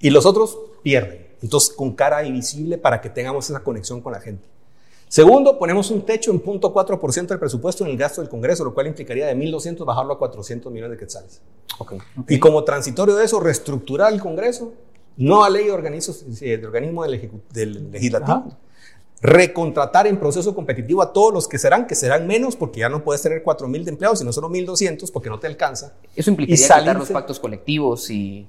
y 0.00 0.10
los 0.10 0.26
otros 0.26 0.58
pierden. 0.82 1.26
Entonces, 1.42 1.70
con 1.70 1.92
cara 1.92 2.24
invisible 2.24 2.78
para 2.78 3.00
que 3.00 3.10
tengamos 3.10 3.50
esa 3.50 3.60
conexión 3.60 4.00
con 4.00 4.12
la 4.12 4.20
gente. 4.20 4.48
Segundo, 5.08 5.58
ponemos 5.58 5.90
un 5.90 6.02
techo 6.02 6.30
en 6.32 6.42
0.4% 6.42 7.26
del 7.26 7.38
presupuesto 7.38 7.84
en 7.84 7.90
el 7.90 7.96
gasto 7.96 8.20
del 8.20 8.28
Congreso, 8.28 8.64
lo 8.64 8.74
cual 8.74 8.88
implicaría 8.88 9.26
de 9.26 9.36
1.200 9.36 9.84
bajarlo 9.84 10.14
a 10.14 10.18
400 10.18 10.72
millones 10.72 10.92
de 10.92 11.04
quetzales. 11.04 11.40
Y 12.28 12.38
como 12.38 12.64
transitorio 12.64 13.14
de 13.14 13.24
eso, 13.24 13.38
reestructurar 13.38 14.12
el 14.12 14.20
Congreso, 14.20 14.72
no 15.16 15.44
a 15.44 15.50
ley 15.50 15.66
de, 15.66 16.58
de 16.58 16.66
organismo 16.66 17.04
del, 17.04 17.92
legislativo. 17.92 18.56
Recontratar 19.20 20.06
en 20.06 20.18
proceso 20.18 20.54
competitivo 20.54 21.00
a 21.00 21.12
todos 21.12 21.32
los 21.32 21.46
que 21.46 21.58
serán, 21.58 21.86
que 21.86 21.94
serán 21.94 22.26
menos, 22.26 22.56
porque 22.56 22.80
ya 22.80 22.88
no 22.88 23.04
puedes 23.04 23.22
tener 23.22 23.44
4.000 23.44 23.84
de 23.84 23.90
empleados, 23.90 24.18
sino 24.18 24.32
solo 24.32 24.50
1.200, 24.50 25.12
porque 25.12 25.30
no 25.30 25.38
te 25.38 25.46
alcanza. 25.46 25.94
Eso 26.16 26.30
implicaría 26.30 26.62
quitar 26.62 26.96
los 26.96 27.10
pactos 27.10 27.38
colectivos 27.38 28.10
y 28.10 28.48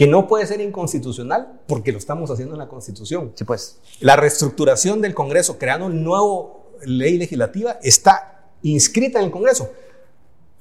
que 0.00 0.06
no 0.06 0.26
puede 0.26 0.46
ser 0.46 0.62
inconstitucional 0.62 1.60
porque 1.66 1.92
lo 1.92 1.98
estamos 1.98 2.30
haciendo 2.30 2.54
en 2.54 2.58
la 2.58 2.68
Constitución. 2.68 3.32
Sí, 3.34 3.44
pues. 3.44 3.80
La 4.00 4.16
reestructuración 4.16 5.02
del 5.02 5.12
Congreso, 5.12 5.58
creando 5.58 5.84
una 5.84 5.94
nueva 5.94 6.54
ley 6.86 7.18
legislativa, 7.18 7.78
está 7.82 8.48
inscrita 8.62 9.18
en 9.18 9.26
el 9.26 9.30
Congreso. 9.30 9.70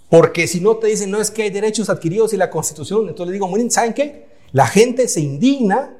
Porque 0.09 0.45
si 0.45 0.59
no 0.59 0.75
te 0.75 0.87
dicen, 0.87 1.09
no 1.09 1.21
es 1.21 1.31
que 1.31 1.43
hay 1.43 1.51
derechos 1.51 1.89
adquiridos 1.89 2.33
y 2.33 2.35
la 2.35 2.49
Constitución, 2.49 3.07
entonces 3.07 3.27
le 3.27 3.33
digo, 3.35 3.47
miren, 3.47 3.71
¿saben 3.71 3.93
qué? 3.93 4.27
La 4.51 4.67
gente 4.67 5.07
se 5.07 5.21
indigna 5.21 5.95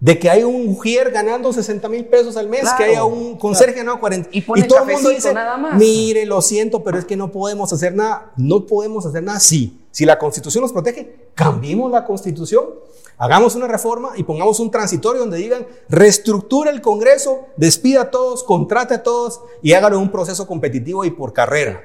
de 0.00 0.18
que 0.18 0.30
hay 0.30 0.42
un 0.42 0.66
mujer 0.66 1.10
ganando 1.10 1.52
60 1.52 1.86
mil 1.90 2.06
pesos 2.06 2.36
al 2.38 2.48
mes, 2.48 2.62
Claro, 2.62 2.78
que 2.78 2.84
haya 2.84 3.04
un 3.04 3.36
conserje 3.36 3.76
ganando 3.76 4.00
40. 4.00 4.30
Y 4.32 4.40
pone 4.40 4.62
todo 4.64 4.78
el 4.80 4.94
mundo 4.94 5.10
dice, 5.10 5.34
nada 5.34 5.58
más. 5.58 5.74
mire, 5.74 6.24
lo 6.24 6.40
siento, 6.40 6.82
pero 6.82 6.98
es 6.98 7.04
que 7.04 7.16
no 7.16 7.30
podemos 7.30 7.70
hacer 7.72 7.94
nada. 7.94 8.32
No 8.36 8.64
podemos 8.66 9.04
hacer 9.04 9.22
nada. 9.22 9.38
Sí, 9.40 9.78
si 9.90 10.06
la 10.06 10.18
constitución 10.18 10.62
nos 10.62 10.72
protege, 10.72 11.30
cambiemos 11.34 11.90
la 11.90 12.06
constitución, 12.06 12.64
hagamos 13.18 13.54
una 13.56 13.66
reforma 13.68 14.12
y 14.16 14.22
pongamos 14.22 14.58
un 14.58 14.70
transitorio 14.70 15.20
donde 15.20 15.36
digan, 15.36 15.66
reestructura 15.90 16.70
el 16.70 16.80
Congreso, 16.80 17.46
despida 17.56 18.02
a 18.02 18.10
todos, 18.10 18.42
contrate 18.42 18.94
a 18.94 19.02
todos 19.02 19.42
y 19.62 19.74
hágalo 19.74 19.96
en 19.96 20.02
un 20.02 20.10
proceso 20.10 20.46
competitivo 20.46 21.04
y 21.04 21.10
por 21.10 21.34
carrera. 21.34 21.82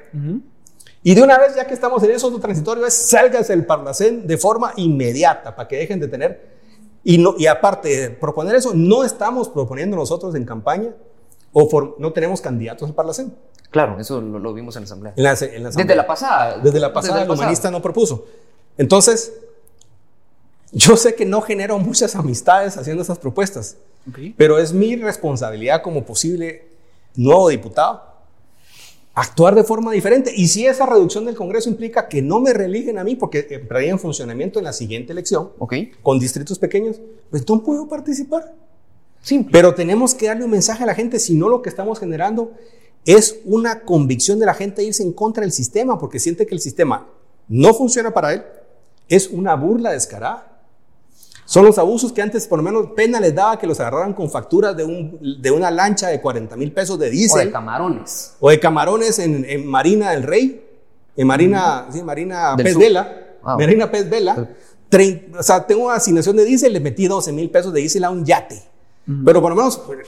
Y 1.02 1.14
de 1.14 1.22
una 1.22 1.38
vez, 1.38 1.54
ya 1.54 1.66
que 1.66 1.74
estamos 1.74 2.02
en 2.02 2.12
eso, 2.12 2.30
lo 2.30 2.40
transitorio 2.40 2.86
es 2.86 2.94
sálgase 2.94 3.52
del 3.52 3.66
Parlacén 3.66 4.26
de 4.26 4.38
forma 4.38 4.72
inmediata 4.76 5.54
para 5.54 5.68
que 5.68 5.76
dejen 5.76 6.00
de 6.00 6.08
tener. 6.08 6.55
Y, 7.08 7.18
no, 7.18 7.36
y 7.38 7.46
aparte 7.46 7.88
de 7.88 8.10
proponer 8.10 8.56
eso, 8.56 8.72
no 8.74 9.04
estamos 9.04 9.48
proponiendo 9.48 9.96
nosotros 9.96 10.34
en 10.34 10.44
campaña 10.44 10.90
o 11.52 11.68
for- 11.68 11.94
no 12.00 12.12
tenemos 12.12 12.40
candidatos 12.40 12.88
al 12.88 12.94
Parlacén. 12.96 13.32
Claro, 13.70 14.00
eso 14.00 14.20
lo, 14.20 14.40
lo 14.40 14.52
vimos 14.52 14.74
en 14.74 14.82
la 14.82 14.86
asamblea. 14.86 15.12
En 15.16 15.22
la- 15.22 15.30
en 15.30 15.38
la 15.38 15.46
Desde 15.46 15.68
asamblea. 15.68 15.96
la 15.96 16.06
pasada. 16.06 16.58
Desde 16.58 16.80
la 16.80 16.92
pasada, 16.92 17.22
el 17.22 17.28
pasada. 17.28 17.44
humanista 17.44 17.70
no 17.70 17.80
propuso. 17.80 18.26
Entonces, 18.76 19.32
yo 20.72 20.96
sé 20.96 21.14
que 21.14 21.24
no 21.24 21.42
genero 21.42 21.78
muchas 21.78 22.16
amistades 22.16 22.76
haciendo 22.76 23.02
esas 23.04 23.18
propuestas, 23.18 23.76
pero 24.36 24.58
es 24.58 24.72
mi 24.72 24.96
responsabilidad 24.96 25.82
como 25.82 26.04
posible 26.04 26.66
nuevo 27.14 27.48
diputado 27.48 28.02
actuar 29.16 29.54
de 29.54 29.64
forma 29.64 29.92
diferente. 29.92 30.30
Y 30.36 30.46
si 30.46 30.66
esa 30.66 30.84
reducción 30.84 31.24
del 31.24 31.34
Congreso 31.34 31.70
implica 31.70 32.06
que 32.06 32.20
no 32.20 32.38
me 32.38 32.52
reeligen 32.52 32.98
a 32.98 33.04
mí, 33.04 33.16
porque 33.16 33.46
entraría 33.50 33.90
en 33.90 33.98
funcionamiento 33.98 34.58
en 34.58 34.66
la 34.66 34.74
siguiente 34.74 35.12
elección, 35.12 35.52
Ok. 35.58 35.74
con 36.02 36.18
distritos 36.18 36.58
pequeños, 36.58 37.00
pues 37.30 37.48
no 37.48 37.62
puedo 37.62 37.88
participar. 37.88 38.54
Simple. 39.22 39.50
Pero 39.50 39.74
tenemos 39.74 40.14
que 40.14 40.26
darle 40.26 40.44
un 40.44 40.50
mensaje 40.50 40.82
a 40.82 40.86
la 40.86 40.94
gente, 40.94 41.18
si 41.18 41.34
no 41.34 41.48
lo 41.48 41.62
que 41.62 41.70
estamos 41.70 41.98
generando 41.98 42.52
es 43.06 43.40
una 43.46 43.80
convicción 43.80 44.38
de 44.38 44.46
la 44.46 44.54
gente 44.54 44.82
de 44.82 44.88
irse 44.88 45.02
en 45.02 45.12
contra 45.12 45.40
del 45.40 45.52
sistema, 45.52 45.98
porque 45.98 46.18
siente 46.18 46.46
que 46.46 46.54
el 46.54 46.60
sistema 46.60 47.08
no 47.48 47.72
funciona 47.72 48.12
para 48.12 48.34
él, 48.34 48.42
es 49.08 49.28
una 49.28 49.54
burla 49.54 49.92
descarada. 49.92 50.55
Son 51.46 51.64
los 51.64 51.78
abusos 51.78 52.12
que 52.12 52.20
antes 52.20 52.46
por 52.48 52.58
lo 52.58 52.62
menos 52.64 52.88
pena 52.96 53.20
les 53.20 53.34
daba 53.34 53.58
que 53.58 53.66
los 53.66 53.78
agarraran 53.80 54.12
con 54.12 54.28
facturas 54.28 54.76
de, 54.76 54.84
un, 54.84 55.40
de 55.40 55.50
una 55.50 55.70
lancha 55.70 56.08
de 56.08 56.20
40 56.20 56.54
mil 56.56 56.72
pesos 56.72 56.98
de 56.98 57.06
O 57.06 57.08
de 57.08 57.10
diésel 57.16 57.52
camarones. 57.52 58.34
o 58.40 58.50
de 58.50 58.58
camarones 58.60 59.18
en, 59.20 59.44
en 59.48 59.64
Marina 59.66 60.10
del 60.10 60.24
Rey, 60.24 60.62
en 61.16 61.26
Marina, 61.26 61.86
sí, 61.90 62.02
Marina 62.02 62.54
Del 62.56 62.64
Pez 62.64 62.72
Sur. 62.74 62.82
Vela, 62.82 63.22
Ah. 63.48 63.56
Marina 63.56 63.88
Pez 63.90 64.10
Vela. 64.10 64.48
Trein- 64.90 65.32
o 65.38 65.42
sea, 65.42 65.64
tengo 65.64 65.88
asignación 65.90 66.36
de 66.36 66.44
diésel, 66.44 66.72
le 66.72 66.80
metí 66.80 67.06
12 67.06 67.32
mil 67.32 67.48
pesos 67.48 67.72
de 67.72 67.78
diésel 67.80 68.02
a 68.04 68.10
un 68.10 68.24
yate. 68.24 68.60
Pero 69.24 69.40
por 69.40 69.50
lo 69.50 69.56
menos 69.56 69.78
pues, 69.78 69.98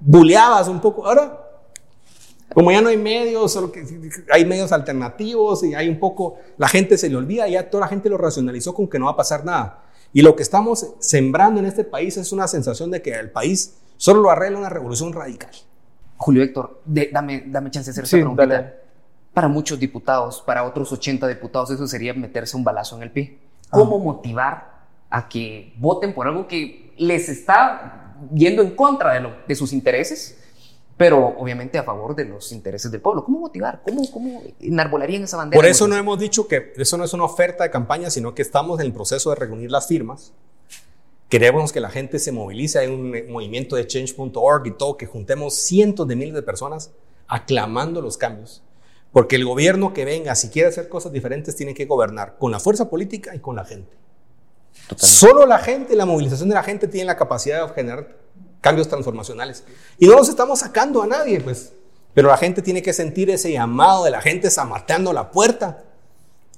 buleabas 0.00 0.68
un 0.68 0.80
poco. 0.82 1.06
Ahora, 1.06 1.40
como 2.52 2.70
ya 2.70 2.82
no 2.82 2.90
hay 2.90 2.98
medios, 2.98 3.52
solo 3.52 3.72
que 3.72 3.84
hay 4.30 4.44
medios 4.44 4.70
alternativos 4.70 5.64
y 5.64 5.74
hay 5.74 5.88
un 5.88 5.98
poco, 5.98 6.36
la 6.58 6.68
gente 6.68 6.98
se 6.98 7.08
le 7.08 7.16
olvida, 7.16 7.48
ya 7.48 7.68
toda 7.70 7.82
la 7.82 7.88
gente 7.88 8.08
lo 8.10 8.18
racionalizó 8.18 8.74
con 8.74 8.86
que 8.86 8.98
no 8.98 9.06
va 9.06 9.12
a 9.12 9.16
pasar 9.16 9.44
nada. 9.46 9.83
Y 10.14 10.22
lo 10.22 10.34
que 10.36 10.42
estamos 10.42 10.94
sembrando 11.00 11.60
en 11.60 11.66
este 11.66 11.84
país 11.84 12.16
es 12.16 12.32
una 12.32 12.48
sensación 12.48 12.90
de 12.90 13.02
que 13.02 13.10
el 13.10 13.30
país 13.30 13.74
solo 13.98 14.20
lo 14.22 14.30
arregla 14.30 14.58
una 14.58 14.68
revolución 14.70 15.12
radical. 15.12 15.50
Julio 16.16 16.42
Héctor, 16.42 16.80
de- 16.86 17.10
dame, 17.12 17.44
dame 17.48 17.70
chance 17.70 17.90
de 17.92 18.00
hacer 18.00 18.06
Sí, 18.06 18.24
dale. 18.36 18.74
Para 19.34 19.48
muchos 19.48 19.78
diputados, 19.78 20.40
para 20.46 20.62
otros 20.64 20.90
80 20.92 21.26
diputados, 21.26 21.70
eso 21.72 21.86
sería 21.88 22.14
meterse 22.14 22.56
un 22.56 22.62
balazo 22.64 22.96
en 22.96 23.02
el 23.02 23.10
pie. 23.10 23.38
¿Cómo 23.68 23.98
motivar 23.98 24.72
a 25.10 25.28
que 25.28 25.74
voten 25.78 26.14
por 26.14 26.28
algo 26.28 26.46
que 26.46 26.94
les 26.96 27.28
está 27.28 28.14
yendo 28.32 28.62
en 28.62 28.76
contra 28.76 29.14
de, 29.14 29.20
lo- 29.20 29.34
de 29.48 29.54
sus 29.56 29.72
intereses, 29.72 30.38
pero 30.96 31.34
obviamente 31.38 31.76
a 31.78 31.82
favor 31.82 32.14
de 32.14 32.24
los 32.24 32.52
intereses 32.52 32.90
del 32.90 33.00
pueblo? 33.00 33.24
¿Cómo 33.24 33.40
motivar? 33.40 33.82
¿Cómo, 33.84 34.08
cómo 34.12 34.42
enarbolarían 34.60 35.24
esa 35.24 35.36
bandera? 35.36 35.58
Por 35.58 35.68
eso 35.68 35.88
no 35.88 35.96
hemos 35.96 36.18
dicho 36.18 36.46
que 36.46 36.72
eso 36.76 36.96
no 36.96 37.04
es 37.04 37.12
una 37.12 37.24
oferta 37.24 37.64
de 37.64 37.70
campaña, 37.70 38.10
sino 38.10 38.34
que 38.34 38.42
estamos 38.42 38.78
en 38.80 38.86
el 38.86 38.92
proceso 38.92 39.30
de 39.30 39.36
reunir 39.36 39.70
las 39.70 39.88
firmas. 39.88 40.32
Queremos 41.28 41.72
que 41.72 41.80
la 41.80 41.90
gente 41.90 42.20
se 42.20 42.30
movilice, 42.30 42.78
hay 42.78 42.86
un 42.86 43.12
movimiento 43.28 43.74
de 43.74 43.86
change.org 43.86 44.66
y 44.66 44.70
todo, 44.72 44.96
que 44.96 45.06
juntemos 45.06 45.54
cientos 45.54 46.06
de 46.06 46.14
miles 46.14 46.34
de 46.34 46.42
personas 46.42 46.92
aclamando 47.26 48.00
los 48.00 48.16
cambios. 48.16 48.62
Porque 49.10 49.36
el 49.36 49.44
gobierno 49.44 49.92
que 49.92 50.04
venga, 50.04 50.34
si 50.34 50.48
quiere 50.48 50.68
hacer 50.68 50.88
cosas 50.88 51.12
diferentes, 51.12 51.56
tiene 51.56 51.74
que 51.74 51.86
gobernar 51.86 52.36
con 52.38 52.52
la 52.52 52.60
fuerza 52.60 52.88
política 52.88 53.34
y 53.34 53.40
con 53.40 53.56
la 53.56 53.64
gente. 53.64 53.96
Totalmente. 54.88 55.06
Solo 55.06 55.46
la 55.46 55.58
gente, 55.58 55.96
la 55.96 56.04
movilización 56.06 56.48
de 56.48 56.54
la 56.54 56.62
gente 56.62 56.86
tiene 56.86 57.06
la 57.06 57.16
capacidad 57.16 57.66
de 57.66 57.74
generar 57.74 58.16
cambios 58.64 58.88
transformacionales. 58.88 59.62
Y 59.98 60.06
no 60.06 60.14
los 60.16 60.28
estamos 60.30 60.60
sacando 60.60 61.02
a 61.02 61.06
nadie, 61.06 61.38
pues. 61.40 61.72
Pero 62.14 62.28
la 62.28 62.36
gente 62.38 62.62
tiene 62.62 62.80
que 62.82 62.94
sentir 62.94 63.28
ese 63.28 63.52
llamado 63.52 64.04
de 64.04 64.10
la 64.10 64.22
gente 64.22 64.50
zamateando 64.50 65.12
la 65.12 65.30
puerta 65.30 65.84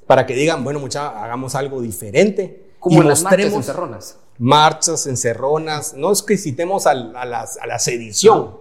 para 0.07 0.25
que 0.25 0.35
digan, 0.35 0.63
bueno, 0.63 0.79
mucha, 0.79 1.23
hagamos 1.25 1.55
algo 1.57 1.81
diferente. 1.83 2.71
Como 2.79 2.99
y 2.99 3.01
en 3.01 3.09
las 3.09 3.23
marchas 3.25 3.53
encerronas. 3.53 4.17
marchas, 4.39 5.07
encerronas, 5.09 5.95
no 5.95 6.13
es 6.13 6.23
que 6.23 6.39
citemos 6.39 6.87
al- 6.87 7.17
a, 7.17 7.25
las- 7.25 7.57
a 7.59 7.67
la 7.67 7.79
sedición, 7.81 8.57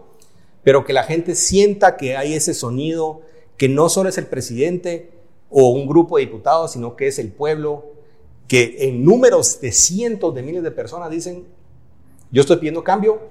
pero 0.64 0.84
que 0.84 0.94
la 0.94 1.04
gente 1.04 1.36
sienta 1.36 1.98
que 1.98 2.18
hay 2.18 2.34
ese 2.34 2.54
sonido, 2.56 3.22
que 3.58 3.70
no 3.70 3.90
solo 3.90 4.10
es 4.10 4.18
el 4.18 4.26
presidente 4.26 5.12
o 5.52 5.70
un 5.70 5.86
grupo 5.88 6.18
de 6.18 6.26
diputados, 6.26 6.72
sino 6.72 6.96
que 6.96 7.08
es 7.10 7.20
el 7.20 7.32
pueblo, 7.32 7.86
que 8.48 8.78
en 8.88 9.06
números 9.06 9.60
de 9.62 9.72
cientos 9.72 10.34
de 10.34 10.42
miles 10.42 10.64
de 10.64 10.72
personas 10.72 11.12
dicen, 11.12 11.46
yo 12.36 12.42
estoy 12.42 12.58
pidiendo 12.58 12.84
cambio, 12.84 13.22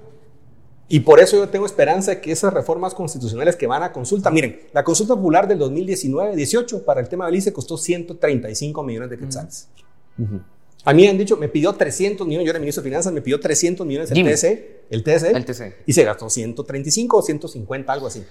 y 0.87 1.01
por 1.01 1.19
eso 1.19 1.37
yo 1.37 1.47
tengo 1.49 1.67
esperanza 1.67 2.11
de 2.11 2.21
que 2.21 2.31
esas 2.31 2.51
reformas 2.51 2.95
constitucionales 2.95 3.55
que 3.55 3.67
van 3.67 3.83
a 3.83 3.91
consulta, 3.91 4.31
miren, 4.31 4.61
la 4.73 4.83
consulta 4.83 5.15
popular 5.15 5.47
del 5.47 5.59
2019-18 5.59 6.83
para 6.83 7.01
el 7.01 7.07
tema 7.07 7.27
del 7.27 7.35
ICE 7.35 7.53
costó 7.53 7.77
135 7.77 8.83
millones 8.83 9.11
de 9.11 9.17
quetzales. 9.19 9.67
A 10.83 10.93
mí 10.93 11.03
me 11.03 11.09
han 11.09 11.17
dicho, 11.19 11.37
me 11.37 11.49
pidió 11.49 11.73
300 11.73 12.25
millones, 12.25 12.45
yo 12.45 12.49
era 12.49 12.59
ministro 12.59 12.81
de 12.81 12.89
Finanzas, 12.89 13.13
me 13.13 13.21
pidió 13.21 13.39
300 13.39 13.85
millones 13.85 14.11
el. 14.11 14.23
TSE, 14.23 14.85
el 14.89 15.03
TSE, 15.03 15.31
El 15.31 15.45
TC. 15.45 15.75
y 15.85 15.93
se 15.93 16.03
gastó 16.03 16.29
135 16.29 17.17
o 17.17 17.21
150, 17.21 17.93
algo 17.93 18.07
así. 18.07 18.23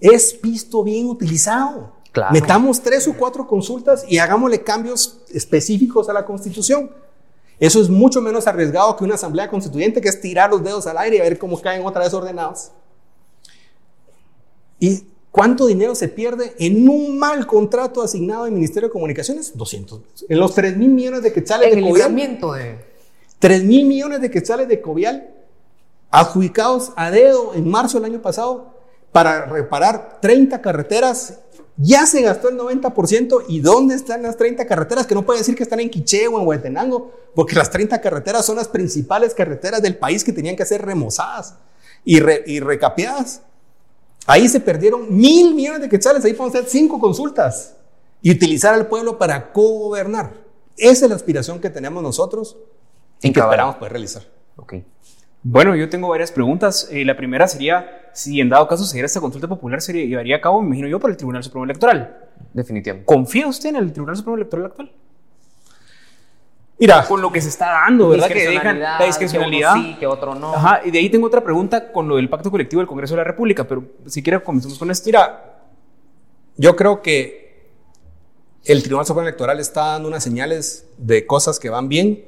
Es 0.00 0.38
visto 0.42 0.84
bien 0.84 1.06
utilizado. 1.06 1.94
Claro. 2.12 2.32
Metamos 2.32 2.82
tres 2.82 3.08
o 3.08 3.14
cuatro 3.14 3.46
consultas 3.46 4.04
y 4.06 4.18
hagámosle 4.18 4.62
cambios 4.62 5.20
específicos 5.32 6.10
a 6.10 6.12
la 6.12 6.26
Constitución. 6.26 6.90
Eso 7.60 7.80
es 7.80 7.90
mucho 7.90 8.22
menos 8.22 8.46
arriesgado 8.46 8.96
que 8.96 9.04
una 9.04 9.14
asamblea 9.14 9.48
constituyente, 9.48 10.00
que 10.00 10.08
es 10.08 10.20
tirar 10.20 10.50
los 10.50 10.64
dedos 10.64 10.86
al 10.86 10.96
aire 10.96 11.18
y 11.18 11.20
a 11.20 11.24
ver 11.24 11.38
cómo 11.38 11.60
caen 11.60 11.84
otra 11.84 12.02
vez 12.02 12.14
ordenados. 12.14 12.72
¿Y 14.78 15.04
cuánto 15.30 15.66
dinero 15.66 15.94
se 15.94 16.08
pierde 16.08 16.54
en 16.58 16.88
un 16.88 17.18
mal 17.18 17.46
contrato 17.46 18.02
asignado 18.02 18.44
al 18.44 18.52
Ministerio 18.52 18.88
de 18.88 18.92
Comunicaciones? 18.92 19.56
200. 19.56 20.00
En 20.26 20.38
los 20.38 20.54
3 20.54 20.78
mil 20.78 20.88
millones 20.88 21.22
de 21.22 21.34
quetzales 21.34 21.74
de 21.74 21.82
Covial. 21.82 22.14
de... 22.14 22.90
3 23.38 23.64
mil 23.64 23.84
millones 23.84 24.22
de 24.22 24.30
quetzales 24.30 24.66
de 24.66 24.80
Covial 24.80 25.34
adjudicados 26.10 26.92
a 26.96 27.10
dedo 27.10 27.54
en 27.54 27.68
marzo 27.68 28.00
del 28.00 28.10
año 28.10 28.22
pasado 28.22 28.74
para 29.12 29.44
reparar 29.44 30.18
30 30.22 30.62
carreteras. 30.62 31.40
Ya 31.76 32.06
se 32.06 32.20
gastó 32.22 32.48
el 32.50 32.58
90%. 32.58 33.44
¿Y 33.48 33.60
dónde 33.60 33.94
están 33.94 34.22
las 34.22 34.36
30 34.36 34.66
carreteras? 34.66 35.06
Que 35.06 35.14
no 35.14 35.24
puede 35.24 35.38
decir 35.38 35.54
que 35.56 35.62
están 35.62 35.80
en 35.80 35.88
Quiché 35.90 36.28
o 36.28 36.38
en 36.40 36.46
Huetenango, 36.46 37.12
porque 37.34 37.54
las 37.56 37.70
30 37.70 38.00
carreteras 38.00 38.44
son 38.44 38.56
las 38.56 38.68
principales 38.68 39.34
carreteras 39.34 39.80
del 39.82 39.96
país 39.96 40.22
que 40.24 40.32
tenían 40.32 40.56
que 40.56 40.66
ser 40.66 40.82
remozadas 40.82 41.54
y, 42.04 42.20
re- 42.20 42.44
y 42.46 42.60
recapeadas. 42.60 43.42
Ahí 44.26 44.48
se 44.48 44.60
perdieron 44.60 45.14
mil 45.16 45.54
millones 45.54 45.80
de 45.80 45.88
quetzales. 45.88 46.24
Ahí 46.24 46.34
podemos 46.34 46.54
hacer 46.54 46.68
cinco 46.70 47.00
consultas 47.00 47.74
y 48.20 48.30
utilizar 48.30 48.74
al 48.74 48.86
pueblo 48.86 49.18
para 49.18 49.52
co-gobernar. 49.52 50.34
Esa 50.76 51.06
es 51.06 51.08
la 51.10 51.16
aspiración 51.16 51.60
que 51.60 51.70
tenemos 51.70 52.02
nosotros 52.02 52.56
y 53.22 53.32
que 53.32 53.40
esperamos 53.40 53.76
poder 53.76 53.92
realizar. 53.92 54.22
Ok. 54.56 54.74
Bueno, 55.42 55.74
yo 55.74 55.88
tengo 55.88 56.08
varias 56.08 56.30
preguntas. 56.30 56.88
Eh, 56.90 57.04
la 57.04 57.16
primera 57.16 57.48
sería, 57.48 58.10
si 58.12 58.40
en 58.40 58.50
dado 58.50 58.68
caso 58.68 58.84
se 58.84 58.94
diera 58.94 59.06
esta 59.06 59.20
consulta 59.20 59.48
popular, 59.48 59.80
se 59.80 59.92
llevaría 59.92 60.36
a 60.36 60.40
cabo, 60.40 60.60
me 60.60 60.68
imagino 60.68 60.88
yo, 60.88 61.00
por 61.00 61.10
el 61.10 61.16
Tribunal 61.16 61.42
Supremo 61.42 61.64
Electoral. 61.64 62.16
Definitivamente. 62.52 63.06
¿Confía 63.06 63.46
usted 63.46 63.70
en 63.70 63.76
el 63.76 63.92
Tribunal 63.92 64.16
Supremo 64.16 64.36
Electoral 64.36 64.66
actual? 64.66 64.92
Mira, 66.78 67.04
Con 67.06 67.20
lo 67.20 67.30
que 67.30 67.42
se 67.42 67.50
está 67.50 67.66
dando, 67.66 68.08
¿verdad? 68.08 68.28
Que 68.28 68.48
dejan 68.48 68.80
la 68.80 69.04
discrecionalidad. 69.04 69.74
Que 69.74 69.80
uno 69.80 69.88
sí, 69.88 69.96
que 69.98 70.06
otro 70.06 70.34
no. 70.34 70.54
Ajá, 70.54 70.80
y 70.82 70.90
de 70.90 70.98
ahí 70.98 71.10
tengo 71.10 71.26
otra 71.26 71.44
pregunta 71.44 71.92
con 71.92 72.08
lo 72.08 72.16
del 72.16 72.30
pacto 72.30 72.50
colectivo 72.50 72.80
del 72.80 72.86
Congreso 72.86 73.14
de 73.14 73.18
la 73.18 73.24
República, 73.24 73.64
pero 73.64 73.84
si 74.06 74.22
quiere 74.22 74.42
comencemos 74.42 74.78
con 74.78 74.90
esto. 74.90 75.06
mira, 75.06 75.60
yo 76.56 76.76
creo 76.76 77.02
que 77.02 77.70
el 78.64 78.82
Tribunal 78.82 79.06
Supremo 79.06 79.28
Electoral 79.28 79.60
está 79.60 79.88
dando 79.88 80.08
unas 80.08 80.22
señales 80.22 80.86
de 80.96 81.26
cosas 81.26 81.58
que 81.58 81.68
van 81.68 81.88
bien 81.88 82.24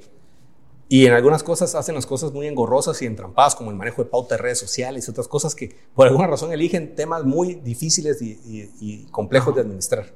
y 0.95 1.07
en 1.07 1.13
algunas 1.15 1.43
cosas 1.43 1.75
hacen 1.75 1.95
las 1.95 2.05
cosas 2.05 2.33
muy 2.33 2.47
engorrosas 2.47 3.01
y 3.01 3.07
entrampadas, 3.07 3.55
como 3.55 3.71
el 3.71 3.77
manejo 3.77 4.03
de 4.05 4.11
pauta 4.11 4.35
de 4.37 4.43
redes 4.43 4.59
sociales 4.59 5.07
y 5.07 5.11
otras 5.11 5.27
cosas 5.27 5.55
que 5.55 5.75
por 5.95 6.07
alguna 6.07 6.27
razón 6.27 6.53
eligen 6.53 6.95
temas 6.95 7.25
muy 7.25 7.55
difíciles 7.55 8.21
y, 8.21 8.33
y- 8.45 8.71
y 8.81 9.05
complejos 9.11 9.55
de 9.55 9.63
administrar. 9.63 10.13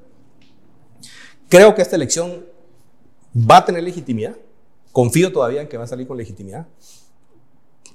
Creo 1.48 1.74
que 1.74 1.80
esta 1.82 1.96
elección 1.96 2.44
va 3.34 3.58
a 3.58 3.64
tener 3.64 3.82
legitimidad 3.82 4.36
Confío 4.92 5.30
todavía 5.30 5.60
en 5.60 5.68
que 5.68 5.76
va 5.76 5.84
a 5.84 5.86
salir 5.86 6.06
con 6.06 6.16
legitimidad. 6.16 6.66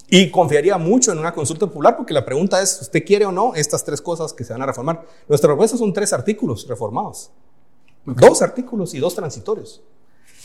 Y 0.07 0.29
confiaría 0.29 0.77
mucho 0.77 1.11
en 1.11 1.17
una 1.17 1.33
consulta 1.33 1.65
popular 1.65 1.97
porque 1.97 2.13
la 2.13 2.23
pregunta 2.23 2.61
es, 2.61 2.79
¿usted 2.81 3.03
quiere 3.03 3.25
o 3.25 3.31
no 3.31 3.55
estas 3.55 3.83
tres 3.83 3.99
cosas 4.01 4.33
que 4.33 4.43
se 4.43 4.53
van 4.53 4.61
a 4.61 4.67
reformar? 4.67 5.03
Nuestra 5.27 5.47
propuesta 5.47 5.77
son 5.77 5.93
tres 5.93 6.13
artículos 6.13 6.67
reformados. 6.67 7.31
Dos 8.05 8.43
artículos 8.43 8.93
y 8.93 8.99
dos 8.99 9.15
transitorios. 9.15 9.81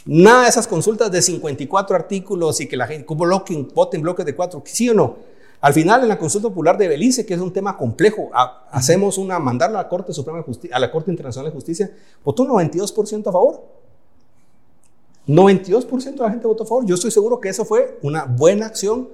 Nada 0.06 0.44
de 0.44 0.48
esas 0.48 0.68
consultas 0.68 1.10
de 1.10 1.20
54 1.20 1.96
artículos 1.96 2.60
y 2.60 2.68
que 2.68 2.76
la 2.76 2.86
gente 2.86 3.12
bloque, 3.12 3.68
vote 3.74 3.96
en 3.96 4.02
bloques 4.02 4.24
de 4.24 4.34
cuatro, 4.36 4.62
sí 4.64 4.88
o 4.88 4.94
no. 4.94 5.16
Al 5.60 5.72
final, 5.72 6.02
en 6.02 6.08
la 6.08 6.18
consulta 6.18 6.48
popular 6.48 6.78
de 6.78 6.86
Belice, 6.86 7.26
que 7.26 7.34
es 7.34 7.40
un 7.40 7.52
tema 7.52 7.76
complejo, 7.76 8.30
hacemos 8.70 9.18
una, 9.18 9.38
mandarla 9.38 9.80
a 9.80 9.82
la 9.82 9.88
Corte 9.88 10.12
Suprema 10.12 10.38
de 10.38 10.44
Justicia, 10.44 10.76
a 10.76 10.78
la 10.78 10.92
Corte 10.92 11.10
Internacional 11.10 11.50
de 11.50 11.54
Justicia, 11.54 11.90
votó 12.24 12.44
un 12.44 12.50
92% 12.50 13.26
a 13.26 13.32
favor. 13.32 13.64
92% 15.26 16.12
de 16.12 16.16
la 16.18 16.30
gente 16.30 16.46
votó 16.46 16.62
a 16.62 16.66
favor. 16.66 16.86
Yo 16.86 16.94
estoy 16.94 17.10
seguro 17.10 17.40
que 17.40 17.48
eso 17.48 17.64
fue 17.64 17.98
una 18.02 18.26
buena 18.26 18.66
acción 18.66 19.08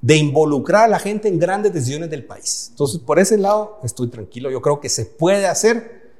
de 0.00 0.16
involucrar 0.16 0.84
a 0.84 0.88
la 0.88 0.98
gente 0.98 1.28
en 1.28 1.38
grandes 1.38 1.74
decisiones 1.74 2.08
del 2.08 2.24
país. 2.24 2.68
Entonces, 2.70 3.00
por 3.00 3.18
ese 3.18 3.36
lado, 3.36 3.78
estoy 3.82 4.08
tranquilo. 4.08 4.50
Yo 4.50 4.62
creo 4.62 4.80
que 4.80 4.88
se 4.88 5.04
puede 5.04 5.46
hacer. 5.46 6.12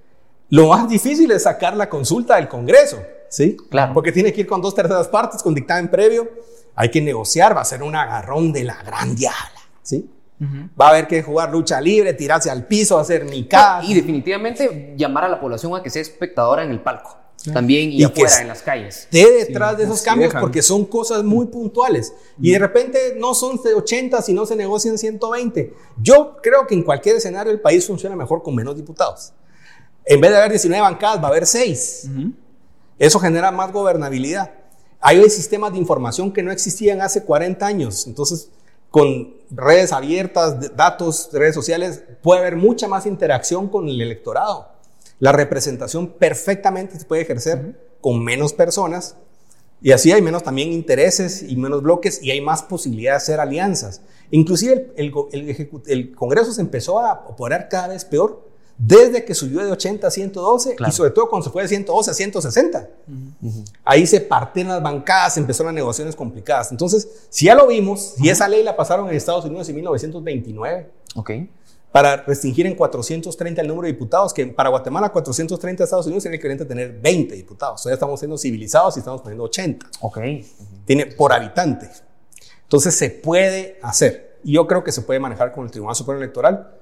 Lo 0.50 0.68
más 0.68 0.88
difícil 0.88 1.30
es 1.30 1.44
sacar 1.44 1.76
la 1.76 1.88
consulta 1.88 2.36
del 2.36 2.48
Congreso, 2.48 2.98
¿sí? 3.28 3.56
Claro. 3.70 3.94
Porque 3.94 4.12
tiene 4.12 4.32
que 4.32 4.42
ir 4.42 4.46
con 4.46 4.60
dos 4.60 4.74
terceras 4.74 5.08
partes, 5.08 5.42
con 5.42 5.54
dictamen 5.54 5.88
previo. 5.88 6.28
Hay 6.74 6.90
que 6.90 7.00
negociar, 7.00 7.56
va 7.56 7.62
a 7.62 7.64
ser 7.64 7.82
un 7.82 7.94
agarrón 7.96 8.52
de 8.52 8.64
la 8.64 8.82
gran 8.82 9.14
diabla, 9.16 9.60
¿sí? 9.82 10.08
Va 10.80 10.86
a 10.86 10.90
haber 10.90 11.08
que 11.08 11.20
jugar 11.20 11.50
lucha 11.50 11.80
libre, 11.80 12.14
tirarse 12.14 12.48
al 12.48 12.66
piso, 12.66 12.96
hacer 12.96 13.26
caso. 13.48 13.88
Y 13.90 13.94
definitivamente 13.94 14.94
llamar 14.96 15.24
a 15.24 15.28
la 15.28 15.40
población 15.40 15.74
a 15.74 15.82
que 15.82 15.90
sea 15.90 16.02
espectadora 16.02 16.62
en 16.62 16.70
el 16.70 16.80
palco 16.80 17.16
también 17.52 17.92
y, 17.92 18.02
afuera, 18.02 18.40
en 18.40 18.48
las 18.48 18.62
calles. 18.62 19.08
Esté 19.10 19.30
detrás 19.30 19.76
de 19.76 19.84
esos 19.84 20.02
cambios 20.02 20.34
porque 20.40 20.62
son 20.62 20.84
cosas 20.84 21.22
muy 21.22 21.46
puntuales. 21.46 22.12
Y 22.40 22.52
de 22.52 22.58
repente 22.58 22.98
no 23.16 23.34
son 23.34 23.60
de 23.62 23.74
80, 23.74 24.22
sino 24.22 24.44
se 24.44 24.56
negocian 24.56 24.98
120. 24.98 25.72
Yo 26.00 26.36
creo 26.42 26.66
que 26.66 26.74
en 26.74 26.82
cualquier 26.82 27.16
escenario 27.16 27.52
el 27.52 27.60
país 27.60 27.86
funciona 27.86 28.16
mejor 28.16 28.42
con 28.42 28.54
menos 28.54 28.76
diputados. 28.76 29.32
En 30.04 30.20
vez 30.20 30.30
de 30.30 30.36
haber 30.38 30.50
19 30.50 30.80
bancadas, 30.82 31.22
va 31.22 31.28
a 31.28 31.30
haber 31.30 31.46
6. 31.46 32.10
Eso 32.98 33.18
genera 33.20 33.50
más 33.50 33.72
gobernabilidad. 33.72 34.52
Hay 35.00 35.22
sistemas 35.30 35.72
de 35.72 35.78
información 35.78 36.32
que 36.32 36.42
no 36.42 36.50
existían 36.50 37.00
hace 37.00 37.24
40 37.24 37.64
años. 37.64 38.06
Entonces, 38.06 38.50
con 38.90 39.34
redes 39.50 39.92
abiertas, 39.92 40.74
datos, 40.76 41.30
redes 41.32 41.54
sociales, 41.54 42.02
puede 42.22 42.40
haber 42.40 42.56
mucha 42.56 42.88
más 42.88 43.06
interacción 43.06 43.68
con 43.68 43.88
el 43.88 44.00
electorado. 44.00 44.68
La 45.20 45.32
representación 45.32 46.12
perfectamente 46.12 46.98
se 46.98 47.04
puede 47.04 47.22
ejercer 47.22 47.78
con 48.00 48.22
menos 48.22 48.52
personas 48.52 49.16
y 49.80 49.92
así 49.92 50.10
hay 50.10 50.22
menos 50.22 50.42
también 50.42 50.72
intereses 50.72 51.42
y 51.42 51.56
menos 51.56 51.82
bloques 51.82 52.22
y 52.22 52.30
hay 52.30 52.40
más 52.40 52.62
posibilidad 52.62 53.12
de 53.12 53.16
hacer 53.18 53.40
alianzas. 53.40 54.00
Inclusive 54.30 54.92
el, 54.96 55.12
el, 55.86 56.14
Congreso 56.14 56.52
se 56.52 56.60
empezó 56.60 56.98
a 56.98 57.24
operar 57.28 57.68
cada 57.68 57.88
vez 57.88 58.04
peor 58.04 58.47
desde 58.78 59.24
que 59.24 59.34
subió 59.34 59.64
de 59.64 59.72
80 59.72 60.06
a 60.06 60.10
112 60.10 60.76
y 60.86 60.92
sobre 60.92 61.10
todo 61.10 61.28
cuando 61.28 61.44
se 61.44 61.50
fue 61.50 61.62
de 61.62 61.68
112 61.68 62.10
a 62.10 62.14
160. 62.14 62.88
Ahí 63.84 64.06
se 64.06 64.20
partieron 64.20 64.72
las 64.72 64.82
bancadas, 64.82 65.36
empezaron 65.36 65.74
las 65.74 65.74
negociaciones 65.74 66.14
complicadas. 66.14 66.70
Entonces, 66.70 67.08
si 67.28 67.46
ya 67.46 67.54
lo 67.54 67.66
vimos, 67.66 68.14
si 68.16 68.28
esa 68.28 68.48
ley 68.48 68.62
la 68.62 68.76
pasaron 68.76 69.08
en 69.08 69.16
Estados 69.16 69.44
Unidos 69.44 69.68
en 69.68 69.74
1929. 69.74 70.90
Okay 71.16 71.50
para 71.92 72.16
restringir 72.16 72.66
en 72.66 72.74
430 72.74 73.62
el 73.62 73.68
número 73.68 73.86
de 73.86 73.92
diputados, 73.92 74.34
que 74.34 74.46
para 74.46 74.68
Guatemala 74.68 75.10
430 75.10 75.84
Estados 75.84 76.06
Unidos 76.06 76.22
tiene 76.22 76.36
equivalente 76.36 76.64
a 76.64 76.68
tener 76.68 76.92
20 77.00 77.34
diputados. 77.34 77.84
O 77.84 77.88
ya 77.88 77.94
estamos 77.94 78.20
siendo 78.20 78.36
civilizados 78.36 78.96
y 78.96 79.00
estamos 79.00 79.22
poniendo 79.22 79.44
80. 79.44 79.86
Ok. 80.00 80.18
Tiene 80.84 81.06
por 81.06 81.32
habitante. 81.32 81.88
Entonces 82.62 82.94
se 82.94 83.10
puede 83.10 83.78
hacer. 83.82 84.38
Y 84.44 84.52
yo 84.52 84.66
creo 84.66 84.84
que 84.84 84.92
se 84.92 85.02
puede 85.02 85.18
manejar 85.18 85.52
con 85.52 85.64
el 85.64 85.70
Tribunal 85.70 85.96
Supremo 85.96 86.20
Electoral, 86.20 86.74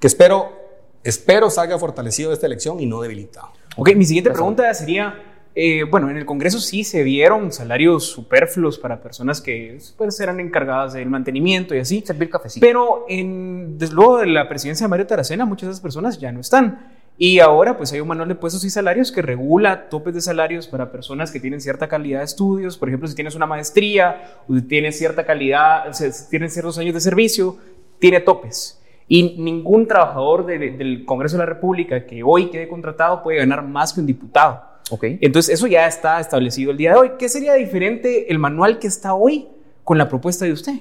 que 0.00 0.06
espero, 0.06 0.63
espero 1.04 1.50
salga 1.50 1.78
fortalecido 1.78 2.30
de 2.30 2.34
esta 2.34 2.46
elección 2.46 2.80
y 2.80 2.86
no 2.86 3.00
debilitado. 3.00 3.50
Ok, 3.76 3.94
mi 3.94 4.04
siguiente 4.04 4.30
pregunta 4.30 4.72
sería 4.74 5.14
eh, 5.56 5.84
bueno, 5.84 6.10
en 6.10 6.16
el 6.16 6.26
Congreso 6.26 6.58
sí 6.58 6.82
se 6.82 7.04
vieron 7.04 7.52
salarios 7.52 8.06
superfluos 8.06 8.76
para 8.76 9.00
personas 9.00 9.40
que 9.40 9.78
pues, 9.96 10.18
eran 10.18 10.40
encargadas 10.40 10.94
del 10.94 11.08
mantenimiento 11.08 11.74
y 11.74 11.78
así. 11.78 12.02
Servir 12.04 12.28
cafecito. 12.28 12.66
Pero 12.66 13.04
en, 13.08 13.78
desde 13.78 13.94
luego 13.94 14.18
de 14.18 14.26
la 14.26 14.48
presidencia 14.48 14.86
de 14.86 14.88
Mario 14.88 15.06
Taracena, 15.06 15.44
muchas 15.44 15.68
de 15.68 15.72
esas 15.72 15.82
personas 15.82 16.18
ya 16.18 16.32
no 16.32 16.40
están. 16.40 16.92
Y 17.16 17.38
ahora 17.38 17.76
pues 17.76 17.92
hay 17.92 18.00
un 18.00 18.08
manual 18.08 18.28
de 18.28 18.34
puestos 18.34 18.64
y 18.64 18.70
salarios 18.70 19.12
que 19.12 19.22
regula 19.22 19.88
topes 19.88 20.14
de 20.14 20.20
salarios 20.20 20.66
para 20.66 20.90
personas 20.90 21.30
que 21.30 21.38
tienen 21.38 21.60
cierta 21.60 21.86
calidad 21.86 22.18
de 22.18 22.24
estudios. 22.24 22.76
Por 22.76 22.88
ejemplo, 22.88 23.06
si 23.06 23.14
tienes 23.14 23.36
una 23.36 23.46
maestría 23.46 24.40
o 24.48 24.60
tienes 24.60 24.98
cierta 24.98 25.24
calidad, 25.24 25.88
o 25.88 25.94
sea, 25.94 26.10
si 26.10 26.28
tienes 26.28 26.52
ciertos 26.52 26.76
años 26.78 26.94
de 26.94 27.00
servicio, 27.00 27.56
tiene 28.00 28.18
topes. 28.18 28.80
Y 29.06 29.36
ningún 29.38 29.86
trabajador 29.86 30.46
del 30.46 31.04
Congreso 31.04 31.36
de 31.36 31.40
la 31.40 31.46
República 31.46 32.06
que 32.06 32.22
hoy 32.22 32.50
quede 32.50 32.68
contratado 32.68 33.22
puede 33.22 33.38
ganar 33.38 33.62
más 33.62 33.92
que 33.92 34.00
un 34.00 34.06
diputado. 34.06 34.62
Okay. 34.90 35.18
Entonces, 35.20 35.54
eso 35.54 35.66
ya 35.66 35.86
está 35.86 36.20
establecido 36.20 36.70
el 36.70 36.76
día 36.76 36.92
de 36.92 36.98
hoy. 36.98 37.12
¿Qué 37.18 37.28
sería 37.28 37.54
diferente 37.54 38.30
el 38.30 38.38
manual 38.38 38.78
que 38.78 38.86
está 38.86 39.14
hoy 39.14 39.48
con 39.82 39.98
la 39.98 40.08
propuesta 40.08 40.44
de 40.44 40.52
usted? 40.52 40.74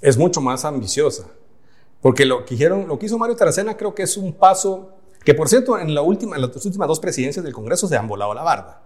Es 0.00 0.16
mucho 0.16 0.40
más 0.40 0.64
ambiciosa. 0.64 1.26
Porque 2.00 2.24
lo 2.24 2.44
que, 2.44 2.56
lo 2.68 2.98
que 2.98 3.06
hizo 3.06 3.18
Mario 3.18 3.36
Taracena 3.36 3.76
creo 3.76 3.94
que 3.94 4.04
es 4.04 4.16
un 4.16 4.32
paso 4.32 4.94
que, 5.24 5.34
por 5.34 5.48
cierto, 5.48 5.78
en, 5.78 5.94
la 5.94 6.02
última, 6.02 6.36
en 6.36 6.42
las 6.42 6.64
últimas 6.64 6.88
dos 6.88 7.00
presidencias 7.00 7.44
del 7.44 7.52
Congreso 7.52 7.88
se 7.88 7.96
han 7.96 8.06
volado 8.06 8.34
la 8.34 8.42
barda. 8.42 8.82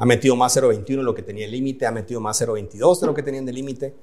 Ha 0.00 0.06
metido 0.06 0.34
más 0.34 0.56
0.21 0.56 0.98
en 0.98 1.04
lo 1.04 1.14
que 1.14 1.22
tenía 1.22 1.44
el 1.44 1.52
límite, 1.52 1.86
ha 1.86 1.92
metido 1.92 2.20
más 2.20 2.40
0.22 2.40 3.00
de 3.00 3.06
lo 3.06 3.14
que 3.14 3.22
tenían 3.22 3.44
de 3.44 3.52
límite. 3.52 3.94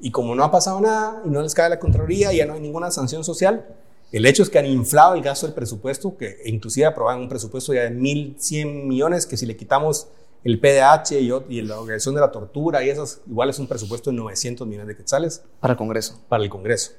Y 0.00 0.10
como 0.10 0.34
no 0.34 0.44
ha 0.44 0.50
pasado 0.50 0.80
nada 0.80 1.22
y 1.26 1.28
no 1.28 1.42
les 1.42 1.54
cae 1.54 1.68
la 1.68 1.78
Contraloría, 1.78 2.32
ya 2.32 2.46
no 2.46 2.54
hay 2.54 2.60
ninguna 2.60 2.90
sanción 2.90 3.24
social, 3.24 3.66
el 4.12 4.26
hecho 4.26 4.42
es 4.42 4.50
que 4.50 4.58
han 4.58 4.66
inflado 4.66 5.14
el 5.14 5.22
gasto 5.22 5.46
del 5.46 5.54
presupuesto, 5.54 6.16
que 6.16 6.38
inclusive 6.46 6.86
aprobaron 6.86 7.22
un 7.22 7.28
presupuesto 7.28 7.72
ya 7.72 7.82
de 7.82 7.90
1.100 7.90 8.86
millones, 8.86 9.26
que 9.26 9.36
si 9.36 9.46
le 9.46 9.56
quitamos 9.56 10.08
el 10.42 10.58
PDH 10.58 11.12
y, 11.48 11.62
la 11.62 11.78
organización 11.78 12.14
de 12.14 12.20
la 12.20 12.32
tortura 12.32 12.82
y 12.82 12.88
esas, 12.88 13.20
igual 13.28 13.50
es 13.50 13.58
un 13.58 13.66
presupuesto 13.66 14.10
de 14.10 14.16
900 14.16 14.66
millones 14.66 14.88
de 14.88 14.96
quetzales. 14.96 15.42
Para 15.60 15.72
el 15.72 15.78
Congreso. 15.78 16.20
Para 16.28 16.42
el 16.42 16.50
Congreso. 16.50 16.92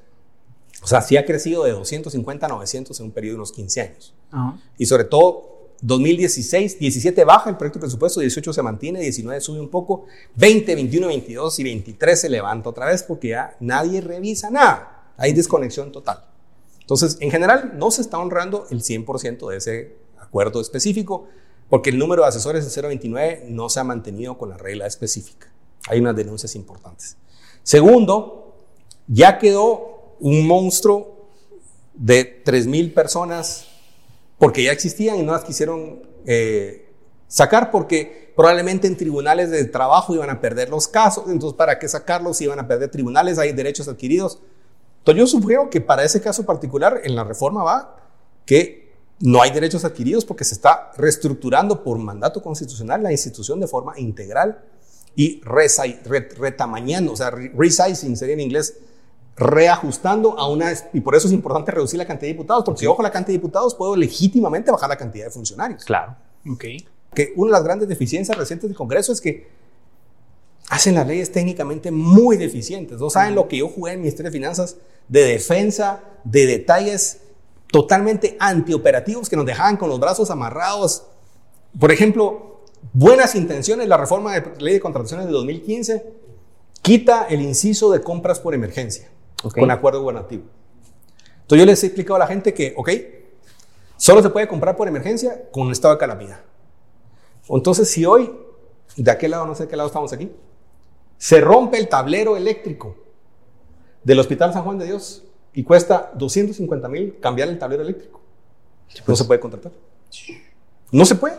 O 0.82 0.86
sea, 0.86 1.02
sí 1.02 1.16
ha 1.16 1.24
crecido 1.24 1.64
de 1.64 1.72
250 1.72 2.46
a 2.46 2.48
900 2.48 2.98
en 2.98 3.06
un 3.06 3.12
periodo 3.12 3.32
de 3.32 3.36
unos 3.36 3.52
15 3.52 3.80
años. 3.80 4.14
Y 4.78 4.86
sobre 4.86 5.04
todo, 5.04 5.51
2016, 5.82 6.78
17 6.78 7.24
baja 7.24 7.50
el 7.50 7.56
proyecto 7.56 7.80
de 7.80 7.82
presupuesto, 7.82 8.20
18 8.20 8.52
se 8.52 8.62
mantiene, 8.62 9.00
19 9.00 9.40
sube 9.40 9.60
un 9.60 9.68
poco, 9.68 10.06
20, 10.36 10.74
21, 10.76 11.08
22 11.08 11.58
y 11.58 11.64
23 11.64 12.20
se 12.20 12.28
levanta 12.28 12.70
otra 12.70 12.86
vez 12.86 13.02
porque 13.02 13.28
ya 13.28 13.56
nadie 13.60 14.00
revisa 14.00 14.48
nada. 14.48 15.12
Hay 15.16 15.32
desconexión 15.32 15.90
total. 15.90 16.24
Entonces, 16.80 17.18
en 17.20 17.30
general, 17.30 17.72
no 17.76 17.90
se 17.90 18.02
está 18.02 18.18
honrando 18.18 18.66
el 18.70 18.82
100% 18.82 19.50
de 19.50 19.56
ese 19.56 19.96
acuerdo 20.18 20.60
específico 20.60 21.26
porque 21.68 21.90
el 21.90 21.98
número 21.98 22.22
de 22.22 22.28
asesores 22.28 22.72
de 22.72 22.82
029 22.82 23.46
no 23.48 23.68
se 23.68 23.80
ha 23.80 23.84
mantenido 23.84 24.38
con 24.38 24.50
la 24.50 24.58
regla 24.58 24.86
específica. 24.86 25.50
Hay 25.88 25.98
unas 25.98 26.14
denuncias 26.14 26.54
importantes. 26.54 27.16
Segundo, 27.62 28.56
ya 29.08 29.38
quedó 29.38 30.14
un 30.20 30.46
monstruo 30.46 31.28
de 31.94 32.44
3.000 32.44 32.94
personas 32.94 33.71
porque 34.42 34.64
ya 34.64 34.72
existían 34.72 35.18
y 35.18 35.22
no 35.22 35.30
las 35.30 35.44
quisieron 35.44 36.02
eh, 36.26 36.88
sacar 37.28 37.70
porque 37.70 38.32
probablemente 38.34 38.88
en 38.88 38.96
tribunales 38.96 39.52
de 39.52 39.64
trabajo 39.66 40.16
iban 40.16 40.30
a 40.30 40.40
perder 40.40 40.68
los 40.68 40.88
casos, 40.88 41.26
entonces 41.28 41.56
para 41.56 41.78
qué 41.78 41.86
sacarlos 41.86 42.40
iban 42.40 42.58
a 42.58 42.66
perder 42.66 42.90
tribunales, 42.90 43.38
hay 43.38 43.52
derechos 43.52 43.86
adquiridos. 43.86 44.40
Entonces 44.98 45.20
yo 45.20 45.26
sugiero 45.28 45.70
que 45.70 45.80
para 45.80 46.02
ese 46.02 46.20
caso 46.20 46.44
particular 46.44 47.02
en 47.04 47.14
la 47.14 47.22
reforma 47.22 47.62
va 47.62 47.96
que 48.44 48.96
no 49.20 49.40
hay 49.40 49.52
derechos 49.52 49.84
adquiridos 49.84 50.24
porque 50.24 50.42
se 50.42 50.54
está 50.54 50.90
reestructurando 50.96 51.84
por 51.84 51.96
mandato 51.98 52.42
constitucional 52.42 53.00
la 53.00 53.12
institución 53.12 53.60
de 53.60 53.68
forma 53.68 53.96
integral 54.00 54.64
y 55.14 55.40
retamañando, 55.44 57.12
o 57.12 57.16
sea, 57.16 57.30
resizing 57.30 58.16
sería 58.16 58.34
en 58.34 58.40
inglés, 58.40 58.74
reajustando 59.36 60.38
a 60.38 60.48
una... 60.48 60.72
Y 60.92 61.00
por 61.00 61.14
eso 61.14 61.26
es 61.26 61.32
importante 61.32 61.70
reducir 61.70 61.98
la 61.98 62.06
cantidad 62.06 62.28
de 62.28 62.34
diputados, 62.34 62.64
porque 62.64 62.80
si 62.80 62.86
bajo 62.86 63.02
la 63.02 63.10
cantidad 63.10 63.34
de 63.34 63.38
diputados 63.38 63.74
puedo 63.74 63.96
legítimamente 63.96 64.70
bajar 64.70 64.88
la 64.88 64.96
cantidad 64.96 65.26
de 65.26 65.30
funcionarios. 65.30 65.84
Claro. 65.84 66.16
Ok. 66.50 66.64
Que 67.14 67.32
una 67.36 67.48
de 67.48 67.52
las 67.52 67.64
grandes 67.64 67.88
deficiencias 67.88 68.36
recientes 68.36 68.68
del 68.68 68.76
Congreso 68.76 69.12
es 69.12 69.20
que 69.20 69.48
hacen 70.68 70.94
las 70.94 71.06
leyes 71.06 71.32
técnicamente 71.32 71.90
muy 71.90 72.36
deficientes. 72.36 72.98
No 72.98 73.10
saben 73.10 73.34
lo 73.34 73.48
que 73.48 73.58
yo 73.58 73.68
jugué 73.68 73.92
en 73.92 73.98
el 73.98 74.00
Ministerio 74.00 74.30
de 74.30 74.38
Finanzas 74.38 74.76
de 75.08 75.24
defensa, 75.24 76.02
de 76.24 76.46
detalles 76.46 77.20
totalmente 77.70 78.36
antioperativos 78.38 79.28
que 79.28 79.36
nos 79.36 79.46
dejaban 79.46 79.76
con 79.76 79.88
los 79.88 80.00
brazos 80.00 80.30
amarrados. 80.30 81.04
Por 81.78 81.90
ejemplo, 81.90 82.62
buenas 82.92 83.34
intenciones, 83.34 83.88
la 83.88 83.96
reforma 83.96 84.34
de 84.34 84.60
ley 84.60 84.74
de 84.74 84.80
contrataciones 84.80 85.26
de 85.26 85.32
2015 85.32 86.06
quita 86.80 87.26
el 87.28 87.40
inciso 87.40 87.90
de 87.90 88.00
compras 88.00 88.40
por 88.40 88.54
emergencia 88.54 89.11
con 89.50 89.70
acuerdo 89.70 90.00
gubernativo. 90.00 90.44
Entonces 91.42 91.58
yo 91.58 91.66
les 91.66 91.82
he 91.82 91.86
explicado 91.86 92.16
a 92.16 92.18
la 92.20 92.26
gente 92.26 92.54
que, 92.54 92.74
ok, 92.76 92.90
solo 93.96 94.22
se 94.22 94.30
puede 94.30 94.48
comprar 94.48 94.76
por 94.76 94.88
emergencia 94.88 95.48
con 95.50 95.66
un 95.66 95.72
estado 95.72 95.94
de 95.94 95.98
calamidad. 95.98 96.40
Entonces 97.48 97.90
si 97.90 98.04
hoy, 98.04 98.32
de 98.96 99.10
aquel 99.10 99.32
lado, 99.32 99.46
no 99.46 99.54
sé 99.54 99.64
de 99.64 99.68
qué 99.68 99.76
lado 99.76 99.88
estamos 99.88 100.12
aquí, 100.12 100.30
Se 101.16 101.40
rompe 101.40 101.78
el 101.78 101.88
tablero 101.88 102.36
eléctrico 102.36 102.96
del 104.02 104.18
Hospital 104.18 104.52
San 104.52 104.64
Juan 104.64 104.78
de 104.78 104.86
Dios 104.86 105.22
y 105.52 105.62
cuesta 105.62 106.10
250 106.14 106.88
mil 106.88 107.20
cambiar 107.20 107.48
el 107.48 107.60
tablero 107.60 107.82
eléctrico. 107.82 108.20
No 109.06 109.14
se 109.14 109.24
puede 109.24 109.38
contratar. 109.38 109.70
No 110.90 111.04
se 111.04 111.14
puede. 111.14 111.36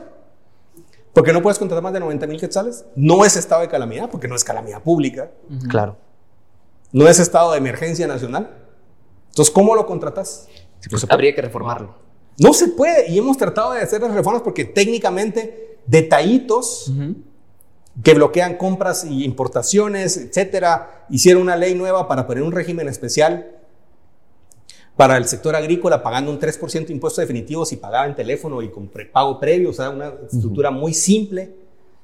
Porque 1.14 1.34
no 1.34 1.42
puedes 1.42 1.60
contratar 1.60 1.84
más 1.84 1.94
de 1.94 2.00
90 2.00 2.28
mil 2.28 2.40
quetzales. 2.40 2.86
No 2.96 3.26
es 3.26 3.36
estado 3.36 3.62
de 3.62 3.68
calamidad, 3.68 4.10
porque 4.10 4.28
no 4.28 4.36
es 4.36 4.44
calamidad 4.44 4.82
pública. 4.82 5.30
Claro. 5.70 5.98
No 6.94 7.08
es 7.08 7.20
estado 7.20 7.52
de 7.52 7.58
emergencia 7.58 8.08
nacional. 8.08 8.50
Entonces, 9.30 9.54
¿cómo 9.54 9.76
lo 9.76 9.86
contratas? 9.86 10.48
Pues 10.90 11.06
habría 11.10 11.36
que 11.36 11.42
reformarlo. 11.42 11.96
No 12.38 12.54
se 12.54 12.70
puede. 12.70 13.12
Y 13.12 13.18
hemos 13.18 13.38
tratado 13.38 13.74
de 13.74 13.82
hacer 13.82 14.02
las 14.02 14.14
reformas 14.14 14.42
porque 14.42 14.64
técnicamente 14.64 15.80
detallitos 15.86 16.92
que 18.02 18.14
bloquean 18.14 18.58
compras 18.58 19.06
y 19.06 19.26
importaciones, 19.26 20.18
etcétera, 20.18 21.06
hicieron 21.10 21.44
una 21.44 21.56
ley 21.56 21.76
nueva 21.76 22.08
para 22.08 22.26
poner 22.26 22.44
un 22.44 22.52
régimen 22.52 22.88
especial 22.88 23.60
para 24.96 25.18
el 25.18 25.26
sector 25.26 25.56
agrícola 25.56 26.04
pagando 26.04 26.32
un 26.32 26.40
3% 26.40 26.86
de 26.86 26.94
impuestos 26.94 27.22
definitivos 27.22 27.72
y 27.72 27.78
pagaba 27.78 28.06
en 28.06 28.16
teléfono 28.16 28.62
y 28.62 28.70
con 28.70 28.90
pago 29.12 29.40
previo, 29.40 29.72
o 29.72 29.74
sea, 29.74 29.90
una 29.90 30.14
estructura 30.32 30.70
muy 30.72 30.94
simple, 30.94 31.56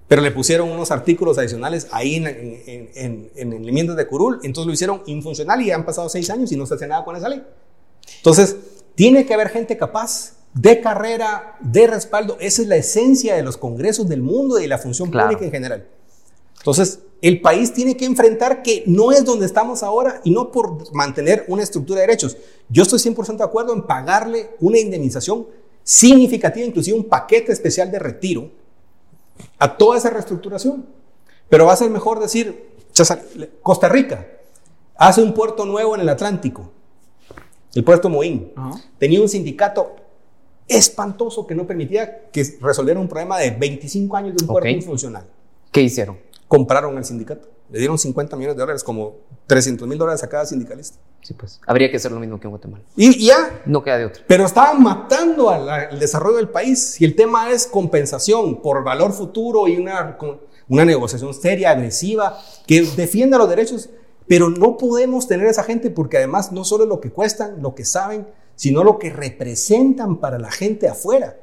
pero 0.10 0.24
le 0.24 0.32
pusieron 0.32 0.70
unos 0.72 0.90
artículos 0.90 1.38
adicionales 1.38 1.88
ahí 1.92 2.16
en, 2.16 2.26
en, 2.26 3.30
en, 3.36 3.54
el 3.54 3.70
enmiendas 3.70 3.96
de 3.96 4.08
Curul, 4.08 4.40
entonces 4.42 4.66
lo 4.66 4.74
hicieron 4.74 5.04
infuncional 5.06 5.62
y 5.62 5.70
han 5.70 5.86
pasado 5.86 6.10
seis 6.10 6.32
años 6.32 6.52
y 6.52 6.58
no 6.58 6.66
se 6.66 6.74
hace 6.74 6.88
nada 6.88 7.06
con 7.06 7.16
esa 7.16 7.30
ley. 7.30 7.44
Entonces, 8.18 8.58
tiene 8.96 9.28
que 9.28 9.36
haber 9.36 9.50
gente 9.50 9.78
capaz 9.78 10.34
de 10.56 10.82
carrera, 10.82 11.58
de 11.62 11.86
respaldo, 11.86 12.38
esa 12.40 12.64
es 12.64 12.68
la 12.68 12.76
esencia 12.76 13.36
de 13.36 13.44
los 13.44 13.56
congresos 13.56 14.10
del 14.10 14.24
mundo 14.24 14.58
y 14.58 14.64
de 14.64 14.68
la 14.68 14.80
función 14.80 15.12
pública 15.12 15.46
en 15.46 15.52
general. 15.52 15.88
Entonces, 16.58 17.02
el 17.22 17.40
país 17.40 17.72
tiene 17.72 17.96
que 17.96 18.06
enfrentar 18.06 18.64
que 18.64 18.84
no 18.88 19.12
es 19.12 19.24
donde 19.24 19.46
estamos 19.46 19.84
ahora 19.84 20.22
y 20.24 20.32
no 20.32 20.52
por 20.52 20.92
mantener 20.92 21.46
una 21.48 21.62
estructura 21.62 22.02
de 22.02 22.08
derechos. 22.08 22.36
Yo 22.68 22.82
estoy 22.82 22.98
100% 22.98 23.38
de 23.38 23.44
acuerdo 23.44 23.74
en 23.74 23.84
pagarle 23.84 24.50
una 24.60 24.80
indemnización 24.80 25.46
significativa, 25.84 26.66
inclusive 26.66 26.98
un 26.98 27.04
paquete 27.04 27.52
especial 27.52 27.92
de 27.92 28.00
retiro 28.00 28.50
a 29.58 29.78
toda 29.78 29.98
esa 29.98 30.10
reestructuración. 30.10 30.86
Pero 31.50 31.66
va 31.66 31.74
a 31.74 31.78
ser 31.78 31.90
mejor 31.90 32.20
decir, 32.20 32.76
Costa 33.62 33.90
Rica 33.90 34.28
hace 34.96 35.22
un 35.22 35.34
puerto 35.34 35.66
nuevo 35.66 35.96
en 35.96 36.02
el 36.02 36.10
Atlántico, 36.10 36.72
el 37.74 37.84
puerto 37.84 38.10
Moín. 38.10 38.54
Tenía 38.98 39.22
un 39.22 39.30
sindicato 39.30 39.96
espantoso 40.68 41.48
que 41.48 41.56
no 41.56 41.66
permitía 41.66 42.30
que 42.30 42.58
resolviera 42.62 43.00
un 43.00 43.08
problema 43.08 43.40
de 43.40 43.52
25 43.52 44.16
años 44.16 44.36
de 44.36 44.44
un 44.44 44.48
puerto 44.48 44.70
infuncional. 44.70 45.26
¿Qué 45.72 45.82
hicieron? 45.82 46.30
compraron 46.50 46.98
al 46.98 47.06
sindicato. 47.06 47.48
Le 47.72 47.80
dieron 47.80 47.98
50 47.98 48.36
millones 48.36 48.56
de 48.56 48.62
dólares, 48.62 48.84
como 48.84 49.18
300 49.48 49.88
mil 49.88 49.98
dólares 49.98 50.24
a 50.24 50.30
cada 50.30 50.46
sindicalista. 50.46 50.98
Sí, 51.22 51.34
pues. 51.34 51.62
Habría 51.68 51.92
que 51.92 51.98
hacer 51.98 52.12
lo 52.12 52.20
mismo 52.20 52.40
que 52.40 52.48
en 52.48 52.52
Guatemala. 52.52 52.84
Y 52.96 53.26
ya. 53.26 53.62
No 53.66 53.84
queda 53.84 53.98
de 54.00 54.06
otra. 54.06 54.24
Pero 54.28 54.46
estaban 54.46 54.82
matando 54.82 55.50
al, 55.50 56.00
desarrollo 56.00 56.38
del 56.38 56.50
país. 56.50 57.00
Y 57.00 57.06
el 57.06 57.16
tema 57.16 57.52
es 57.52 57.68
compensación 57.68 58.62
por 58.62 58.84
valor 58.84 59.14
futuro 59.14 59.68
y 59.68 59.78
una, 59.78 60.18
una 60.68 60.86
negociación 60.86 61.34
seria, 61.34 61.72
agresiva, 61.72 62.40
que 62.66 62.82
defienda 62.82 63.38
los 63.38 63.50
derechos. 63.50 63.90
Pero 64.28 64.50
no 64.50 64.78
podemos 64.78 65.28
tener 65.28 65.48
esa 65.48 65.64
gente 65.64 65.90
porque 65.90 66.18
además 66.18 66.52
no 66.52 66.64
solo 66.64 66.86
lo 66.86 67.00
que 67.00 67.12
cuestan, 67.12 67.62
lo 67.62 67.76
que 67.76 67.86
saben, 67.86 68.28
sino 68.56 68.84
lo 68.84 68.98
que 68.98 69.10
representan 69.10 70.18
para 70.18 70.40
la 70.40 70.52
gente 70.52 70.88
afuera. 70.88 71.38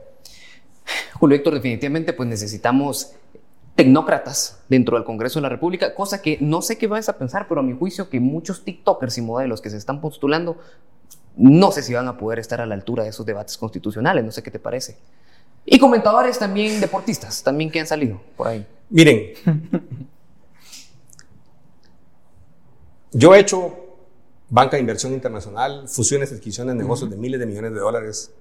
Julio 1.14 1.37
Héctor, 1.37 1.55
definitivamente 1.55 2.12
pues 2.12 2.29
necesitamos 2.29 3.12
tecnócratas 3.77 4.62
dentro 4.68 4.97
del 4.97 5.05
Congreso 5.05 5.39
de 5.39 5.43
la 5.43 5.49
República, 5.51 5.95
cosa 5.95 6.22
que 6.22 6.39
no 6.41 6.62
sé 6.62 6.79
qué 6.79 6.87
vas 6.87 7.09
a 7.09 7.18
pensar, 7.18 7.47
pero 7.47 7.61
a 7.61 7.62
mi 7.62 7.74
juicio 7.74 8.09
que 8.09 8.18
muchos 8.18 8.64
TikTokers 8.64 9.18
y 9.18 9.22
modelos 9.22 9.61
que 9.61 9.70
se 9.70 9.77
están 9.77 10.01
postulando, 10.01 10.57
no 11.37 11.70
sé 11.70 11.83
si 11.83 11.93
van 11.93 12.09
a 12.09 12.16
poder 12.16 12.39
estar 12.39 12.61
a 12.61 12.66
la 12.66 12.74
altura 12.74 13.05
de 13.05 13.11
esos 13.11 13.27
debates 13.27 13.59
constitucionales, 13.59 14.24
no 14.24 14.33
sé 14.33 14.43
qué 14.43 14.51
te 14.51 14.59
parece. 14.59 14.97
Y 15.66 15.79
comentadores 15.79 16.39
también 16.39 16.81
deportistas, 16.81 17.43
también 17.43 17.70
que 17.70 17.79
han 17.81 17.87
salido 17.87 18.20
por 18.37 18.49
ahí. 18.49 18.66
Miren, 18.89 19.33
yo 23.12 23.35
he 23.35 23.41
hecho 23.41 23.77
banca 24.49 24.77
de 24.77 24.81
inversión 24.81 25.12
internacional, 25.12 25.87
fusiones, 25.87 26.33
adquisiciones, 26.33 26.77
negocios 26.77 27.11
de 27.11 27.16
miles 27.16 27.39
de 27.39 27.47
millones 27.47 27.74
de 27.74 27.81
dólares. 27.81 28.33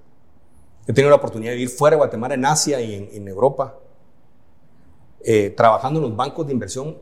He 0.86 0.92
tenido 0.94 1.10
la 1.10 1.16
oportunidad 1.16 1.50
de 1.50 1.56
vivir 1.56 1.68
fuera 1.68 1.96
de 1.96 1.98
Guatemala, 1.98 2.34
en 2.34 2.44
Asia 2.46 2.80
y 2.80 2.94
en, 2.94 3.08
en 3.12 3.28
Europa. 3.28 3.80
Eh, 5.28 5.50
trabajando 5.50 5.98
en 5.98 6.04
los 6.04 6.16
bancos 6.16 6.46
de 6.46 6.52
inversión 6.52 6.96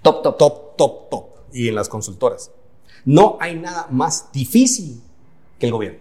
top, 0.00 0.22
top, 0.22 0.38
top, 0.38 0.76
top, 0.76 1.10
top, 1.10 1.24
y 1.52 1.66
en 1.66 1.74
las 1.74 1.88
consultoras. 1.88 2.52
No 3.04 3.36
hay 3.40 3.56
nada 3.56 3.88
más 3.90 4.30
difícil 4.32 5.02
que 5.58 5.66
el 5.66 5.72
gobierno. 5.72 5.98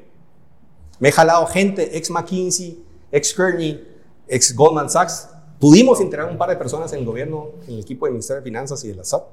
Me 1.00 1.10
he 1.10 1.12
jalado 1.12 1.48
gente, 1.48 1.98
ex 1.98 2.12
McKinsey, 2.12 2.80
ex 3.12 3.34
Kearney, 3.34 3.84
ex 4.28 4.56
Goldman 4.56 4.88
Sachs. 4.88 5.28
Pudimos 5.60 6.00
integrar 6.00 6.30
un 6.30 6.38
par 6.38 6.52
de 6.52 6.58
personas 6.58 6.94
en 6.94 7.00
el 7.00 7.06
gobierno, 7.06 7.54
en 7.68 7.74
el 7.74 7.80
equipo 7.80 8.06
del 8.06 8.14
Ministerio 8.14 8.42
de 8.42 8.44
Finanzas 8.44 8.84
y 8.84 8.90
de 8.90 8.96
la 8.96 9.04
SAP. 9.04 9.24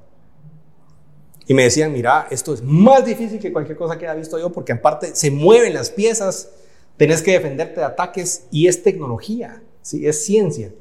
Y 1.46 1.52
me 1.52 1.64
decían, 1.64 1.92
mira, 1.92 2.26
esto 2.30 2.54
es 2.54 2.62
más 2.62 3.04
difícil 3.04 3.38
que 3.38 3.52
cualquier 3.52 3.76
cosa 3.76 3.98
que 3.98 4.06
haya 4.06 4.18
visto 4.18 4.38
yo, 4.38 4.50
porque 4.50 4.72
aparte 4.72 5.14
se 5.14 5.30
mueven 5.30 5.74
las 5.74 5.90
piezas, 5.90 6.48
tenés 6.96 7.20
que 7.20 7.32
defenderte 7.32 7.80
de 7.80 7.84
ataques 7.84 8.44
y 8.50 8.66
es 8.66 8.82
tecnología, 8.82 9.62
¿sí? 9.82 10.06
es 10.06 10.24
ciencia. 10.24 10.72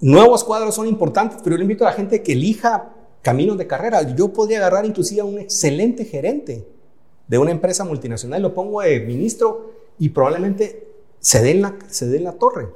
Nuevos 0.00 0.44
cuadros 0.44 0.74
son 0.74 0.86
importantes, 0.86 1.38
pero 1.42 1.54
yo 1.54 1.58
le 1.58 1.64
invito 1.64 1.84
a 1.84 1.90
la 1.90 1.96
gente 1.96 2.22
que 2.22 2.32
elija 2.32 2.90
caminos 3.22 3.58
de 3.58 3.66
carrera. 3.66 4.02
Yo 4.14 4.32
podría 4.32 4.58
agarrar 4.58 4.86
inclusive 4.86 5.20
a 5.20 5.24
un 5.24 5.38
excelente 5.38 6.04
gerente 6.04 6.66
de 7.26 7.38
una 7.38 7.50
empresa 7.50 7.84
multinacional, 7.84 8.40
lo 8.40 8.54
pongo 8.54 8.80
de 8.80 9.00
ministro 9.00 9.72
y 9.98 10.08
probablemente 10.10 10.88
se 11.20 11.42
dé 11.42 11.50
en 11.50 11.62
la, 11.62 11.76
se 11.88 12.06
dé 12.06 12.16
en 12.16 12.24
la 12.24 12.32
torre. 12.32 12.68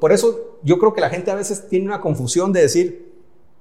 por 0.00 0.12
eso 0.12 0.58
yo 0.62 0.78
creo 0.78 0.92
que 0.92 1.00
la 1.00 1.10
gente 1.10 1.30
a 1.30 1.34
veces 1.34 1.68
tiene 1.68 1.86
una 1.86 2.00
confusión 2.00 2.52
de 2.52 2.60
decir, 2.60 3.12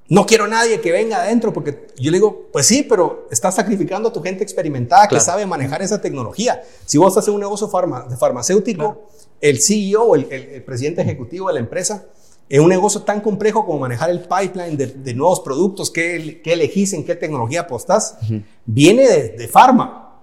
no 0.08 0.26
quiero 0.26 0.45
nadie 0.45 0.82
que 0.82 0.91
venga 0.91 1.24
adentro, 1.24 1.54
porque 1.54 1.88
yo 1.97 2.12
le 2.12 2.18
digo, 2.18 2.49
pues 2.52 2.68
sí, 2.68 2.84
pero 2.84 3.28
estás 3.32 3.56
sacrificando 3.56 4.10
a 4.10 4.14
tu 4.14 4.22
gente 4.22 4.43
experimentada 4.43 5.08
que 5.08 5.20
sabe 5.22 5.45
manejar 5.45 5.82
esa 5.82 6.02
tecnología. 6.02 6.62
Si 6.86 6.97
vos 6.97 7.16
haces 7.16 7.34
un 7.34 7.39
negocio 7.39 7.68
de 8.10 8.18
farmacéutico, 8.18 9.08
el 9.39 9.62
CEO, 9.62 10.16
el, 10.16 10.32
el 10.32 10.64
presidente 10.64 11.02
ejecutivo 11.02 11.47
de 11.47 11.54
la 11.54 11.60
empresa, 11.62 12.06
en 12.52 12.62
un 12.62 12.68
negocio 12.68 13.04
tan 13.04 13.22
complejo 13.22 13.66
como 13.66 13.80
manejar 13.80 14.10
el 14.10 14.20
pipeline 14.20 14.76
de, 14.76 15.14
nuevos 15.14 15.39
productos, 15.39 15.89
qué, 15.89 16.41
qué, 16.43 16.52
elegís, 16.52 16.91
en 16.91 17.06
qué 17.06 17.16
tecnología 17.16 17.62
apostás, 17.62 18.18
viene 18.66 19.08
de, 19.08 19.30
de 19.30 19.47
farma. 19.47 20.20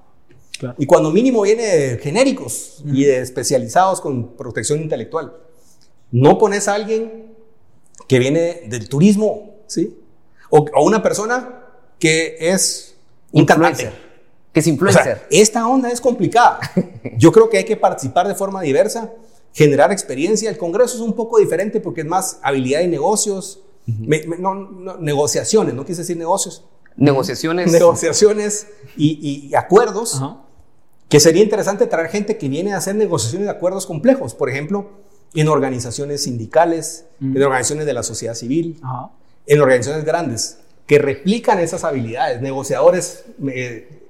Y 0.76 0.85
cuando 0.85 1.11
mínimo 1.11 1.41
viene 1.41 1.62
de 1.62 1.99
genéricos 1.99 2.83
y 2.85 3.05
de 3.05 3.20
especializados 3.20 4.03
con 4.03 4.37
protección 4.37 4.83
intelectual. 4.83 5.33
No 6.11 6.37
pones 6.37 6.68
a 6.68 6.74
alguien 6.74 7.33
que 8.07 8.18
viene 8.18 8.62
del 8.66 8.91
turismo, 8.91 9.55
¿sí? 9.66 9.99
O, 10.51 10.66
una 10.83 11.03
persona 11.03 11.64
que 11.99 12.37
es 12.39 12.95
un 13.33 13.41
influencer. 13.41 13.93
Que 14.53 14.61
es 14.61 14.66
influencer. 14.66 15.26
esta 15.31 15.66
onda 15.66 15.91
es 15.91 16.01
complicada. 16.03 16.61
Yo 17.16 17.33
creo 17.33 17.49
que 17.49 17.57
hay 17.57 17.64
que 17.64 17.76
participar 17.79 18.29
de 18.29 18.35
forma 18.35 18.61
diversa 18.61 19.11
generar 19.59 19.90
experiencia. 19.90 20.48
El 20.48 20.56
Congreso 20.56 20.94
es 20.94 21.00
un 21.00 21.14
poco 21.14 21.38
diferente 21.38 21.80
porque 21.80 22.02
es 22.02 22.06
más 22.06 22.38
habilidad 22.42 22.80
y 22.80 22.86
negocios, 22.86 23.61
no, 23.86 24.96
negociaciones, 25.00 25.74
no 25.74 25.84
quise 25.84 26.02
decir 26.02 26.16
negocios. 26.16 26.64
Negociaciones. 26.96 27.72
Negociaciones 27.72 28.68
y, 28.96 29.52
acuerdos, 29.56 30.22
que 31.09 31.18
sería 31.18 31.42
interesante 31.42 31.88
traer 31.88 32.09
gente 32.09 32.38
que 32.38 32.48
viene 32.48 32.72
a 32.72 32.76
hacer 32.76 32.94
negociaciones 32.94 33.46
de 33.46 33.50
acuerdos 33.50 33.84
complejos, 33.84 34.32
por 34.32 34.48
ejemplo, 34.48 34.90
en 35.34 35.48
organizaciones 35.48 36.22
sindicales, 36.22 37.06
en 37.20 37.42
organizaciones 37.42 37.84
de 37.84 37.94
la 37.94 38.04
sociedad 38.04 38.34
civil, 38.34 38.80
en 39.46 39.61
organizaciones 39.61 40.04
grandes, 40.04 40.59
que 40.86 41.00
replican 41.00 41.59
esas 41.59 41.82
habilidades, 41.82 42.40
negociadores, 42.40 43.24
eh, 43.48 44.06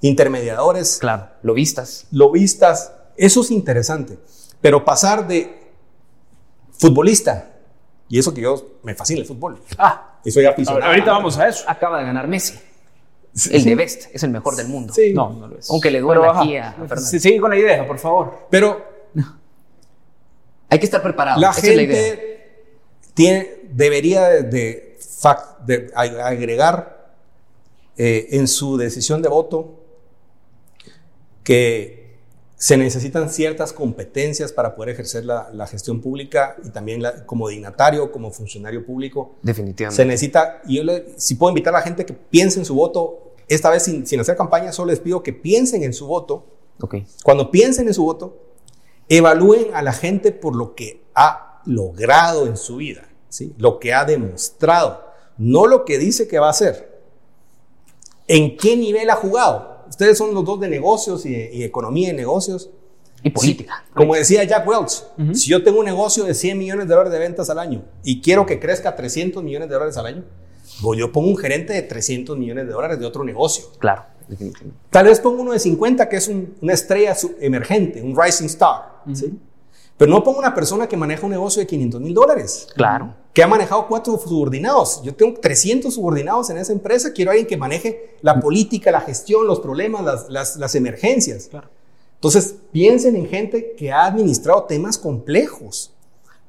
intermediadores. 0.00 0.98
Claro, 0.98 1.30
lobistas. 1.42 2.06
Lobistas, 2.12 2.92
eso 3.16 3.40
es 3.40 3.50
interesante. 3.50 4.18
Pero 4.60 4.84
pasar 4.84 5.26
de 5.26 5.70
futbolista, 6.72 7.52
y 8.08 8.18
eso 8.18 8.32
que 8.32 8.40
yo 8.40 8.78
me 8.82 8.94
fascina 8.94 9.20
el 9.20 9.26
fútbol. 9.26 9.60
Ah, 9.78 10.18
y 10.24 10.30
soy 10.30 10.44
aficionado. 10.44 10.86
Ahorita 10.86 11.12
vamos 11.12 11.38
a 11.38 11.48
eso. 11.48 11.64
Acaba 11.68 11.98
de 11.98 12.04
ganar 12.04 12.28
Messi. 12.28 12.58
El 13.50 13.64
de 13.64 13.74
Best 13.74 14.06
es 14.12 14.22
el 14.22 14.30
mejor 14.30 14.56
del 14.56 14.68
mundo. 14.68 14.94
Sí. 14.94 15.12
No, 15.12 15.30
no 15.30 15.48
lo 15.48 15.58
es. 15.58 15.70
Aunque 15.70 15.90
le 15.90 16.00
duele 16.00 16.26
aquí 16.26 16.56
a 16.56 16.74
Sí, 16.96 17.20
sigue 17.20 17.38
con 17.38 17.50
la 17.50 17.58
idea, 17.58 17.86
por 17.86 17.98
favor. 17.98 18.46
Pero 18.50 18.82
hay 20.68 20.78
que 20.78 20.84
estar 20.86 21.02
preparado. 21.02 21.40
La 21.40 21.52
gente 21.52 22.70
Tiene, 23.14 23.60
debería 23.70 24.28
de, 24.28 24.98
de, 25.66 25.92
agregar 25.94 27.14
eh, 27.96 28.28
en 28.32 28.48
su 28.48 28.76
decisión 28.76 29.22
de 29.22 29.28
voto 29.28 29.82
que 31.42 32.05
se 32.58 32.76
necesitan 32.78 33.28
ciertas 33.28 33.72
competencias 33.72 34.50
para 34.52 34.74
poder 34.74 34.90
ejercer 34.94 35.24
la, 35.26 35.50
la 35.52 35.66
gestión 35.66 36.00
pública 36.00 36.56
y 36.64 36.70
también 36.70 37.02
la- 37.02 37.26
como 37.26 37.48
dignatario, 37.48 38.10
como 38.10 38.30
funcionario 38.30 38.84
público. 38.84 39.34
Definitivamente. 39.42 39.96
Se 39.96 40.06
necesita, 40.06 40.62
y 40.66 40.76
yo 40.78 40.84
le- 40.84 41.14
si 41.18 41.34
puedo 41.34 41.50
invitar 41.50 41.74
a 41.74 41.78
la 41.78 41.84
gente 41.84 42.06
que 42.06 42.14
piense 42.14 42.58
en 42.58 42.64
su 42.64 42.74
voto, 42.74 43.32
esta 43.48 43.68
vez 43.70 43.82
sin, 43.82 44.06
sin 44.06 44.20
hacer 44.20 44.36
campaña, 44.36 44.72
solo 44.72 44.90
les 44.90 45.00
pido 45.00 45.22
que 45.22 45.32
piensen 45.34 45.82
en 45.82 45.92
su 45.92 46.06
voto. 46.06 46.46
Ok. 46.80 46.96
Cuando 47.22 47.50
piensen 47.50 47.88
en 47.88 47.94
su 47.94 48.04
voto, 48.04 48.38
evalúen 49.08 49.68
a 49.74 49.82
la 49.82 49.92
gente 49.92 50.32
por 50.32 50.56
lo 50.56 50.74
que 50.74 51.02
ha 51.14 51.60
logrado 51.66 52.46
en 52.46 52.56
su 52.56 52.76
vida, 52.76 53.06
¿sí? 53.28 53.54
lo 53.58 53.78
que 53.78 53.92
ha 53.92 54.04
demostrado, 54.06 55.04
no 55.36 55.66
lo 55.66 55.84
que 55.84 55.98
dice 55.98 56.26
que 56.26 56.38
va 56.38 56.46
a 56.46 56.50
hacer. 56.50 56.96
¿En 58.28 58.56
qué 58.56 58.76
nivel 58.76 59.10
ha 59.10 59.16
jugado? 59.16 59.75
Ustedes 59.96 60.18
son 60.18 60.34
los 60.34 60.44
dos 60.44 60.60
de 60.60 60.68
negocios 60.68 61.24
y, 61.24 61.30
y 61.34 61.62
economía 61.64 62.10
y 62.10 62.12
negocios. 62.12 62.68
Y 63.22 63.30
política. 63.30 63.82
Sí, 63.86 63.92
como 63.94 64.14
decía 64.14 64.44
Jack 64.44 64.68
Welch, 64.68 65.02
si 65.34 65.48
yo 65.50 65.64
tengo 65.64 65.78
un 65.80 65.86
negocio 65.86 66.24
de 66.24 66.34
100 66.34 66.58
millones 66.58 66.86
de 66.86 66.90
dólares 66.94 67.12
de 67.12 67.18
ventas 67.18 67.48
al 67.48 67.58
año 67.58 67.82
y 68.04 68.20
quiero 68.20 68.44
que 68.44 68.60
crezca 68.60 68.90
a 68.90 68.94
300 68.96 69.42
millones 69.42 69.68
de 69.68 69.74
dólares 69.74 69.96
al 69.96 70.06
año, 70.06 70.24
pues 70.82 70.98
yo 71.00 71.10
pongo 71.10 71.28
un 71.28 71.36
gerente 71.38 71.72
de 71.72 71.80
300 71.82 72.36
millones 72.36 72.66
de 72.66 72.72
dólares 72.72 72.98
de 73.00 73.06
otro 73.06 73.24
negocio. 73.24 73.64
Claro. 73.78 74.04
Tal 74.90 75.06
vez 75.06 75.18
pongo 75.20 75.40
uno 75.42 75.52
de 75.52 75.58
50 75.58 76.08
que 76.10 76.16
es 76.16 76.28
un- 76.28 76.56
una 76.60 76.74
estrella 76.74 77.16
emergente, 77.40 78.02
un 78.02 78.14
rising 78.20 78.46
star. 78.46 79.02
¿sí? 79.14 79.32
Pero 79.96 80.10
no 80.10 80.22
pongo 80.22 80.38
una 80.38 80.54
persona 80.54 80.86
que 80.88 80.96
maneja 80.96 81.24
un 81.24 81.32
negocio 81.32 81.60
de 81.60 81.66
500 81.66 82.00
mil 82.00 82.12
dólares, 82.12 82.68
Claro. 82.74 83.14
que 83.32 83.42
ha 83.42 83.46
manejado 83.46 83.86
cuatro 83.88 84.18
subordinados. 84.18 85.00
Yo 85.02 85.14
tengo 85.14 85.38
300 85.40 85.94
subordinados 85.94 86.50
en 86.50 86.58
esa 86.58 86.72
empresa, 86.72 87.12
quiero 87.14 87.30
a 87.30 87.32
alguien 87.32 87.46
que 87.46 87.56
maneje 87.56 88.16
la 88.20 88.38
política, 88.38 88.90
la 88.90 89.00
gestión, 89.00 89.46
los 89.46 89.60
problemas, 89.60 90.04
las, 90.04 90.28
las- 90.28 90.56
las 90.56 90.74
emergencias. 90.74 91.46
Claro. 91.48 91.68
Entonces, 92.16 92.56
piensen 92.72 93.16
en 93.16 93.26
gente 93.26 93.74
que 93.76 93.90
ha 93.92 94.04
administrado 94.06 94.64
temas 94.64 94.98
complejos, 94.98 95.92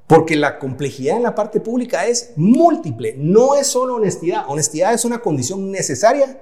porque 0.07 0.35
la 0.35 0.59
complejidad 0.59 1.17
en 1.17 1.23
la 1.23 1.35
parte 1.35 1.59
pública 1.59 2.05
es 2.05 2.31
múltiple, 2.37 3.15
no 3.17 3.55
es 3.55 3.67
solo 3.67 3.95
honestidad. 3.95 4.45
Honestidad 4.47 4.93
es 4.93 5.03
una 5.05 5.19
condición 5.19 5.69
necesaria, 5.71 6.41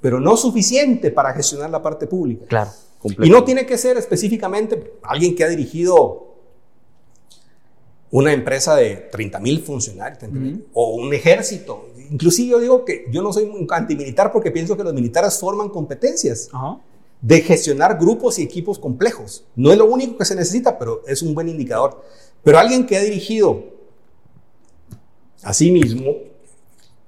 pero 0.00 0.20
no 0.20 0.36
suficiente 0.36 1.10
para 1.10 1.32
gestionar 1.34 1.70
la 1.70 1.82
parte 1.82 2.06
pública. 2.06 2.44
Claro. 2.48 2.70
Y 3.22 3.28
no 3.28 3.44
tiene 3.44 3.66
que 3.66 3.76
ser 3.76 3.98
específicamente 3.98 4.94
alguien 5.02 5.36
que 5.36 5.44
ha 5.44 5.48
dirigido 5.48 6.33
una 8.16 8.32
empresa 8.32 8.76
de 8.76 8.94
30 9.10 9.40
mil 9.40 9.60
funcionarios 9.60 10.20
30,000, 10.20 10.54
Ujú. 10.54 10.64
o 10.72 10.94
un 10.94 11.12
ejército. 11.12 11.88
Inclusive 12.12 12.50
yo 12.50 12.60
digo 12.60 12.84
que 12.84 13.06
yo 13.10 13.22
no 13.22 13.32
soy 13.32 13.42
un 13.42 13.66
antimilitar 13.68 14.30
porque 14.30 14.52
pienso 14.52 14.76
que 14.76 14.84
los 14.84 14.94
militares 14.94 15.36
forman 15.36 15.68
competencias 15.68 16.48
de 17.20 17.40
gestionar 17.40 17.98
grupos 17.98 18.38
y 18.38 18.42
equipos 18.42 18.78
complejos. 18.78 19.44
No 19.56 19.72
es 19.72 19.78
lo 19.78 19.86
único 19.86 20.16
que 20.16 20.24
se 20.24 20.36
necesita, 20.36 20.78
pero 20.78 21.02
es 21.08 21.22
un 21.22 21.34
buen 21.34 21.48
indicador. 21.48 22.04
Pero 22.44 22.56
alguien 22.60 22.86
que 22.86 22.96
ha 22.96 23.00
dirigido 23.00 23.64
a 25.42 25.52
sí 25.52 25.72
mismo, 25.72 26.12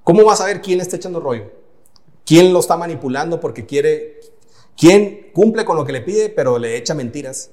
¿cómo 0.03 0.25
va 0.25 0.33
a 0.33 0.35
saber 0.35 0.61
quién 0.61 0.77
le 0.79 0.83
está 0.83 0.97
echando 0.97 1.21
rollo? 1.21 1.51
¿Quién 2.25 2.51
lo 2.51 2.59
está 2.59 2.75
manipulando 2.75 3.39
porque 3.39 3.65
quiere? 3.65 4.19
¿Quién 4.75 5.27
cumple 5.33 5.63
con 5.63 5.77
lo 5.77 5.85
que 5.85 5.93
le 5.93 6.01
pide 6.01 6.27
pero 6.27 6.59
le 6.59 6.75
echa 6.75 6.93
mentiras? 6.93 7.51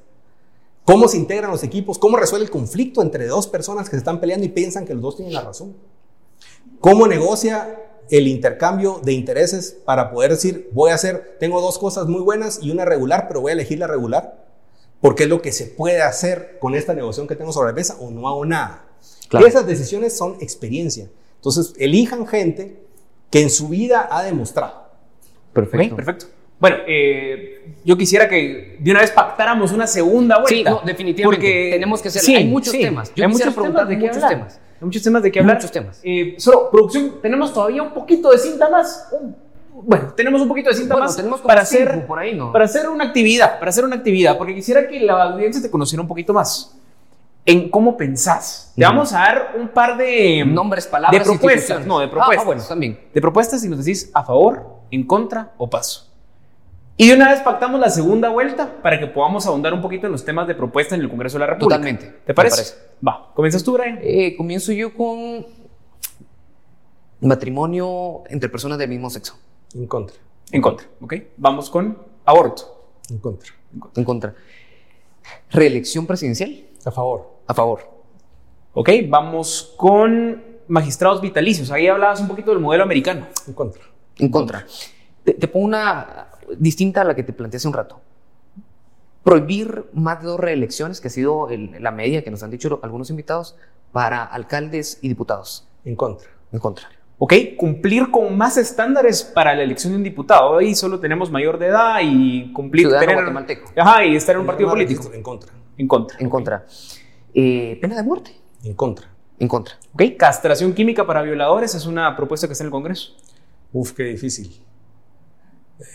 ¿Cómo 0.85 1.09
se 1.09 1.17
integran 1.17 1.51
los 1.51 1.63
equipos? 1.63 1.99
¿Cómo 1.99 2.17
resuelve 2.17 2.45
el 2.45 2.51
conflicto 2.51 3.01
entre 3.01 3.27
dos 3.27 3.47
personas 3.47 3.89
que 3.89 3.93
se 3.93 3.99
están 3.99 4.21
peleando 4.21 4.45
y 4.45 4.51
piensan 4.51 4.85
que 4.85 4.93
los 4.93 5.03
dos 5.03 5.17
tienen 5.17 5.33
la 5.33 5.41
razón? 5.41 5.75
¿Cómo 6.81 7.07
negocia 7.07 7.81
el 8.11 8.29
intercambio 8.29 9.01
de 9.03 9.13
intereses 9.13 9.79
para 9.85 10.11
poder 10.11 10.33
decir, 10.33 10.69
voy 10.73 10.91
a 10.91 10.95
hacer, 10.95 11.39
tengo 11.41 11.63
dos 11.63 11.79
cosas 11.79 12.07
muy 12.07 12.21
buenas 12.21 12.59
y 12.63 12.71
una 12.71 12.85
regular, 12.85 13.27
pero 13.29 13.41
voy 13.41 13.51
a 13.51 13.55
elegir 13.55 13.79
la 13.79 13.87
regular? 13.87 14.45
Porque 15.01 15.25
es 15.25 15.29
lo 15.31 15.41
que 15.41 15.53
se 15.53 15.67
puede 15.67 16.03
hacer 16.03 16.59
con 16.61 16.75
esta 16.75 16.93
negociación 16.93 17.29
que 17.29 17.37
tengo 17.37 17.53
sobre 17.53 17.71
la 17.71 17.75
mesa 17.75 17.97
o 18.01 18.11
no 18.11 18.29
hago 18.29 18.45
nada. 18.45 18.85
Claro. 19.29 19.47
Esas 19.47 19.67
decisiones 19.67 20.15
son 20.15 20.37
experiencia. 20.41 21.09
Entonces, 21.37 21.73
elijan 21.79 22.27
gente 22.27 22.83
que 23.31 23.41
en 23.41 23.51
su 23.51 23.69
vida 23.69 24.07
ha 24.11 24.23
demostrado. 24.23 24.85
Perfecto. 25.55 25.97
Perfecto. 25.97 26.27
Bueno, 26.59 26.77
eh, 26.87 27.75
yo 27.85 27.97
quisiera 27.97 28.29
que 28.29 28.77
de 28.79 28.91
una 28.91 29.01
vez 29.01 29.11
pactáramos 29.11 29.73
una 29.73 29.87
segunda 29.87 30.37
vuelta. 30.37 30.49
Sí, 30.49 30.65
no, 30.65 30.81
definitivamente. 30.85 31.71
Tenemos 31.73 32.01
que 32.01 32.09
hacer- 32.09 32.37
hay 32.37 32.47
muchos 32.47 32.73
temas. 32.73 33.13
Yo 33.15 33.25
hay 33.25 33.31
quisiera 33.31 33.51
muchos 33.51 33.55
preguntar 33.55 33.87
temas 33.87 33.89
de 33.89 33.97
muchos 34.07 34.17
hablar. 34.17 34.31
temas. 34.31 34.61
Hay 34.81 34.85
muchos 34.87 35.03
temas 35.03 35.23
de 35.23 35.33
qué 35.33 35.41
hablar. 35.41 35.57
Muchos 35.57 35.71
temas. 35.73 36.01
Eh, 36.03 36.35
solo, 36.39 36.71
producción, 36.71 37.15
tenemos 37.21 37.53
todavía 37.53 37.83
un 37.83 37.93
poquito 37.93 38.31
de 38.31 38.39
cinta 38.39 38.69
más. 38.71 39.09
Bueno, 39.87 40.13
tenemos 40.17 40.41
un 40.41 40.49
poquito 40.49 40.71
de 40.71 40.77
cinta 40.77 40.95
Bueno, 40.95 41.07
más 41.07 41.17
tenemos 41.17 41.41
para 41.41 41.63
hacer 41.63 42.07
por 42.07 42.19
ahí, 42.19 42.35
¿no? 42.35 42.53
para 42.53 42.65
hacer 42.65 42.89
una 42.89 43.05
actividad, 43.05 43.59
para 43.59 43.71
hacer 43.71 43.85
una 43.85 43.97
actividad, 43.97 44.39
porque 44.39 44.55
quisiera 44.55 44.87
que 44.89 45.01
la 45.01 45.25
audiencia 45.25 45.61
te 45.61 45.71
conociera 45.71 46.01
un 46.01 46.09
poquito 46.09 46.33
más 46.33 46.75
en 47.45 47.69
cómo 47.69 47.97
pensás. 47.97 48.73
Te 48.77 48.83
Ujú. 48.83 48.91
vamos 48.93 49.13
a 49.13 49.19
dar 49.19 49.55
un 49.59 49.69
par 49.69 49.97
de 49.99 50.45
Nombres, 50.47 50.87
palabras, 50.87 51.21
de 51.21 51.25
propuestas, 51.31 51.85
no, 51.87 51.99
de 51.99 52.07
Ah, 52.07 52.11
propuestas. 52.11 52.43
Ah, 52.43 52.47
bueno, 52.47 52.63
también. 52.67 52.99
de 53.13 53.21
propuestas 53.21 53.63
y 53.65 53.69
nos 53.69 53.85
decís 53.85 54.11
a 54.15 54.23
favor, 54.25 54.65
en 54.91 55.05
contra 55.07 55.53
o 55.59 55.69
paso. 55.69 56.07
Y 56.97 57.09
de 57.09 57.15
una 57.15 57.31
vez 57.31 57.41
pactamos 57.41 57.81
la 57.81 57.91
segunda 57.91 58.29
vuelta 58.29 58.81
para 58.81 59.01
que 59.01 59.09
podamos 59.09 59.47
ahondar 59.47 59.75
un 59.75 59.81
poquito 59.81 60.07
en 60.07 60.13
los 60.13 60.25
temas 60.25 60.47
de 60.47 60.55
propuesta 60.55 60.95
en 60.95 61.01
el 61.01 61.09
Congreso 61.09 61.37
de 61.37 61.41
la 61.41 61.47
República. 61.47 61.77
Totalmente. 61.77 62.21
¿Te 62.25 62.35
parece? 62.35 62.57
Parece. 62.57 62.75
Va, 63.07 63.33
comienzas 63.35 63.65
tú, 63.65 63.73
Brian. 63.73 63.99
Eh, 64.01 64.37
comienzo 64.37 64.71
yo 64.73 64.95
con 64.95 65.45
matrimonio 67.21 68.23
entre 68.29 68.49
personas 68.49 68.79
del 68.79 68.91
mismo 68.91 69.11
sexo. 69.11 69.37
En 69.75 69.87
contra. 69.87 70.17
En 70.53 70.63
contra, 70.63 70.87
¿ok? 71.01 71.15
Vamos 71.37 71.69
con 71.69 71.99
aborto. 72.25 72.91
En 73.11 73.19
contra. 73.19 73.53
En 73.97 74.05
contra. 74.05 74.35
Reelección 75.51 76.07
presidencial. 76.07 76.65
A 76.85 76.93
favor. 76.93 77.41
A 77.47 77.55
favor. 77.55 77.81
¿Ok? 78.73 78.91
Vamos 79.09 79.75
con 79.77 80.43
magistrados 80.69 81.21
vitalicios. 81.21 81.71
Ahí 81.71 81.89
hablabas 81.89 82.21
un 82.21 82.29
poquito 82.29 82.53
del 82.53 82.61
modelo 82.61 82.85
americano. 82.85 83.27
En 83.49 83.55
contra. 83.55 83.83
En 84.17 84.29
contra. 84.31 84.67
Te, 85.25 85.33
te 85.33 85.49
pongo 85.49 85.67
una 85.67 86.29
distinta 86.59 87.01
a 87.03 87.05
la 87.05 87.15
que 87.15 87.23
te 87.23 87.33
planteé 87.33 87.57
hace 87.59 87.69
un 87.69 87.75
rato. 87.75 88.01
Prohibir 89.23 89.85
más 89.95 90.21
de 90.21 90.27
dos 90.27 90.39
reelecciones, 90.39 91.01
que 91.01 91.09
ha 91.09 91.11
sido 91.11 91.49
el- 91.49 91.83
la 91.83 91.91
media 91.91 92.23
que 92.23 92.31
nos 92.31 92.43
han 92.43 92.51
dicho 92.51 92.79
algunos 92.83 93.09
invitados, 93.11 93.57
para 93.93 94.23
alcaldes 94.25 94.99
y 95.01 95.09
diputados. 95.09 95.67
En 95.85 95.97
contra. 95.97 96.29
En 96.53 96.59
contra. 96.59 96.89
¿Ok? 97.19 97.33
Cumplir 97.57 98.11
con 98.11 98.37
más 98.37 98.57
estándares 98.57 99.23
para 99.23 99.55
la 99.55 99.63
elección 99.63 99.93
de 99.93 99.99
un 99.99 100.03
diputado. 100.05 100.59
Ahí 100.59 100.75
solo 100.75 101.01
tenemos 101.01 101.31
mayor 101.31 101.59
de 101.59 101.69
edad 101.69 102.01
y 102.03 102.53
cumplir. 102.53 102.83
Ciudadano 102.87 103.07
tener- 103.07 103.17
guatemalteco. 103.25 103.71
Ajá, 103.77 104.05
y 104.05 104.17
estar 104.17 104.35
en 104.35 104.41
un 104.43 104.47
partido 104.47 104.69
político. 104.71 104.99
registro, 105.03 105.17
En 105.17 105.23
contra. 105.23 105.53
En 105.79 105.89
contra. 105.89 106.19
En 106.19 106.29
contra. 106.29 106.67
Eh, 107.33 107.79
pena 107.81 107.97
de 107.97 108.03
muerte. 108.03 108.33
En 108.63 108.75
contra. 108.75 109.09
En 109.39 109.49
contra. 109.49 109.77
¿Ok? 109.95 110.03
Castración 110.19 110.75
química 110.75 111.07
para 111.07 111.23
violadores 111.23 111.75
es 111.75 111.87
una 111.87 112.15
propuesta 112.17 112.47
que 112.47 112.53
está 112.53 112.65
en 112.65 112.67
el 112.67 112.73
Congreso. 112.73 113.13
Uf, 113.73 113.93
qué 113.93 114.05
difícil. 114.05 114.64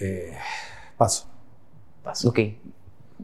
Eh, 0.02 0.34
paso. 0.98 1.28
Paso. 2.04 2.30
Ok. 2.30 2.40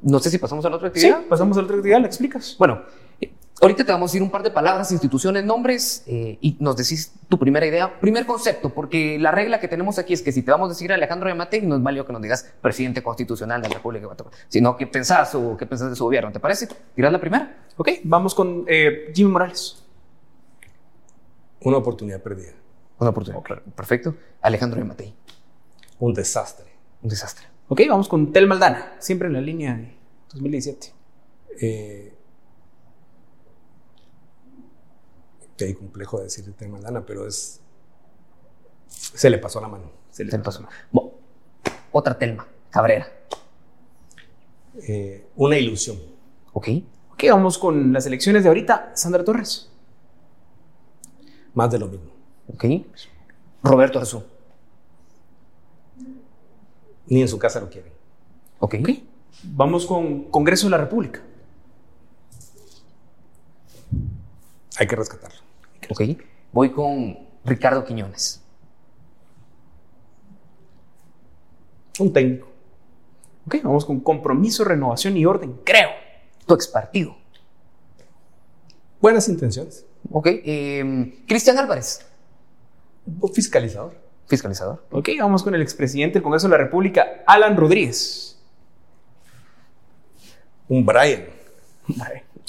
No 0.01 0.19
sé 0.19 0.29
si 0.29 0.37
pasamos 0.37 0.65
a 0.65 0.69
la 0.69 0.75
otra 0.75 0.89
Sí, 0.93 1.07
actividad. 1.07 1.27
pasamos 1.29 1.57
a 1.57 1.61
la 1.61 1.65
otra 1.65 1.77
actividad, 1.77 2.01
¿la 2.01 2.07
explicas? 2.07 2.55
Bueno, 2.59 2.81
eh, 3.21 3.31
ahorita 3.61 3.85
te 3.85 3.91
vamos 3.91 4.13
a 4.13 4.17
ir 4.17 4.23
un 4.23 4.29
par 4.29 4.43
de 4.43 4.51
palabras, 4.51 4.91
instituciones, 4.91 5.45
nombres 5.45 6.03
eh, 6.05 6.37
y 6.41 6.57
nos 6.59 6.75
decís 6.75 7.13
tu 7.29 7.39
primera 7.39 7.65
idea, 7.65 7.97
primer 7.99 8.25
concepto, 8.25 8.73
porque 8.73 9.17
la 9.17 9.31
regla 9.31 9.59
que 9.61 9.67
tenemos 9.69 9.97
aquí 9.97 10.13
es 10.13 10.21
que 10.21 10.31
si 10.33 10.41
te 10.43 10.51
vamos 10.51 10.67
a 10.67 10.69
decir 10.73 10.91
Alejandro 10.91 11.29
Yamate, 11.29 11.61
no 11.61 11.77
es 11.77 11.81
válido 11.83 12.05
que 12.05 12.11
nos 12.13 12.21
digas 12.21 12.53
presidente 12.61 13.01
constitucional 13.01 13.61
de 13.61 13.69
la 13.69 13.75
República 13.75 14.01
de 14.01 14.07
Guatemala, 14.07 14.35
sino 14.49 14.75
qué 14.75 14.85
pensás 14.85 15.33
o 15.35 15.55
qué 15.55 15.65
pensás 15.65 15.89
de 15.89 15.95
su 15.95 16.03
gobierno. 16.03 16.31
¿Te 16.33 16.39
parece? 16.41 16.67
¿Dirás 16.95 17.11
la 17.13 17.19
primera? 17.21 17.65
Ok, 17.77 17.89
vamos 18.03 18.35
con 18.35 18.65
eh, 18.67 19.11
Jimmy 19.13 19.31
Morales. 19.31 19.81
Una 21.61 21.77
oportunidad 21.77 22.21
perdida. 22.21 22.51
Una 22.99 23.09
oportunidad. 23.11 23.41
Perfecto. 23.75 24.15
Alejandro 24.41 24.79
Yamate. 24.79 25.13
Un 25.99 26.13
desastre. 26.13 26.65
Un 27.01 27.09
desastre. 27.09 27.47
Ok, 27.67 27.81
vamos 27.89 28.07
con 28.07 28.31
Tel 28.31 28.47
Maldana, 28.47 28.95
siempre 28.99 29.27
en 29.27 29.33
la 29.33 29.41
línea 29.41 29.75
de 29.75 29.95
2017. 30.33 30.93
Eh, 31.61 32.13
qué 35.57 35.75
complejo 35.75 36.19
decir 36.21 36.45
el 36.45 36.53
tema 36.53 36.79
Lana, 36.79 37.05
pero 37.05 37.27
es. 37.27 37.61
Se 38.87 39.29
le 39.29 39.37
pasó 39.37 39.61
la 39.61 39.67
mano. 39.67 39.91
Se 40.11 40.23
le 40.23 40.31
pasó. 40.39 40.61
pasó. 40.61 40.67
Bo- 40.91 41.13
Otra 41.91 42.17
Telma. 42.17 42.47
Cabrera. 42.69 43.07
Eh, 44.87 45.27
una 45.37 45.57
ilusión. 45.57 45.97
Ok. 46.53 46.67
Ok, 47.13 47.23
vamos 47.29 47.57
con 47.57 47.93
las 47.93 48.05
elecciones 48.05 48.43
de 48.43 48.49
ahorita. 48.49 48.91
Sandra 48.95 49.23
Torres. 49.23 49.69
Más 51.53 51.71
de 51.71 51.79
lo 51.79 51.87
mismo. 51.87 52.11
Ok. 52.53 52.65
Roberto 53.63 53.99
Arzú. 53.99 54.23
Ni 57.07 57.21
en 57.21 57.27
su 57.27 57.37
casa 57.37 57.59
lo 57.59 57.69
quieren. 57.69 57.91
Ok. 58.59 58.75
Ok. 58.79 58.89
Vamos 59.43 59.85
con 59.85 60.25
Congreso 60.25 60.67
de 60.67 60.71
la 60.71 60.77
República. 60.77 61.21
Hay 64.77 64.87
que 64.87 64.95
rescatarlo. 64.95 65.39
Ok. 65.89 66.01
Voy 66.51 66.71
con 66.71 67.17
Ricardo 67.43 67.83
Quiñones. 67.85 68.41
Un 71.99 72.11
técnico. 72.11 72.47
Ok, 73.45 73.57
vamos 73.63 73.85
con 73.85 73.99
compromiso, 73.99 74.63
renovación 74.63 75.15
y 75.17 75.25
orden, 75.25 75.59
creo. 75.63 75.89
Tu 76.45 76.53
ex 76.55 76.67
partido. 76.67 77.15
Buenas 78.99 79.29
intenciones. 79.29 79.85
Ok. 80.11 80.27
eh, 80.27 81.23
Cristian 81.27 81.57
Álvarez. 81.57 82.05
Fiscalizador. 83.33 84.04
Fiscalizador. 84.27 84.83
Ok, 84.91 85.09
vamos 85.19 85.43
con 85.43 85.53
el 85.53 85.61
expresidente 85.61 86.15
del 86.15 86.23
Congreso 86.23 86.47
de 86.47 86.57
la 86.57 86.63
República, 86.63 87.23
Alan 87.27 87.55
Rodríguez. 87.55 88.41
Un 90.67 90.85
Brian. 90.85 91.25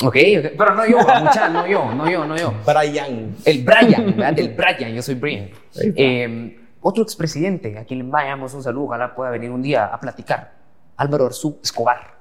Ok, 0.03 0.17
ok. 0.17 0.53
Pero 0.57 0.75
no 0.75 0.87
yo, 0.87 0.99
mucha, 0.99 1.49
no 1.49 1.67
yo, 1.67 1.95
no 1.95 2.11
yo, 2.11 2.27
no 2.27 2.37
yo. 2.37 2.55
Brian. 2.65 3.35
El 3.45 3.65
Brian, 3.65 4.17
¿verdad? 4.17 4.39
El 4.39 4.55
Brian, 4.55 4.95
yo 4.95 5.03
soy 5.03 5.15
Brian. 5.15 5.51
Eh, 5.75 6.61
otro 6.81 7.03
expresidente 7.03 7.79
a 7.79 7.85
quien 7.85 7.99
le 7.99 8.05
enviamos 8.05 8.55
un 8.55 8.63
saludo, 8.63 8.85
ojalá 8.85 9.15
pueda 9.15 9.31
venir 9.31 9.51
un 9.51 9.61
día 9.61 9.87
a 9.87 10.01
platicar. 10.01 10.53
Álvaro 10.97 11.27
Arzú 11.27 11.59
Escobar. 11.63 12.17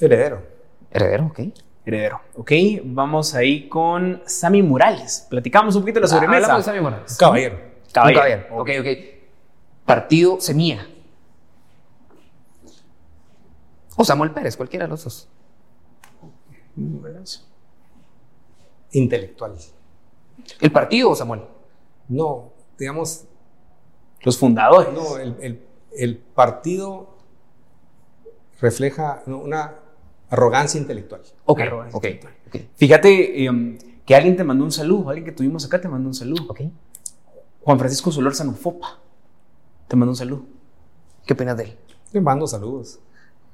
Heredero. 0.00 0.42
Heredero, 0.90 1.26
ok. 1.26 1.40
Heredero. 1.86 2.20
Ok, 2.34 2.50
vamos 2.84 3.32
ahí 3.34 3.68
con 3.68 4.20
Sammy 4.26 4.60
Morales. 4.62 5.26
Platicamos 5.30 5.74
un 5.76 5.82
poquito 5.82 6.00
de 6.00 6.02
la 6.02 6.08
sobremesa. 6.08 6.38
Hablamos 6.46 6.66
de 6.66 6.72
Sammy 6.72 6.80
Morales. 6.82 7.16
Caballero. 7.16 7.58
Caballero. 7.92 8.46
Ok, 8.56 8.70
ok. 8.80 8.86
Partido 9.86 10.40
Semilla. 10.40 10.84
O 13.96 14.04
Samuel 14.04 14.32
Pérez, 14.32 14.56
cualquiera 14.56 14.84
de 14.86 14.90
los 14.90 15.04
dos. 15.04 15.28
Intelectual. 18.92 19.54
¿El 20.60 20.72
partido 20.72 21.10
o 21.10 21.14
Samuel? 21.14 21.42
No, 22.08 22.52
digamos, 22.78 23.24
Los 24.22 24.38
fundadores. 24.38 24.92
no, 24.92 25.18
el, 25.18 25.36
el- 25.40 25.62
el 25.98 26.18
partido 26.18 27.16
refleja 28.60 29.22
una 29.26 29.74
arrogancia 30.30 30.80
intelectual. 30.80 31.22
Ok, 31.44 31.60
Arrogancia 31.60 31.96
ok, 31.98 32.06
ok. 32.48 32.56
Fíjate 32.76 33.44
eh, 33.44 33.78
que 34.04 34.14
alguien 34.14 34.36
te 34.36 34.44
mandó 34.44 34.64
un 34.64 34.72
saludo, 34.72 35.08
alguien 35.10 35.24
que 35.24 35.32
tuvimos 35.32 35.64
acá 35.64 35.80
te 35.80 35.88
mandó 35.88 36.08
un 36.08 36.14
saludo. 36.14 36.44
ok. 36.48 36.60
Juan 37.62 37.78
Francisco 37.78 38.12
Solórzano 38.12 38.52
Fopa 38.52 38.98
te 39.88 39.96
mandó 39.96 40.12
un 40.12 40.16
saludo. 40.16 40.44
¿Qué 41.26 41.32
opinas 41.32 41.56
de 41.56 41.64
él? 41.64 41.78
Le 42.12 42.20
mando 42.20 42.46
saludos. 42.46 43.00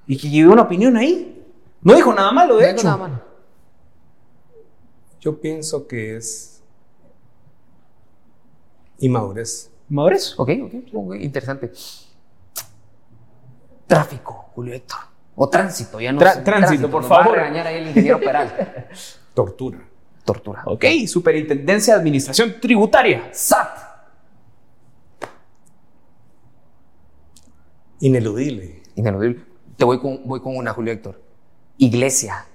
Y 0.06 0.18
que 0.18 0.28
dio 0.28 0.52
una 0.52 0.62
opinión 0.62 0.96
ahí. 0.96 1.42
No 1.80 1.94
dijo 1.94 2.12
nada 2.12 2.30
malo, 2.32 2.56
de 2.58 2.66
No 2.66 2.72
hecho. 2.72 2.84
nada 2.84 2.96
malo. 2.98 3.22
Yo 5.20 5.40
pienso 5.40 5.86
que 5.86 6.16
es 6.16 6.62
inmadurez. 8.98 9.70
Madurez. 9.88 10.34
Ok, 10.38 10.50
ok, 10.64 10.74
ok, 10.94 11.14
interesante. 11.20 11.72
Tráfico, 13.86 14.50
Julio 14.54 14.74
Héctor. 14.74 14.98
O 15.34 15.48
tránsito, 15.48 15.98
ya 16.00 16.12
no 16.12 16.20
Tra- 16.20 16.34
sé. 16.34 16.40
tránsito, 16.42 16.90
por 16.90 17.02
nos 17.02 17.10
va 17.10 17.16
a 17.20 17.22
favor. 17.24 17.38
regañar 17.38 17.66
ahí 17.66 17.76
el 17.76 17.88
ingeniero 17.88 18.20
Peral. 18.20 18.88
Tortura. 19.34 19.78
Tortura. 20.24 20.62
Ok, 20.66 20.84
Superintendencia 21.06 21.94
de 21.94 22.00
Administración 22.00 22.60
Tributaria. 22.60 23.28
SAT. 23.32 23.78
Ineludible. 28.00 28.82
Ineludible. 28.96 29.44
Te 29.76 29.84
voy 29.84 30.00
con, 30.00 30.20
voy 30.26 30.40
con 30.40 30.56
una, 30.56 30.72
Julio 30.72 30.92
Héctor. 30.92 31.20
Iglesia. 31.78 32.46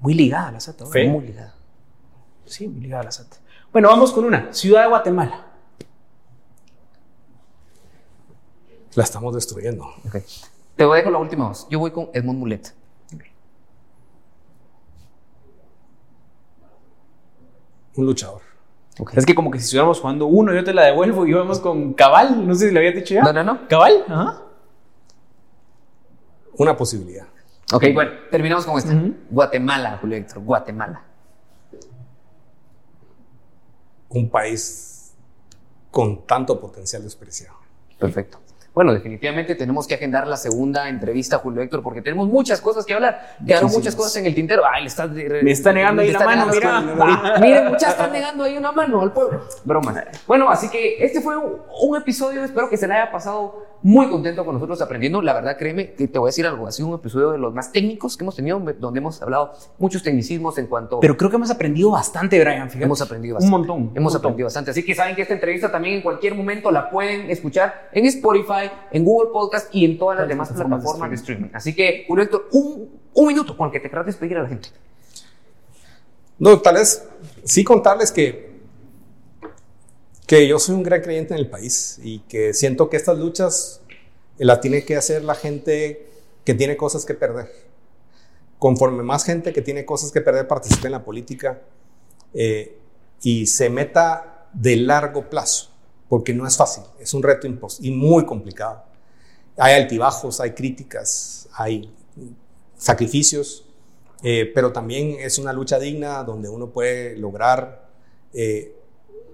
Muy 0.00 0.14
ligada 0.14 0.48
a 0.48 0.52
la 0.52 0.60
SAT. 0.60 0.80
ahora. 0.82 0.92
Fe. 0.92 1.08
Muy 1.08 1.26
ligada. 1.26 1.54
Sí, 2.44 2.68
muy 2.68 2.80
ligada 2.82 3.02
a 3.02 3.04
la 3.06 3.12
SAT. 3.12 3.34
Bueno, 3.72 3.88
vamos 3.88 4.12
con 4.12 4.24
una. 4.24 4.52
Ciudad 4.52 4.82
de 4.82 4.88
Guatemala. 4.88 5.46
La 8.94 9.04
estamos 9.04 9.34
destruyendo. 9.34 9.84
Ok. 10.06 10.16
Te 10.76 10.84
voy 10.84 10.94
a 10.94 10.96
dejar 10.98 11.12
la 11.12 11.18
última 11.18 11.48
voz. 11.48 11.66
Yo 11.70 11.78
voy 11.78 11.90
con 11.90 12.10
Edmond 12.12 12.38
Mulet. 12.38 12.74
Un 17.94 18.06
luchador. 18.06 18.40
Ok. 18.98 19.14
Es 19.16 19.26
que 19.26 19.34
como 19.34 19.50
que 19.50 19.58
si 19.58 19.64
estuviéramos 19.64 20.00
jugando 20.00 20.26
uno, 20.26 20.54
yo 20.54 20.64
te 20.64 20.72
la 20.72 20.82
devuelvo 20.82 21.26
y 21.26 21.30
íbamos 21.30 21.60
con 21.60 21.92
Cabal. 21.94 22.46
No 22.46 22.54
sé 22.54 22.68
si 22.68 22.74
le 22.74 22.80
había 22.80 22.92
dicho 22.92 23.14
ya. 23.14 23.22
No, 23.22 23.32
no, 23.32 23.44
no. 23.44 23.68
¿Cabal? 23.68 24.04
Ajá. 24.08 24.42
Una 26.54 26.76
posibilidad. 26.76 27.26
Ok, 27.72 27.84
bueno, 27.94 28.12
terminamos 28.30 28.66
con 28.66 28.76
esta. 28.78 28.94
Guatemala, 29.30 29.98
Julio 30.00 30.16
Héctor. 30.18 30.42
Guatemala. 30.42 31.02
Un 34.10 34.28
país 34.28 35.14
con 35.90 36.26
tanto 36.26 36.60
potencial 36.60 37.02
despreciado. 37.02 37.56
Perfecto. 37.98 38.38
Bueno, 38.74 38.94
definitivamente 38.94 39.54
tenemos 39.54 39.86
que 39.86 39.94
agendar 39.94 40.26
la 40.26 40.36
segunda 40.36 40.88
entrevista, 40.88 41.38
Julio 41.38 41.60
Héctor, 41.60 41.82
porque 41.82 42.00
tenemos 42.00 42.26
muchas 42.28 42.60
cosas 42.60 42.86
que 42.86 42.94
hablar. 42.94 43.36
Quedaron 43.46 43.64
Muchísimas. 43.64 43.74
muchas 43.74 43.94
cosas 43.96 44.16
en 44.16 44.26
el 44.26 44.34
tintero. 44.34 44.62
Ay, 44.66 44.82
le 44.82 44.88
estás 44.88 45.10
Me 45.10 45.50
está 45.50 45.72
negando 45.72 46.00
ahí 46.00 46.08
le 46.08 46.14
la 46.14 46.18
está 46.20 46.34
mano, 46.34 46.52
mira. 46.52 47.38
Miren, 47.40 47.68
muchas 47.68 47.90
están 47.90 48.12
negando 48.12 48.44
ahí 48.44 48.56
una 48.56 48.72
mano 48.72 49.02
al 49.02 49.12
pueblo. 49.12 49.42
Bromas. 49.64 50.04
Bueno, 50.26 50.48
así 50.48 50.70
que 50.70 51.04
este 51.04 51.20
fue 51.20 51.36
un, 51.36 51.60
un 51.82 51.96
episodio. 51.98 52.44
Espero 52.44 52.70
que 52.70 52.78
se 52.78 52.88
le 52.88 52.94
haya 52.94 53.12
pasado 53.12 53.71
muy 53.82 54.08
contento 54.08 54.44
con 54.44 54.54
nosotros 54.54 54.80
aprendiendo. 54.80 55.20
La 55.22 55.34
verdad, 55.34 55.56
créeme 55.58 55.92
que 55.94 56.06
te 56.08 56.18
voy 56.18 56.28
a 56.28 56.30
decir 56.30 56.46
algo. 56.46 56.66
Ha 56.66 56.72
sido 56.72 56.88
un 56.88 56.94
episodio 56.94 57.32
de 57.32 57.38
los 57.38 57.52
más 57.52 57.72
técnicos 57.72 58.16
que 58.16 58.24
hemos 58.24 58.36
tenido, 58.36 58.60
donde 58.78 58.98
hemos 58.98 59.20
hablado 59.22 59.52
muchos 59.78 60.02
tecnicismos 60.02 60.56
en 60.58 60.66
cuanto. 60.68 61.00
Pero 61.00 61.16
creo 61.16 61.30
que 61.30 61.36
hemos 61.36 61.50
aprendido 61.50 61.90
bastante, 61.90 62.38
Brian. 62.40 62.68
Fíjate. 62.68 62.84
Hemos 62.84 63.00
aprendido 63.02 63.36
Un 63.36 63.40
bastante. 63.42 63.58
montón. 63.68 63.76
un 63.90 63.96
Hemos 63.96 64.12
montón. 64.12 64.28
aprendido 64.30 64.46
bastante. 64.46 64.70
Así 64.70 64.84
que 64.84 64.94
saben 64.94 65.16
que 65.16 65.22
esta 65.22 65.34
entrevista 65.34 65.70
también 65.72 65.96
en 65.96 66.02
cualquier 66.02 66.34
momento 66.34 66.70
la 66.70 66.90
pueden 66.90 67.30
escuchar 67.30 67.88
en 67.92 68.06
Spotify, 68.06 68.70
en 68.90 69.04
Google 69.04 69.30
Podcast 69.32 69.74
y 69.74 69.84
en 69.84 69.98
todas 69.98 70.16
las 70.16 70.22
Las 70.22 70.28
demás 70.28 70.52
plataformas 70.52 71.10
de 71.10 71.16
streaming. 71.16 71.48
Así 71.52 71.74
que, 71.74 72.04
Julio 72.06 72.24
Héctor, 72.24 72.48
un, 72.52 72.88
un 73.14 73.26
minuto 73.26 73.56
con 73.56 73.66
el 73.66 73.72
que 73.72 73.80
te 73.80 73.90
querrás 73.90 74.06
despedir 74.06 74.36
a 74.38 74.42
la 74.44 74.48
gente. 74.48 74.68
No, 76.38 76.58
tal 76.60 76.74
vez 76.74 77.08
sí 77.44 77.62
contarles 77.62 78.10
que, 78.10 78.51
que 80.32 80.48
yo 80.48 80.58
soy 80.58 80.76
un 80.76 80.82
gran 80.82 81.02
creyente 81.02 81.34
en 81.34 81.40
el 81.40 81.50
país 81.50 82.00
y 82.02 82.20
que 82.20 82.54
siento 82.54 82.88
que 82.88 82.96
estas 82.96 83.18
luchas 83.18 83.82
las 84.38 84.62
tiene 84.62 84.82
que 84.82 84.96
hacer 84.96 85.22
la 85.24 85.34
gente 85.34 86.06
que 86.42 86.54
tiene 86.54 86.74
cosas 86.74 87.04
que 87.04 87.12
perder. 87.12 87.50
Conforme 88.58 89.02
más 89.02 89.24
gente 89.24 89.52
que 89.52 89.60
tiene 89.60 89.84
cosas 89.84 90.10
que 90.10 90.22
perder 90.22 90.48
participe 90.48 90.86
en 90.86 90.92
la 90.92 91.04
política 91.04 91.60
eh, 92.32 92.78
y 93.20 93.46
se 93.46 93.68
meta 93.68 94.48
de 94.54 94.76
largo 94.76 95.28
plazo, 95.28 95.68
porque 96.08 96.32
no 96.32 96.46
es 96.46 96.56
fácil, 96.56 96.84
es 96.98 97.12
un 97.12 97.22
reto 97.22 97.46
y 97.80 97.90
muy 97.90 98.24
complicado. 98.24 98.84
Hay 99.58 99.74
altibajos, 99.74 100.40
hay 100.40 100.52
críticas, 100.52 101.46
hay 101.52 101.92
sacrificios, 102.78 103.66
eh, 104.22 104.50
pero 104.54 104.72
también 104.72 105.16
es 105.20 105.36
una 105.36 105.52
lucha 105.52 105.78
digna 105.78 106.24
donde 106.24 106.48
uno 106.48 106.70
puede 106.70 107.18
lograr 107.18 107.86
eh, 108.32 108.76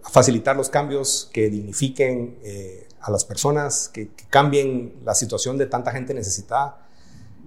facilitar 0.03 0.57
los 0.57 0.70
cambios 0.70 1.28
que 1.32 1.49
dignifiquen 1.51 2.38
eh, 2.42 2.88
a 3.01 3.11
las 3.11 3.24
personas, 3.24 3.88
que, 3.88 4.09
que 4.09 4.24
cambien 4.26 4.94
la 5.05 5.14
situación 5.14 5.59
de 5.59 5.66
tanta 5.66 5.92
gente 5.92 6.14
necesitada. 6.14 6.84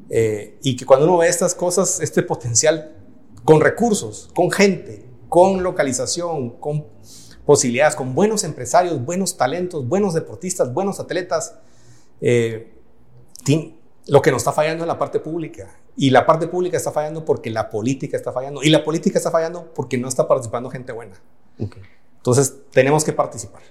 eh, 0.10 0.58
y 0.62 0.76
que 0.76 0.86
cuando 0.86 1.06
uno 1.06 1.18
ve 1.18 1.28
estas 1.28 1.56
cosas, 1.56 2.02
este 2.02 2.22
potencial 2.24 2.96
con 3.46 3.62
recursos, 3.62 4.30
con 4.36 4.52
gente, 4.52 5.06
con 5.30 5.64
localización, 5.64 6.58
con 6.60 6.86
posibilidades, 7.46 7.96
con 7.96 8.14
buenos 8.14 8.44
empresarios, 8.44 9.04
buenos 9.04 9.38
talentos, 9.38 9.88
buenos 9.88 10.14
deportistas, 10.14 10.74
buenos 10.74 11.00
atletas, 11.00 11.56
eh, 12.20 12.74
lo 14.08 14.22
que 14.22 14.32
nos 14.32 14.42
está 14.42 14.52
fallando 14.52 14.84
es 14.84 14.88
la 14.88 14.98
parte 14.98 15.20
pública. 15.20 15.80
Y 15.96 16.10
la 16.10 16.26
parte 16.26 16.48
pública 16.48 16.78
está 16.78 16.92
fallando 16.92 17.26
porque 17.26 17.50
la 17.50 17.70
política 17.70 18.18
está 18.18 18.32
fallando. 18.32 18.64
Y 18.64 18.70
la 18.70 18.84
política 18.84 19.18
está 19.18 19.32
fallando 19.32 19.74
porque 19.74 19.98
no 19.98 20.08
está 20.08 20.28
participando 20.28 20.70
gente 20.70 20.92
buena. 20.92 21.20
Entonces, 22.22 22.62
tenemos 22.72 23.04
que 23.04 23.14
participar. 23.14 23.62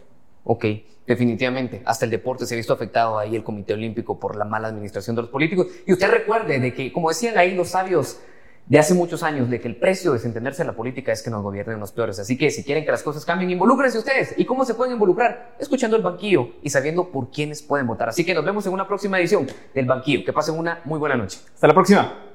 Ok, 0.45 0.65
definitivamente. 1.07 1.83
Hasta 1.85 2.05
el 2.05 2.11
deporte 2.11 2.47
se 2.47 2.55
ha 2.55 2.57
visto 2.57 2.73
afectado 2.73 3.19
ahí 3.19 3.37
el 3.37 3.45
Comité 3.45 3.75
Olímpico 3.75 4.19
por 4.19 4.35
la 4.35 4.45
mala 4.45 4.69
administración 4.69 5.15
de 5.15 5.23
los 5.23 5.31
políticos. 5.31 5.69
Y 5.87 5.93
usted 5.93 6.11
recuerde 6.11 6.59
de 6.59 6.75
que, 6.75 6.93
como 6.93 7.11
decían 7.11 7.39
ahí 7.39 7.55
los 7.55 7.69
sabios 7.69 8.19
de 8.67 8.79
hace 8.79 8.95
muchos 8.95 9.23
años, 9.23 9.51
de 9.51 9.61
que 9.61 9.69
el 9.69 9.77
precio 9.77 10.13
de 10.13 10.19
desentenderse 10.19 10.63
de 10.63 10.67
la 10.67 10.77
política 10.77 11.13
es 11.13 11.23
que 11.23 11.31
nos 11.31 11.43
gobiernen 11.43 11.81
los 11.81 11.93
peores. 11.93 12.19
Así 12.19 12.37
que 12.39 12.51
si 12.51 12.65
quieren 12.65 12.85
que 12.85 12.91
las 12.91 13.03
cosas 13.03 13.25
cambien, 13.25 13.51
involúcrense 13.51 13.99
ustedes. 13.99 14.35
¿Y 14.37 14.45
cómo 14.45 14.65
se 14.65 14.75
pueden 14.75 14.95
involucrar? 14.95 15.57
Escuchando 15.59 15.97
el 15.97 16.03
banquillo 16.03 16.51
y 16.63 16.71
sabiendo 16.71 17.11
por 17.11 17.31
quiénes 17.31 17.63
pueden 17.63 17.87
votar. 17.87 18.09
Así 18.09 18.25
que 18.25 18.35
nos 18.35 18.45
vemos 18.45 18.67
en 18.67 18.73
una 18.73 18.87
próxima 18.87 19.19
edición 19.19 19.47
del 19.75 19.87
banquillo. 19.87 20.25
Que 20.25 20.33
pasen 20.33 20.57
una 20.57 20.81
muy 20.85 20.99
buena 20.99 21.17
noche. 21.17 21.41
Hasta 21.55 21.67
la 21.67 21.75
próxima. 21.75 22.30